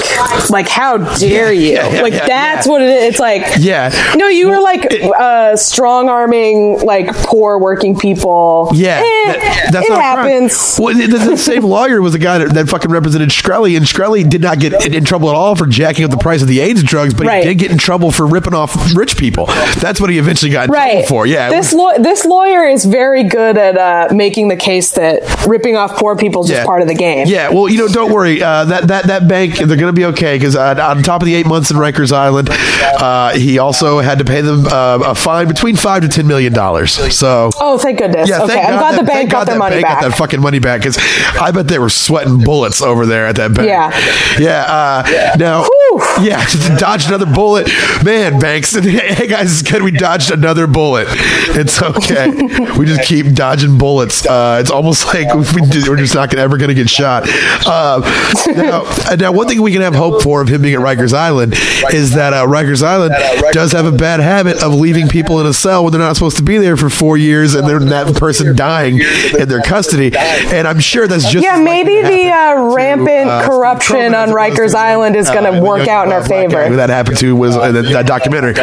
Like, 0.50 0.68
how 0.68 0.98
dare 1.18 1.52
you? 1.54 1.72
yeah, 1.74 1.90
yeah, 1.94 2.02
like, 2.02 2.14
yeah, 2.14 2.28
that's 2.28 2.68
yeah. 2.68 2.72
what 2.72 2.82
it 2.82 2.90
is. 2.90 3.04
It's 3.12 3.20
like, 3.20 3.44
Yeah. 3.60 3.92
no, 4.18 4.28
you 4.28 4.50
were 4.50 4.60
like 4.60 4.86
uh, 5.18 5.56
strong 5.56 6.10
arming 6.10 6.80
like 6.86 7.08
poor 7.16 7.58
working 7.60 7.98
people. 7.98 8.70
Yeah, 8.74 9.00
Eh, 9.00 9.04
that- 9.32 9.70
that's 9.72 9.86
it 9.88 9.90
not 9.90 10.02
happens. 10.02 10.78
Well, 10.80 10.94
the, 10.94 11.08
the 11.08 11.38
same 11.38 11.64
lawyer 11.64 12.02
was 12.02 12.14
the 12.14 12.20
guy 12.26 12.38
that, 12.40 12.54
that 12.54 12.70
fucking 12.70 12.92
represented 12.92 13.30
Shkreli, 13.30 13.78
and 13.78 13.86
Shkreli 13.86 14.30
did 14.30 14.42
not 14.42 14.60
get 14.60 14.86
in, 14.86 14.94
in 14.94 15.06
trouble 15.06 15.30
at 15.30 15.36
all 15.36 15.56
for 15.56 15.66
jacking 15.66 16.06
up 16.06 16.12
the 16.12 16.18
price 16.18 16.42
of 16.42 16.48
the 16.48 16.60
AIDS 16.60 16.84
drugs, 16.84 17.14
but 17.14 17.26
Right. 17.28 17.44
he 17.44 17.50
did 17.50 17.56
get 17.60 17.72
in 17.72 17.78
trouble 17.78 18.12
for 18.12 18.26
ripping 18.26 18.54
off 18.54 18.76
rich 18.96 19.18
people. 19.18 19.46
That's 19.80 20.00
what 20.02 20.10
he 20.10 20.18
eventually 20.18 20.52
got 20.52 20.66
in 20.66 20.72
right 20.72 20.92
trouble 20.92 21.08
for. 21.08 21.26
Yeah, 21.28 21.50
this 21.50 21.68
was- 21.72 21.74
law 21.74 21.94
this 21.98 22.26
lawyer 22.26 22.68
is 22.68 22.86
very 22.86 23.24
good 23.24 23.58
at 23.58 23.78
uh, 23.78 24.14
making 24.14 24.48
the 24.50 24.56
case 24.56 24.92
that 24.92 25.22
ripping 25.48 25.76
off 25.76 25.96
poor 25.98 26.16
people 26.16 26.44
is 26.44 26.50
just 26.50 26.66
part 26.66 26.82
of 26.82 26.88
the 26.88 26.94
game 26.96 27.28
Yeah, 27.28 27.50
well, 27.50 27.70
you 27.70 27.78
know, 27.78 27.88
don't 27.88 28.12
worry. 28.12 28.42
Uh, 28.42 28.66
that 28.66 28.88
that 28.88 29.06
that 29.08 29.28
bank, 29.28 29.56
they're 29.58 29.68
going 29.68 29.82
to 29.82 29.94
be 29.94 30.06
okay 30.06 30.36
because 30.38 30.56
uh, 30.56 30.76
on 30.82 31.04
top 31.04 31.22
of 31.22 31.26
the 31.26 31.36
eight 31.36 31.46
months 31.46 31.72
in 31.72 31.78
Rikers 31.78 32.12
Island, 32.12 32.50
uh, 32.52 33.34
he 33.38 33.60
also 33.60 34.00
had 34.00 34.18
to 34.20 34.26
pay 34.26 34.42
them 34.42 34.66
uh, 34.68 35.00
a 35.06 35.16
fine 35.16 35.48
between 35.48 35.76
five 35.76 36.02
to 36.02 36.08
ten 36.08 36.28
million 36.28 36.54
dollars. 36.54 36.92
So. 37.16 37.50
oh 37.60 37.78
thank 37.78 38.00
goodness 38.00 38.30
Yeah, 38.30 38.44
okay 38.44 38.60
i'm 38.62 38.80
glad 38.80 38.94
that- 38.96 39.02
the 39.02 39.04
bank 39.06 39.30
got 39.32 39.46
their 39.48 39.58
money 39.58 39.82
back 39.82 40.02
Got 40.02 40.10
that 40.10 40.18
fucking 40.18 40.42
money 40.42 40.60
back 40.60 40.82
because 40.82 40.98
I 41.40 41.52
bet 41.52 41.68
they 41.68 41.80
were 41.80 41.90
sweating 42.16 42.40
bullets 42.44 42.82
over 42.82 43.06
there 43.06 43.28
at 43.28 43.36
that 43.36 43.54
bank. 43.54 43.68
Yeah. 43.68 44.40
yeah. 44.40 44.64
Uh, 44.64 45.38
now, 45.38 45.64
Whew. 45.64 46.02
yeah, 46.22 46.46
dodged 46.78 47.08
another 47.08 47.26
bullet, 47.26 47.68
man. 48.04 48.40
Banks, 48.40 48.74
hey 48.76 49.28
guys, 49.28 49.60
it's 49.60 49.70
good. 49.70 49.82
We 49.82 49.92
dodged 49.92 50.32
another 50.32 50.68
bullet. 50.68 51.08
It's 51.10 51.82
okay. 51.82 52.30
we 52.78 52.86
just 52.86 53.04
keep 53.04 53.34
dodging 53.34 53.78
bullets. 53.78 54.26
Uh, 54.26 54.58
it's 54.62 54.72
almost 54.72 55.06
like 55.14 55.34
we 55.34 55.62
do, 55.70 55.84
we're 55.90 55.98
just 55.98 56.16
not 56.16 56.30
gonna, 56.30 56.42
ever 56.42 56.58
going 56.58 56.70
to 56.70 56.76
get 56.76 56.90
shot. 56.90 57.24
Uh, 57.66 58.02
now, 58.48 59.16
now, 59.16 59.32
one 59.32 59.48
thing 59.48 59.62
we 59.62 59.72
can 59.72 59.82
have 59.82 59.96
hope 59.96 60.22
for 60.22 60.42
of 60.42 60.48
him 60.48 60.62
being 60.62 60.76
at 60.76 60.80
Rikers 60.80 61.14
Island 61.14 61.54
is 61.94 62.14
that 62.16 62.34
uh, 62.34 62.46
Rikers 62.46 62.84
Island 62.84 63.14
does 63.52 63.72
have 63.72 63.86
a 63.86 63.92
bad 63.92 64.20
habit 64.20 64.64
of 64.64 64.74
leaving 64.74 65.08
people 65.08 65.40
in 65.40 65.46
a 65.46 65.54
cell 65.54 65.84
when 65.84 65.92
they're 65.92 66.02
not 66.02 66.16
supposed 66.16 66.38
to 66.38 66.44
be 66.44 66.58
there 66.58 66.78
for 66.78 66.90
four 66.90 67.18
years, 67.18 67.56
and 67.56 67.68
they're 67.68 67.80
that 67.80 68.16
person 68.16 68.56
dying 68.56 69.00
in 69.38 69.48
their 69.48 69.62
custody. 69.62 70.16
And 70.16 70.68
I'm 70.68 70.80
sure 70.80 71.08
that's 71.08 71.30
just 71.30 71.44
yeah 71.44 71.58
maybe 71.58 72.02
to 72.02 72.05
the 72.08 72.24
happen 72.30 72.58
uh, 72.58 72.70
to, 72.70 72.76
rampant 72.76 73.30
uh, 73.30 73.46
corruption 73.46 74.14
on 74.16 74.30
rikers 74.30 74.76
island 74.76 75.16
is 75.16 75.30
going 75.30 75.46
uh, 75.46 75.52
to 75.52 75.62
work 75.62 75.88
out 75.88 76.08
in 76.08 76.14
our 76.14 76.24
favor. 76.24 76.68
Who 76.68 76.76
that 76.76 76.90
happened 76.90 77.18
to 77.18 77.36
was 77.36 77.56
in 77.56 77.74
that 77.94 78.06
documentary. 78.08 78.54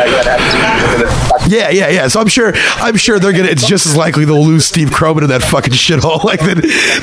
Yeah, 1.48 1.70
yeah, 1.70 1.88
yeah. 1.88 2.08
So 2.08 2.20
I'm 2.20 2.28
sure, 2.28 2.52
I'm 2.54 2.96
sure 2.96 3.18
they're 3.18 3.32
gonna. 3.32 3.48
It's 3.48 3.66
just 3.66 3.86
as 3.86 3.96
likely 3.96 4.24
they'll 4.24 4.44
lose 4.44 4.64
Steve 4.64 4.90
Croman 4.92 5.24
in 5.24 5.30
that 5.30 5.42
fucking 5.42 5.72
shithole 5.72 6.22
like 6.24 6.40
that, 6.40 6.56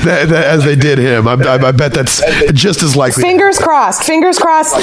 that, 0.04 0.28
that 0.30 0.44
as 0.46 0.64
they 0.64 0.76
did 0.76 0.98
him. 0.98 1.28
I, 1.28 1.32
I, 1.34 1.54
I 1.68 1.72
bet 1.72 1.92
that's 1.94 2.22
just 2.52 2.82
as 2.82 2.96
likely. 2.96 3.22
Fingers 3.22 3.58
crossed. 3.58 4.02
Fingers 4.04 4.38
crossed. 4.38 4.74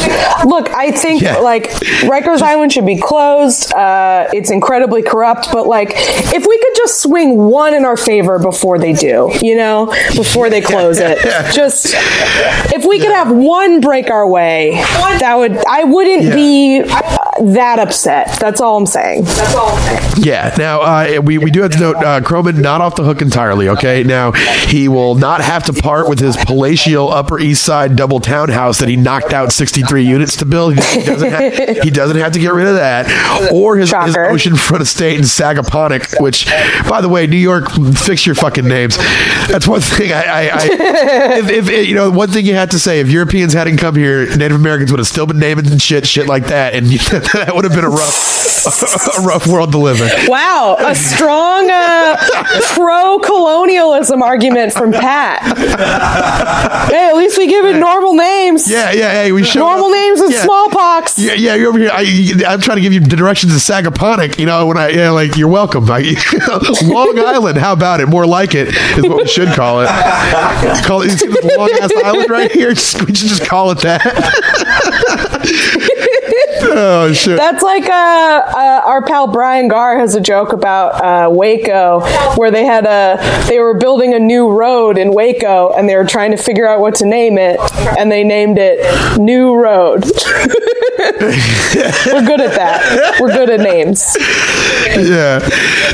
Look, 0.46 0.70
I 0.70 0.91
think 0.91 1.22
Yeah. 1.22 1.38
like 1.38 1.72
Rikers 2.04 2.41
Island 2.41 2.72
should 2.74 2.86
be 2.86 3.00
closed. 3.00 3.74
Uh, 3.74 4.28
it's 4.34 4.52
incredibly 4.52 5.02
corrupt, 5.02 5.50
but 5.52 5.67
like 5.67 5.91
if 5.96 6.46
we 6.46 6.58
could 6.60 6.76
just 6.76 7.02
swing 7.02 7.38
one 7.38 7.74
in 7.74 7.84
our 7.86 7.98
favor 7.98 8.39
before 8.39 8.78
they 8.80 8.93
do, 8.93 9.32
you 9.41 9.58
know, 9.58 9.88
before 10.15 10.50
they 10.50 10.62
close 10.62 11.00
it, 11.00 11.17
just 11.54 11.88
if 12.74 12.86
we 12.86 13.00
could 13.00 13.12
have 13.12 13.32
one 13.32 13.82
break 13.82 14.10
our 14.10 14.28
way, 14.28 14.72
that 15.20 15.36
would 15.36 15.58
I 15.65 15.84
wouldn't 15.84 16.24
Yeah. 16.24 16.36
be 16.36 16.82
that 16.82 17.80
upset. 17.80 18.38
That's 18.39 18.62
all 18.62 18.78
I'm 18.78 18.86
saying. 18.86 19.26
That's 19.47 19.55
all 19.55 19.69
I'm 19.69 19.81
saying. 19.83 20.23
Yeah. 20.25 20.53
Now 20.57 20.81
uh, 20.81 21.21
we 21.21 21.38
we 21.38 21.51
do 21.51 21.62
have 21.62 21.71
to 21.71 21.79
note 21.79 21.95
uh, 21.97 22.21
Croman 22.21 22.62
not 22.62 22.81
off 22.81 22.95
the 22.95 23.03
hook 23.03 23.21
entirely. 23.21 23.69
Okay. 23.69 24.03
Now 24.03 24.31
he 24.31 24.88
will 24.88 25.15
not 25.15 25.41
have 25.41 25.63
to 25.65 25.73
part 25.73 26.10
with 26.10 26.19
his 26.19 26.36
palatial 26.38 27.10
Upper 27.10 27.39
East 27.39 27.63
Side 27.63 27.95
double 27.95 28.19
townhouse 28.19 28.79
that 28.79 28.89
he 28.89 28.95
knocked 28.95 29.33
out 29.33 29.51
63 29.51 30.03
units 30.03 30.36
to 30.38 30.45
build. 30.45 30.75
He 30.75 31.03
doesn't 31.03 31.29
have, 31.29 31.83
he 31.83 31.89
doesn't 31.89 32.17
have 32.17 32.33
to 32.33 32.39
get 32.39 32.53
rid 32.53 32.67
of 32.67 32.75
that 32.75 33.07
or 33.51 33.77
his, 33.77 33.91
his 33.91 34.15
oceanfront 34.15 34.81
estate 34.81 35.17
in 35.17 35.23
Sagaponack. 35.23 36.19
Which, 36.21 36.45
by 36.89 37.01
the 37.01 37.10
way, 37.10 37.27
New 37.27 37.38
York, 37.38 37.71
fix 37.95 38.25
your 38.25 38.36
fucking 38.36 38.67
names. 38.67 38.97
That's 39.47 39.67
one 39.67 39.81
thing. 39.81 40.12
I, 40.12 40.23
I, 40.23 40.49
I 40.49 40.67
if, 41.38 41.69
if 41.69 41.88
you 41.88 41.95
know 41.95 42.12
one 42.12 42.29
thing 42.29 42.45
you 42.45 42.55
have 42.55 42.69
to 42.69 42.79
say, 42.79 42.99
if 42.99 43.10
Europeans 43.10 43.53
hadn't 43.53 43.77
come 43.77 43.95
here, 43.95 44.36
Native 44.36 44.57
Americans 44.57 44.91
would 44.91 44.99
have 44.99 45.07
still 45.07 45.25
been 45.25 45.39
naming 45.39 45.77
shit 45.77 46.07
shit 46.07 46.27
like 46.27 46.47
that, 46.47 46.73
and 46.73 46.88
that 47.33 47.51
would 47.53 47.63
have 47.63 47.73
been 47.73 47.86
a 47.86 47.89
rough 47.89 48.38
a 49.17 49.21
rough 49.21 49.37
world 49.45 49.71
to 49.73 49.78
live 49.78 50.02
in. 50.02 50.10
Wow, 50.28 50.76
a 50.80 50.93
strong 50.93 51.69
uh, 51.69 52.17
pro-colonialism 52.73 54.21
argument 54.21 54.73
from 54.73 54.91
Pat. 54.91 55.41
hey, 56.89 57.10
at 57.10 57.15
least 57.15 57.38
we 57.38 57.47
give 57.47 57.65
it 57.65 57.78
normal 57.78 58.13
names. 58.13 58.69
Yeah, 58.69 58.91
yeah, 58.91 59.12
hey, 59.12 59.32
we 59.32 59.43
show 59.43 59.60
Normal 59.60 59.89
names 59.89 60.21
and 60.21 60.32
yeah. 60.32 60.43
smallpox. 60.43 61.17
Yeah, 61.17 61.34
yeah, 61.34 61.56
you're 61.56 61.69
over 61.69 61.80
here. 61.80 61.89
I, 61.91 62.43
I'm 62.47 62.62
trying 62.62 62.78
to 62.78 62.82
give 62.82 62.93
you 62.93 63.00
directions 63.00 63.54
to 63.54 63.60
Sagaponack. 63.73 64.39
You 64.39 64.45
know, 64.45 64.65
when 64.65 64.78
I, 64.78 64.89
yeah, 64.89 65.12
like, 65.12 65.38
you're 65.38 65.47
welcome. 65.47 65.86
I, 65.89 66.15
Long 66.84 67.19
Island, 67.19 67.58
how 67.58 67.73
about 67.73 68.00
it? 68.00 68.08
More 68.08 68.26
like 68.26 68.56
it 68.56 68.69
is 68.97 69.04
what 69.04 69.17
we 69.17 69.28
should 69.28 69.50
call 69.50 69.82
it. 69.82 69.88
Call 70.86 71.02
it, 71.02 71.12
you 71.12 71.17
see 71.17 71.28
this 71.28 71.58
long 71.58 71.69
ass 71.82 71.91
island 72.04 72.30
right 72.30 72.52
here? 72.52 72.69
We 72.69 72.76
should 72.76 73.15
just 73.15 73.45
call 73.45 73.71
it 73.71 73.80
that. 73.80 74.02
oh, 76.77 77.13
shit. 77.13 77.37
That's 77.37 77.63
like 77.63 77.85
uh, 77.89 78.43
uh, 78.55 78.81
our 78.85 79.01
pal 79.03 79.27
Brian 79.27 79.67
Garr 79.67 79.97
has 79.99 80.15
a 80.15 80.21
joke 80.21 80.53
about 80.53 81.03
uh, 81.03 81.29
Waco, 81.29 82.01
where 82.35 82.51
they 82.51 82.65
had 82.65 82.85
a 82.85 83.17
they 83.47 83.59
were 83.59 83.77
building 83.77 84.13
a 84.13 84.19
new 84.19 84.49
road 84.49 84.97
in 84.97 85.13
Waco, 85.13 85.73
and 85.73 85.87
they 85.89 85.95
were 85.95 86.05
trying 86.05 86.31
to 86.31 86.37
figure 86.37 86.67
out 86.67 86.79
what 86.79 86.95
to 86.95 87.05
name 87.05 87.37
it, 87.37 87.59
and 87.97 88.11
they 88.11 88.23
named 88.23 88.57
it 88.59 89.19
New 89.19 89.55
Road. 89.55 90.03
We're 90.99 92.25
good 92.25 92.41
at 92.41 92.55
that. 92.55 93.17
We're 93.19 93.31
good 93.31 93.49
at 93.49 93.59
names. 93.59 94.15
yeah. 94.87 95.39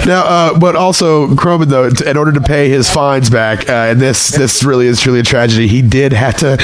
Now, 0.05 0.23
uh, 0.25 0.59
but 0.59 0.75
also 0.75 1.35
Croman 1.35 1.69
though, 1.69 1.89
in 2.05 2.17
order 2.17 2.31
to 2.31 2.41
pay 2.41 2.69
his 2.69 2.89
fines 2.89 3.29
back, 3.29 3.69
uh, 3.69 3.89
and 3.91 3.99
this 3.99 4.29
this 4.29 4.63
really 4.63 4.87
is 4.87 5.01
truly 5.01 5.19
a 5.19 5.23
tragedy. 5.23 5.67
He 5.67 5.81
did 5.81 6.13
have 6.13 6.37
to 6.37 6.57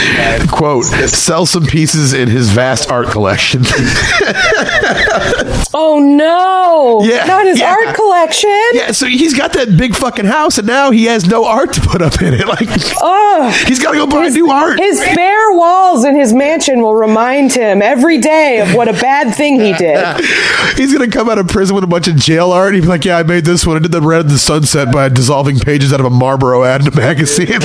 quote 0.51 0.86
sell 0.86 1.45
some 1.45 1.65
pieces 1.65 2.13
in 2.13 2.29
his 2.29 2.49
vast 2.49 2.89
art 2.89 3.08
collection. 3.08 3.63
Oh 5.72 6.00
no! 6.00 7.02
Yeah, 7.04 7.26
not 7.26 7.45
his 7.45 7.60
yeah. 7.60 7.69
art 7.72 7.95
collection. 7.95 8.50
yeah, 8.74 8.91
so 8.91 9.06
he's 9.06 9.38
got 9.38 9.54
that 9.54 9.78
big 9.78 9.93
fucking 9.93 10.26
house, 10.26 10.58
and 10.58 10.65
now 10.65 10.89
he 10.89 11.06
has 11.06 11.28
no 11.28 11.45
art 11.45 11.74
to 11.74 11.82
put 11.82 12.02
up 12.02 12.22
in 12.22 12.34
it. 12.34 12.39
Like, 12.50 12.67
oh, 13.00 13.63
he's 13.67 13.80
got 13.80 13.91
to 13.91 13.98
go 14.00 14.08
buy 14.08 14.28
new 14.30 14.50
art. 14.50 14.80
His 14.80 15.00
bare 15.00 15.54
walls 15.54 16.04
in 16.04 16.15
his 16.15 16.34
mansion 16.34 16.82
will 16.82 16.95
remind 16.95 17.54
him 17.54 17.84
every 17.84 18.17
day 18.17 18.60
of 18.60 18.74
what 18.74 18.88
a 18.88 18.93
bad 18.93 19.36
thing 19.36 19.60
he 19.60 19.74
did. 19.74 20.04
He's 20.76 20.91
gonna 20.91 21.10
come 21.10 21.30
out 21.30 21.38
of 21.38 21.48
prison 21.48 21.76
with 21.76 21.84
a 21.84 21.88
bunch 21.88 22.08
of 22.08 22.15
jail 22.15 22.52
art. 22.52 22.74
He'd 22.74 22.82
be 22.82 22.88
like, 22.88 23.06
"Yeah, 23.06 23.17
I 23.17 23.24
made 23.24 23.45
this 23.45 23.67
one. 23.67 23.78
I 23.78 23.80
did 23.80 23.91
the 23.91 24.02
Red 24.02 24.22
of 24.22 24.30
the 24.30 24.39
Sunset 24.39 24.91
by 24.91 25.10
dissolving 25.10 25.60
pages 25.60 25.93
out 25.93 26.00
of 26.00 26.08
a 26.08 26.10
Marlboro 26.10 26.63
ad 26.63 26.82
in 26.82 26.88
a 26.88 26.95
magazine." 26.95 27.60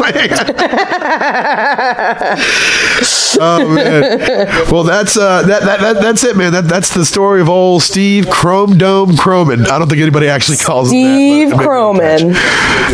Oh 3.40 3.68
man. 3.74 4.68
Well, 4.70 4.84
that's 4.84 5.16
uh, 5.16 5.42
that, 5.42 5.62
that 5.62 5.80
that 5.80 6.02
that's 6.02 6.24
it, 6.24 6.33
man. 6.36 6.52
That 6.52 6.64
that's 6.68 6.92
the 6.94 7.04
story 7.04 7.40
of 7.40 7.48
old 7.48 7.82
Steve 7.82 8.28
Chrome 8.30 8.76
Dome 8.78 9.16
Croman. 9.16 9.66
I 9.66 9.78
don't 9.78 9.88
think 9.88 10.00
anybody 10.02 10.28
actually 10.28 10.58
calls 10.58 10.88
Steve 10.88 11.48
him 11.48 11.50
that. 11.50 11.56
but- 11.56 11.64
Croman. 11.66 12.34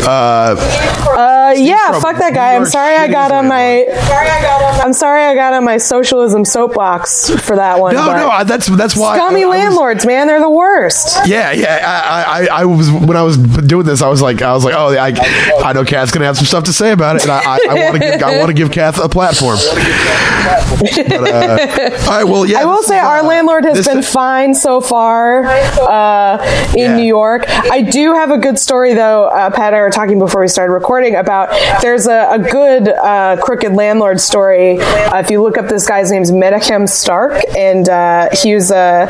Uh, 0.03 0.55
Uh, 1.51 1.55
yeah, 1.55 1.89
Crumb. 1.89 2.01
fuck 2.01 2.17
that 2.17 2.33
guy. 2.33 2.55
I'm 2.55 2.65
sorry 2.65 2.95
I 2.95 3.07
got 3.07 3.31
as 3.31 3.37
on 3.37 3.47
my. 3.47 3.85
landlord. 3.85 4.81
I'm 4.85 4.93
sorry 4.93 5.23
I 5.23 5.35
got 5.35 5.53
on 5.53 5.63
my 5.63 5.77
socialism 5.77 6.45
soapbox 6.45 7.29
for 7.45 7.55
that 7.55 7.79
one. 7.79 7.93
no, 7.95 8.05
no, 8.05 8.29
I- 8.29 8.43
that's 8.43 8.67
that's 8.67 8.95
why 8.95 9.15
Scummy 9.17 9.41
I- 9.41 9.43
I 9.43 9.47
was- 9.47 9.57
landlords, 9.59 10.05
man, 10.05 10.27
they're 10.27 10.39
the 10.39 10.49
worst. 10.49 11.27
Yeah, 11.27 11.51
yeah. 11.51 11.79
I, 11.83 12.43
I, 12.47 12.61
I 12.61 12.65
was 12.65 12.89
when 12.91 13.15
I 13.17 13.21
was 13.23 13.37
doing 13.37 13.85
this, 13.85 14.01
I 14.01 14.07
was 14.09 14.21
like, 14.21 14.41
I 14.41 14.53
was 14.53 14.65
like, 14.65 14.73
oh, 14.75 14.89
I, 14.97 15.13
I 15.63 15.73
know 15.73 15.83
Kath's 15.85 16.11
gonna 16.11 16.25
have 16.25 16.37
some 16.37 16.45
stuff 16.45 16.63
to 16.65 16.73
say 16.73 16.91
about 16.91 17.15
it, 17.17 17.23
and 17.23 17.31
I, 17.31 17.39
I, 17.43 17.59
I 17.69 17.73
want 17.83 17.93
to 17.95 17.99
give, 17.99 18.23
I 18.23 18.37
want 18.37 18.47
to 18.49 18.53
give 18.53 18.71
Kath 18.71 18.99
a 18.99 19.07
platform. 19.09 19.57
But, 20.81 20.99
uh, 21.11 21.97
all 22.05 22.17
right, 22.17 22.23
well, 22.23 22.45
yeah. 22.45 22.59
I 22.61 22.65
will 22.65 22.83
say 22.83 22.97
is, 22.97 23.03
our 23.03 23.19
uh, 23.19 23.23
landlord 23.23 23.65
has 23.65 23.77
this- 23.77 23.87
been 23.87 24.01
fine 24.01 24.53
so 24.55 24.81
far 24.81 25.43
uh, 25.45 26.37
in 26.73 26.79
Yeah. 26.79 26.95
New 26.97 27.03
York. 27.03 27.43
I 27.47 27.81
do 27.81 28.13
have 28.13 28.31
a 28.31 28.37
good 28.37 28.57
story 28.59 28.93
though. 28.93 29.25
Uh, 29.25 29.49
Pat 29.49 29.67
and 29.67 29.75
I 29.77 29.81
were 29.81 29.89
talking 29.89 30.19
before 30.19 30.41
we 30.41 30.47
started 30.47 30.73
recording 30.73 31.15
about 31.15 31.40
about. 31.43 31.81
There's 31.81 32.07
a, 32.07 32.29
a 32.31 32.39
good 32.39 32.87
uh, 32.87 33.37
crooked 33.41 33.73
landlord 33.73 34.19
story. 34.19 34.79
Uh, 34.79 35.19
if 35.19 35.29
you 35.29 35.41
look 35.41 35.57
up 35.57 35.67
this 35.67 35.87
guy's 35.87 36.11
name's 36.11 36.31
Menachem 36.31 36.87
Stark, 36.87 37.41
and 37.55 37.87
uh, 37.89 38.29
he 38.33 38.53
was 38.53 38.71
a, 38.71 39.07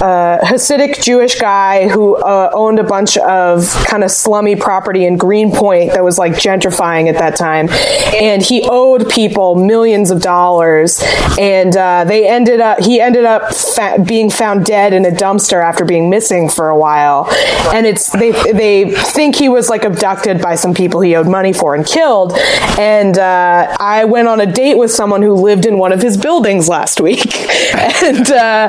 a 0.00 0.44
Hasidic 0.44 1.02
Jewish 1.02 1.38
guy 1.38 1.88
who 1.88 2.16
uh, 2.16 2.50
owned 2.52 2.78
a 2.78 2.84
bunch 2.84 3.16
of 3.18 3.72
kind 3.86 4.04
of 4.04 4.10
slummy 4.10 4.56
property 4.56 5.04
in 5.04 5.16
Greenpoint 5.16 5.92
that 5.92 6.04
was 6.04 6.18
like 6.18 6.32
gentrifying 6.32 7.08
at 7.08 7.18
that 7.18 7.36
time, 7.36 7.68
and 8.14 8.42
he 8.42 8.66
owed 8.68 9.08
people 9.08 9.54
millions 9.54 10.10
of 10.10 10.20
dollars, 10.22 11.02
and 11.38 11.76
uh, 11.76 12.04
they 12.04 12.28
ended 12.28 12.60
up 12.60 12.80
he 12.80 13.00
ended 13.00 13.24
up 13.24 13.54
fa- 13.54 14.02
being 14.04 14.30
found 14.30 14.64
dead 14.64 14.92
in 14.92 15.04
a 15.04 15.10
dumpster 15.10 15.62
after 15.62 15.84
being 15.84 16.10
missing 16.10 16.48
for 16.48 16.68
a 16.68 16.76
while, 16.76 17.28
and 17.72 17.86
it's 17.86 18.10
they 18.10 18.30
they 18.52 18.90
think 18.90 19.36
he 19.36 19.48
was 19.48 19.68
like 19.68 19.84
abducted 19.84 20.40
by 20.40 20.54
some 20.54 20.74
people 20.74 21.00
he 21.00 21.14
owed 21.14 21.28
money 21.28 21.49
for 21.52 21.74
and 21.74 21.84
killed, 21.86 22.32
and 22.78 23.18
uh, 23.18 23.76
I 23.78 24.04
went 24.04 24.28
on 24.28 24.40
a 24.40 24.46
date 24.46 24.76
with 24.78 24.90
someone 24.90 25.22
who 25.22 25.34
lived 25.34 25.66
in 25.66 25.78
one 25.78 25.92
of 25.92 26.02
his 26.02 26.16
buildings 26.16 26.68
last 26.68 27.00
week, 27.00 27.34
and 28.02 28.30
uh, 28.30 28.68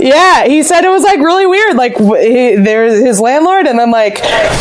yeah, 0.00 0.44
he 0.46 0.62
said 0.62 0.84
it 0.84 0.88
was 0.90 1.02
like 1.02 1.20
really 1.20 1.46
weird. 1.46 1.76
Like 1.76 1.96
he, 1.98 2.56
there's 2.56 3.02
his 3.04 3.20
landlord, 3.20 3.66
and 3.66 3.78
then 3.78 3.90
like 3.90 4.20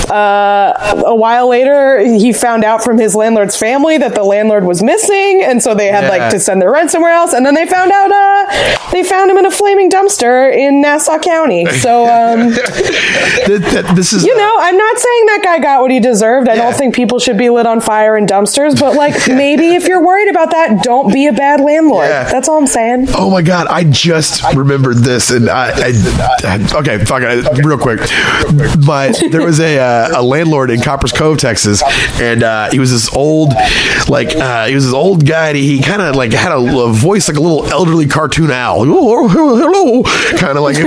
uh, 0.09 1.03
a 1.05 1.15
while 1.15 1.47
later, 1.47 1.99
he 1.99 2.31
found 2.33 2.63
out 2.63 2.83
from 2.83 2.97
his 2.97 3.15
landlord's 3.15 3.55
family 3.55 3.97
that 3.97 4.15
the 4.15 4.23
landlord 4.23 4.63
was 4.65 4.81
missing, 4.83 5.41
and 5.43 5.61
so 5.61 5.73
they 5.75 5.87
had 5.87 6.03
Yeah. 6.03 6.09
like 6.09 6.31
to 6.31 6.39
send 6.39 6.61
their 6.61 6.71
rent 6.71 6.91
somewhere 6.91 7.11
else. 7.11 7.33
And 7.33 7.45
then 7.45 7.55
they 7.55 7.65
found 7.65 7.91
out 7.91 8.11
uh, 8.11 8.89
they 8.91 9.03
found 9.03 9.29
him 9.31 9.37
in 9.37 9.45
a 9.45 9.51
flaming 9.51 9.89
dumpster 9.89 10.53
in 10.55 10.81
Nassau 10.81 11.19
County. 11.19 11.65
So 11.85 12.05
um, 12.05 12.49
this 13.95 14.13
is 14.13 14.23
you 14.25 14.35
know, 14.35 14.57
I'm 14.59 14.77
not 14.77 14.97
saying 14.97 15.25
that 15.27 15.41
guy 15.43 15.59
got 15.59 15.81
what 15.81 15.91
he 15.91 15.99
deserved. 15.99 16.47
I 16.49 16.55
Yeah. 16.55 16.63
don't 16.63 16.75
think 16.75 16.95
people 16.95 17.19
should 17.19 17.37
be 17.37 17.44
lit 17.49 17.65
on 17.65 17.81
fire 17.81 18.17
in 18.17 18.25
dumpsters, 18.25 18.79
but 18.79 18.95
like 18.95 19.13
maybe 19.27 19.75
if 19.75 19.87
you're 19.87 20.03
worried 20.03 20.29
about 20.29 20.51
that, 20.51 20.83
don't 20.83 21.13
be 21.13 21.27
a 21.27 21.33
bad 21.33 21.61
landlord. 21.61 22.07
Yeah. 22.07 22.29
That's 22.29 22.47
all 22.47 22.57
I'm 22.57 22.67
saying. 22.67 23.07
Oh 23.09 23.29
my 23.29 23.41
god! 23.41 23.67
I 23.67 23.83
just 23.83 24.43
remembered 24.53 24.97
this, 24.97 25.31
and 25.31 25.49
I, 25.49 25.71
I 25.75 26.69
okay, 26.75 27.03
fuck 27.05 27.21
it, 27.23 27.65
real 27.65 27.77
quick. 27.77 27.99
But 28.85 29.21
there 29.31 29.43
was 29.43 29.59
a 29.59 29.79
uh, 29.79 30.21
a 30.21 30.23
landlord 30.23 30.69
in 30.69 30.81
Copperas 30.81 31.11
Cove, 31.11 31.37
Texas, 31.37 31.83
and 32.19 32.43
uh, 32.43 32.69
he 32.71 32.79
was 32.79 32.91
this 32.91 33.13
old, 33.15 33.53
like 34.07 34.35
uh, 34.35 34.67
he 34.67 34.75
was 34.75 34.85
this 34.85 34.93
old 34.93 35.25
guy. 35.25 35.49
And 35.49 35.57
he 35.57 35.81
kind 35.81 36.01
of 36.01 36.15
like 36.15 36.33
had 36.33 36.51
a, 36.51 36.57
a 36.57 36.91
voice 36.91 37.27
like 37.27 37.37
a 37.37 37.41
little 37.41 37.65
elderly 37.71 38.07
cartoon 38.07 38.51
owl, 38.51 38.81
oh, 38.81 39.27
hello, 39.27 40.03
kind 40.37 40.57
of 40.57 40.63
like. 40.63 40.77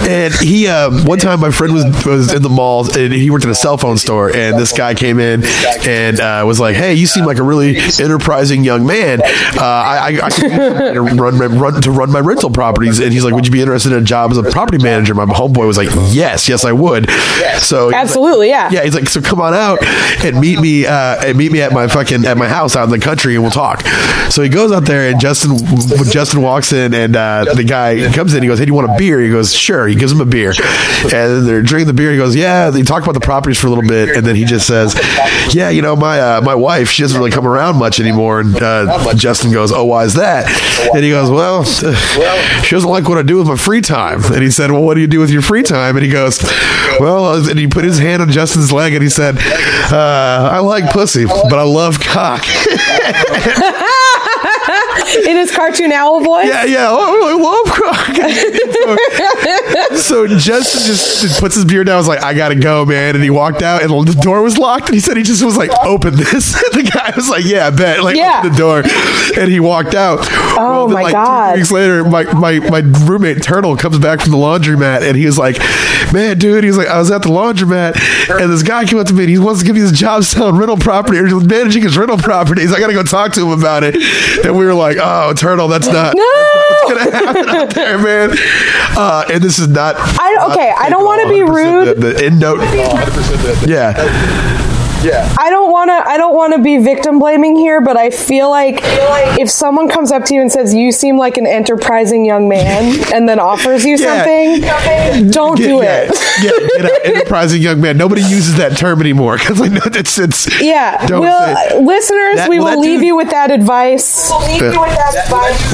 And 0.00 0.34
he, 0.34 0.68
um, 0.68 1.04
one 1.04 1.18
time, 1.18 1.40
my 1.40 1.50
friend 1.50 1.72
was 1.72 2.04
was 2.04 2.32
in 2.32 2.42
the 2.42 2.48
mall, 2.48 2.86
and 2.96 3.12
he 3.12 3.30
worked 3.30 3.44
at 3.44 3.50
a 3.50 3.54
cell 3.54 3.78
phone 3.78 3.96
store, 3.96 4.30
and 4.34 4.58
this 4.58 4.72
guy 4.72 4.94
came 4.94 5.07
in 5.18 5.42
and 5.86 6.20
uh, 6.20 6.42
was 6.46 6.60
like, 6.60 6.76
"Hey, 6.76 6.94
you 6.94 7.06
seem 7.06 7.24
like 7.24 7.38
a 7.38 7.42
really 7.42 7.76
enterprising 7.98 8.64
young 8.64 8.86
man. 8.86 9.20
Uh, 9.22 9.60
I, 9.62 10.18
I, 10.22 10.26
I 10.26 10.30
could 10.30 10.94
to 10.94 11.00
run, 11.02 11.38
my- 11.38 11.46
run 11.46 11.80
to 11.82 11.90
run 11.90 12.10
my 12.12 12.20
rental 12.20 12.50
properties." 12.50 13.00
And 13.00 13.12
he's 13.12 13.24
like, 13.24 13.34
"Would 13.34 13.46
you 13.46 13.52
be 13.52 13.60
interested 13.60 13.92
in 13.92 13.98
a 13.98 14.04
job 14.04 14.30
as 14.30 14.36
a 14.38 14.42
property 14.42 14.82
manager?" 14.82 15.14
My 15.14 15.24
homeboy 15.24 15.66
was 15.66 15.78
like, 15.78 15.88
"Yes, 16.12 16.48
yes, 16.48 16.64
I 16.64 16.72
would." 16.72 17.08
So 17.58 17.86
he's 17.86 17.92
like- 17.92 17.94
Absolutely, 17.94 18.48
yeah. 18.48 18.70
yeah. 18.70 18.84
He's 18.84 18.94
like, 18.94 19.08
"So 19.08 19.20
come 19.20 19.40
on 19.40 19.54
out 19.54 19.82
and 20.24 20.38
meet 20.40 20.60
me, 20.60 20.86
uh, 20.86 21.24
and 21.26 21.38
meet 21.38 21.50
me 21.52 21.62
at 21.62 21.72
my 21.72 21.88
fucking 21.88 22.24
at 22.26 22.36
my 22.36 22.48
house 22.48 22.76
out 22.76 22.84
in 22.84 22.90
the 22.90 22.98
country, 22.98 23.34
and 23.34 23.42
we'll 23.42 23.50
talk." 23.52 23.82
So 24.30 24.42
he 24.42 24.48
goes 24.48 24.72
out 24.72 24.84
there, 24.84 25.10
and 25.10 25.20
Justin 25.20 25.56
Justin 26.10 26.42
walks 26.42 26.72
in, 26.72 26.92
and 26.94 27.16
uh, 27.16 27.46
the 27.54 27.64
guy 27.64 28.12
comes 28.12 28.34
in. 28.34 28.42
He 28.42 28.48
goes, 28.48 28.58
"Hey, 28.58 28.64
do 28.66 28.70
you 28.70 28.74
want 28.74 28.90
a 28.90 28.96
beer?" 28.98 29.20
He 29.20 29.30
goes, 29.30 29.54
"Sure." 29.54 29.86
He 29.86 29.94
gives 29.94 30.12
him 30.12 30.20
a 30.20 30.26
beer, 30.26 30.52
and 31.12 31.46
they're 31.46 31.62
drinking 31.62 31.86
the 31.86 31.92
beer. 31.92 32.10
He 32.12 32.16
goes, 32.18 32.34
"Yeah." 32.36 32.70
They 32.70 32.82
talk 32.82 33.02
about 33.02 33.12
the 33.14 33.20
properties 33.20 33.58
for 33.58 33.66
a 33.66 33.70
little 33.70 33.86
bit, 33.88 34.16
and 34.16 34.26
then 34.26 34.34
he 34.36 34.44
just 34.44 34.66
says, 34.66 34.94
"Yeah, 35.52 35.70
you 35.70 35.82
know, 35.82 35.96
my 35.96 36.20
uh, 36.20 36.40
my 36.40 36.54
wife, 36.54 36.90
she 36.90 37.02
doesn't 37.02 37.18
really 37.18 37.30
come 37.30 37.46
around 37.46 37.76
much 37.76 38.00
anymore." 38.00 38.40
And 38.40 38.54
uh, 38.62 39.14
Justin 39.14 39.52
goes, 39.52 39.72
"Oh, 39.72 39.84
why 39.84 40.04
is 40.04 40.14
that?" 40.14 40.46
And 40.94 41.04
he 41.04 41.10
goes, 41.10 41.30
"Well, 41.30 41.64
she 41.64 42.74
doesn't 42.74 42.88
like 42.90 43.08
what 43.08 43.18
I 43.18 43.22
do 43.22 43.38
with 43.38 43.46
my 43.48 43.56
free 43.56 43.80
time." 43.80 44.22
And 44.32 44.42
he 44.42 44.50
said, 44.50 44.70
"Well, 44.70 44.82
what 44.82 44.94
do 44.94 45.00
you 45.00 45.06
do 45.06 45.20
with 45.20 45.30
your 45.30 45.42
free 45.42 45.62
time?" 45.62 45.96
And 45.96 46.04
he 46.04 46.10
goes, 46.10 46.40
"Well," 47.00 47.34
and 47.48 47.58
he 47.58 47.66
put 47.66 47.84
his 47.84 47.98
hand 47.98 48.22
on 48.22 48.30
Justin's 48.30 48.72
leg, 48.72 48.92
and 48.94 49.02
he 49.02 49.08
said, 49.08 49.36
uh, 49.92 50.50
"I 50.52 50.58
like 50.60 50.90
pussy, 50.90 51.24
but 51.26 51.54
I 51.54 51.62
love 51.62 52.00
cock." 52.00 52.44
In 55.28 55.36
his 55.36 55.50
cartoon 55.50 55.92
owl 55.92 56.20
voice. 56.20 56.48
Yeah, 56.48 56.64
yeah. 56.64 56.88
Oh, 56.90 57.28
I 57.28 57.32
love 57.40 57.68
so, 59.98 60.26
so 60.26 60.38
Justin 60.38 60.86
just 60.86 61.40
puts 61.40 61.54
his 61.54 61.64
beer 61.64 61.84
down. 61.84 61.98
Was 61.98 62.08
like, 62.08 62.22
I 62.22 62.34
gotta 62.34 62.54
go, 62.54 62.84
man. 62.84 63.14
And 63.14 63.24
he 63.24 63.30
walked 63.30 63.62
out, 63.62 63.82
and 63.82 63.90
the 64.06 64.18
door 64.20 64.42
was 64.42 64.58
locked. 64.58 64.86
And 64.86 64.94
he 64.94 65.00
said 65.00 65.16
he 65.16 65.22
just 65.22 65.42
was 65.42 65.56
like, 65.56 65.70
open 65.84 66.16
this. 66.16 66.52
the 66.72 66.90
guy 66.92 67.12
was 67.16 67.28
like, 67.28 67.44
Yeah, 67.44 67.68
I 67.68 67.70
bet. 67.70 68.02
Like, 68.02 68.16
Yeah. 68.16 68.40
open 68.40 68.52
the 68.52 68.58
door. 68.58 68.82
And 69.36 69.50
he 69.50 69.60
walked 69.60 69.94
out. 69.94 70.18
Oh, 70.58 70.86
then, 70.86 70.94
my 70.94 71.02
like, 71.02 71.12
God. 71.12 71.54
Two 71.54 71.60
weeks 71.60 71.70
later, 71.70 72.04
my, 72.04 72.24
my 72.34 72.58
my 72.68 72.80
roommate 73.06 73.42
Turtle 73.42 73.76
comes 73.76 73.98
back 73.98 74.20
from 74.20 74.32
the 74.32 74.38
laundromat, 74.38 75.02
and 75.02 75.16
he 75.16 75.26
was 75.26 75.38
like, 75.38 75.58
Man, 76.12 76.38
dude. 76.38 76.64
He 76.64 76.68
was 76.68 76.78
like, 76.78 76.88
I 76.88 76.98
was 76.98 77.10
at 77.10 77.22
the 77.22 77.28
laundromat, 77.28 77.96
and 78.40 78.52
this 78.52 78.62
guy 78.62 78.84
came 78.84 78.98
up 78.98 79.06
to 79.06 79.14
me, 79.14 79.24
and 79.24 79.30
he 79.30 79.38
wants 79.38 79.60
to 79.60 79.66
give 79.66 79.74
me 79.74 79.80
his 79.80 79.92
job 79.92 80.24
selling 80.24 80.56
rental 80.56 80.76
property 80.76 81.18
or 81.18 81.40
managing 81.40 81.82
his 81.82 81.96
rental 81.96 82.18
properties. 82.18 82.72
I 82.72 82.80
gotta 82.80 82.92
go 82.92 83.02
talk 83.02 83.32
to 83.34 83.42
him 83.42 83.58
about 83.58 83.84
it. 83.84 83.96
And 84.44 84.56
we 84.56 84.64
were 84.64 84.74
like, 84.74 84.97
Oh, 85.00 85.32
Turtle, 85.34 85.68
that's 85.68 85.86
not. 85.88 86.14
No! 86.16 86.22
What's 86.22 86.92
gonna 86.92 87.10
happen 87.16 87.48
out 87.48 87.70
there, 87.74 87.98
man? 87.98 88.30
Uh, 88.96 89.24
and 89.32 89.42
this 89.42 89.58
is 89.58 89.68
not. 89.68 89.96
I- 89.98 90.34
not 90.34 90.50
okay, 90.52 90.72
I 90.76 90.88
don't 90.90 91.04
wanna 91.04 91.28
be 91.28 91.42
rude. 91.42 91.96
The, 91.96 92.12
the 92.14 92.24
end 92.26 92.40
note. 92.40 92.60
Yeah, 93.68 93.94
Yeah. 95.02 95.32
I 95.38 95.48
don't 95.50 95.70
want 95.70 95.90
to. 95.90 95.94
I 96.08 96.16
don't 96.16 96.34
want 96.34 96.54
to 96.54 96.60
be 96.62 96.78
victim 96.78 97.18
blaming 97.18 97.56
here, 97.56 97.80
but 97.80 97.96
I 97.96 98.10
feel 98.10 98.50
like 98.50 98.80
if 99.38 99.48
someone 99.48 99.88
comes 99.88 100.10
up 100.10 100.24
to 100.26 100.34
you 100.34 100.40
and 100.40 100.50
says 100.50 100.74
you 100.74 100.90
seem 100.92 101.16
like 101.16 101.36
an 101.36 101.46
enterprising 101.46 102.24
young 102.24 102.48
man, 102.48 102.98
and 103.14 103.28
then 103.28 103.38
offers 103.38 103.84
you 103.84 103.96
Yeah. 103.96 104.06
something, 104.24 105.30
don't 105.30 105.56
Get- 105.56 105.68
do 105.68 105.76
yeah, 105.76 106.08
it. 106.08 106.14
Yeah, 106.42 106.50
get 106.82 106.84
out. 106.92 107.04
enterprising 107.04 107.62
young 107.62 107.80
man. 107.80 107.96
Nobody 107.96 108.22
uses 108.22 108.56
that 108.56 108.76
term 108.76 109.00
anymore 109.00 109.36
because 109.38 109.58
like 109.60 109.72
it's 109.96 110.18
it's. 110.18 110.60
Yeah, 110.60 111.06
Don't 111.06 111.20
well, 111.22 111.54
say- 111.70 111.78
listeners, 111.80 112.36
That- 112.36 112.48
we 112.48 112.58
well, 112.58 112.74
will 112.74 112.80
leave 112.80 113.00
dude- 113.00 113.06
you 113.06 113.16
with 113.16 113.30
that 113.30 113.50
advice. 113.50 114.30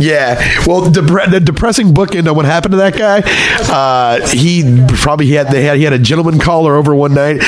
Yeah. 0.01 0.35
Well, 0.66 0.83
depre- 0.91 1.31
the 1.31 1.41
depressing 1.41 1.93
bookend 1.95 2.29
on 2.29 2.37
what 2.37 2.45
happened 2.45 2.72
to 2.72 2.79
that 2.79 2.97
guy. 2.97 3.22
Uh, 3.72 4.27
he 4.29 4.85
probably 4.89 5.27
he 5.27 5.33
had 5.35 5.49
they 5.49 5.62
had 5.64 5.77
he 5.79 5.85
had 5.85 5.93
a 5.93 5.99
gentleman 5.99 6.39
caller 6.39 6.75
over 6.77 6.95
one 6.95 7.14
night, 7.14 7.43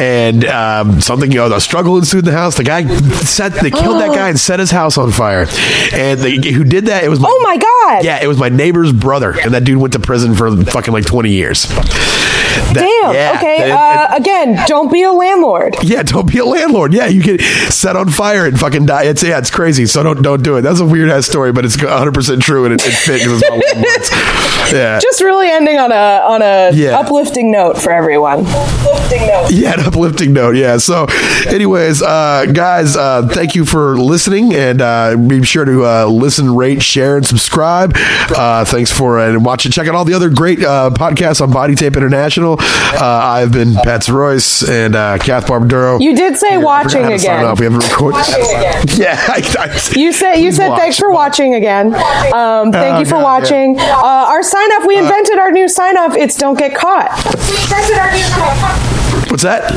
and 0.00 0.44
um, 0.46 1.00
something 1.22 1.32
you 1.32 1.48
know 1.48 1.54
a 1.54 1.60
struggle 1.60 1.96
ensued 1.98 2.20
in 2.20 2.24
the 2.26 2.32
house. 2.32 2.56
The 2.56 2.64
guy 2.64 2.86
set 3.10 3.52
they 3.52 3.70
killed 3.70 4.00
that 4.00 4.14
guy 4.14 4.28
and 4.28 4.38
set 4.38 4.58
his 4.60 4.70
house 4.70 4.98
on 4.98 5.10
fire. 5.12 5.46
And 5.92 6.20
the, 6.20 6.52
who 6.52 6.64
did 6.64 6.86
that? 6.86 7.04
It 7.04 7.08
was 7.08 7.20
my, 7.20 7.28
Oh 7.30 7.40
my 7.44 7.56
god! 7.56 8.04
Yeah, 8.04 8.22
it 8.22 8.26
was 8.26 8.38
my 8.38 8.48
neighbor's 8.48 8.92
brother, 8.92 9.38
and 9.38 9.54
that 9.54 9.64
dude 9.64 9.78
went 9.78 9.92
to 9.94 10.00
prison 10.00 10.34
for 10.34 10.54
fucking 10.64 10.92
like 10.92 11.06
twenty 11.06 11.30
years. 11.30 11.66
That- 11.66 12.74
Damn. 12.74 13.14
yeah, 13.14 13.32
okay. 13.36 13.68
that- 13.68 14.10
uh, 14.12 14.16
again, 14.16 14.58
don't 14.66 14.92
be 14.92 15.02
a 15.02 15.12
landlord. 15.12 15.74
yeah, 15.82 16.02
don't 16.02 16.30
be 16.30 16.38
a 16.38 16.44
landlord. 16.44 16.92
Yeah, 16.92 17.06
you 17.06 17.22
get 17.22 17.40
set 17.40 17.96
on 17.96 18.10
fire 18.10 18.46
and 18.46 18.58
fucking 18.58 18.86
die. 18.86 19.04
It's 19.04 19.22
yeah, 19.22 19.38
it's 19.38 19.50
crazy. 19.50 19.86
So 19.86 20.02
don't 20.02 20.22
don't 20.22 20.42
do 20.42 20.56
it. 20.56 20.62
That's 20.62 20.80
a 20.80 20.86
weird 20.86 21.10
ass 21.10 21.26
story, 21.26 21.52
but 21.52 21.64
it's 21.64 21.80
100 21.82 22.12
percent 22.12 22.42
true 22.42 22.64
and 22.64 22.74
it, 22.74 22.82
it 22.84 22.92
fit 22.92 23.22
because 24.72 24.72
it's 24.72 24.72
my 24.72 24.72
landlords. 24.72 24.74
Yeah, 24.74 24.98
Just 25.00 25.20
really 25.22 25.48
ending 25.48 25.78
on 25.78 25.92
a 25.92 26.22
on 26.26 26.42
a 26.42 26.70
Yeah. 26.72 26.98
uplifting 26.98 27.50
note 27.50 27.78
for 27.78 27.90
everyone. 27.92 28.46
Uplifting 28.46 29.26
note. 29.26 29.48
yeah, 29.50 29.74
an 29.74 29.80
uplifting 29.86 30.32
note. 30.32 30.56
Yeah. 30.56 30.78
So, 30.78 31.06
anyways, 31.46 32.02
uh, 32.02 32.46
guys, 32.52 32.96
uh, 32.96 33.28
thank 33.30 33.54
you 33.54 33.64
for 33.64 33.96
listening, 33.96 34.54
and 34.54 34.80
uh, 34.80 35.16
be 35.16 35.42
sure 35.44 35.64
to 35.64 35.84
uh, 35.84 36.06
listen, 36.06 36.54
rate, 36.54 36.82
share, 36.82 37.16
and 37.16 37.26
subscribe. 37.26 37.92
Uh, 37.96 38.64
thanks 38.64 38.90
for 38.90 39.18
uh, 39.18 39.28
and 39.28 39.44
watching. 39.44 39.72
Check 39.72 39.86
out 39.88 39.94
all 39.94 40.04
the 40.04 40.14
other 40.14 40.30
great 40.30 40.62
uh, 40.62 40.90
podcasts 40.94 41.40
on 41.40 41.52
Body 41.52 41.74
Tape 41.74 41.96
International. 41.96 42.56
Uh, 42.60 42.98
I've 43.02 43.52
been 43.52 43.74
Pat 43.74 44.08
Royce 44.08 44.68
and 44.68 44.94
uh, 44.96 45.18
Kath 45.18 45.46
Barbadoro. 45.46 46.00
You 46.00 46.14
did 46.16 46.36
say 46.36 46.54
I 46.54 46.58
watching 46.58 47.02
how 47.04 47.12
again. 47.12 47.54
We 47.58 47.64
haven't 47.64 47.80
recorded. 47.84 48.20
Yeah, 48.98 49.16
I, 49.28 49.42
I, 49.58 49.80
You 49.98 50.12
said 50.12 50.34
you 50.36 50.50
said 50.52 50.68
watch. 50.68 50.80
thanks 50.80 50.98
for 50.98 51.10
watching 51.12 51.54
again. 51.54 51.94
Um, 51.94 52.72
thank 52.72 52.96
Oh, 52.96 52.98
you 53.00 53.04
for 53.04 53.12
God, 53.12 53.18
yeah. 53.18 53.22
watching. 53.22 53.76
Uh, 53.78 54.26
our 54.28 54.42
sign 54.62 54.72
off. 54.80 54.86
We 54.86 54.98
invented 54.98 55.38
our 55.38 55.50
new 55.50 55.68
sign 55.68 55.96
off. 55.96 56.16
It's 56.16 56.36
don't 56.36 56.58
get 56.58 56.74
caught. 56.74 57.10
We 57.48 57.56
invented 57.62 57.98
our 57.98 58.10
new 58.12 59.30
What's 59.30 59.42
that? 59.42 59.72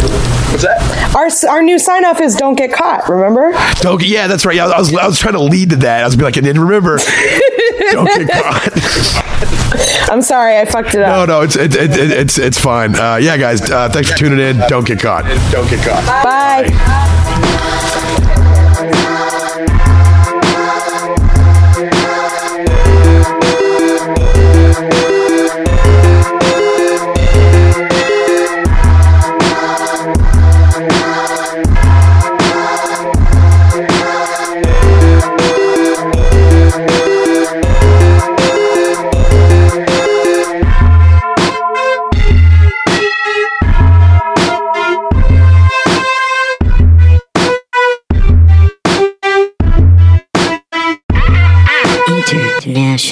What's 0.51 0.63
that? 0.63 1.15
Our 1.15 1.51
our 1.51 1.63
new 1.63 1.79
sign 1.79 2.05
off 2.05 2.19
is 2.21 2.35
don't 2.35 2.55
get 2.55 2.73
caught. 2.73 3.07
Remember? 3.09 3.53
Don't, 3.79 4.03
yeah, 4.03 4.27
that's 4.27 4.45
right. 4.45 4.55
Yeah, 4.55 4.67
I 4.67 4.79
was, 4.79 4.93
I 4.93 5.07
was 5.07 5.19
trying 5.19 5.33
to 5.35 5.41
lead 5.43 5.71
to 5.71 5.75
that. 5.77 6.03
I 6.03 6.05
was 6.05 6.15
be 6.15 6.23
like, 6.23 6.37
and 6.37 6.45
then 6.45 6.59
remember, 6.59 6.97
don't 7.91 8.05
get 8.05 8.29
caught. 8.29 10.11
I'm 10.11 10.21
sorry, 10.21 10.57
I 10.57 10.65
fucked 10.65 10.93
it 10.95 11.01
up. 11.01 11.27
No, 11.27 11.39
no, 11.39 11.41
it's 11.41 11.55
it, 11.55 11.75
it, 11.75 11.91
it, 11.91 12.11
it's 12.11 12.37
it's 12.37 12.59
fine. 12.59 12.95
Uh, 12.95 13.15
yeah, 13.15 13.37
guys, 13.37 13.61
uh, 13.69 13.89
thanks 13.89 14.11
for 14.11 14.17
tuning 14.17 14.39
in. 14.39 14.57
Don't 14.67 14.85
get 14.85 14.99
caught. 14.99 15.23
Don't 15.51 15.69
get 15.69 15.85
caught. 15.85 16.05
Bye. 16.23 17.81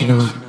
you 0.03 0.09
know 0.09 0.42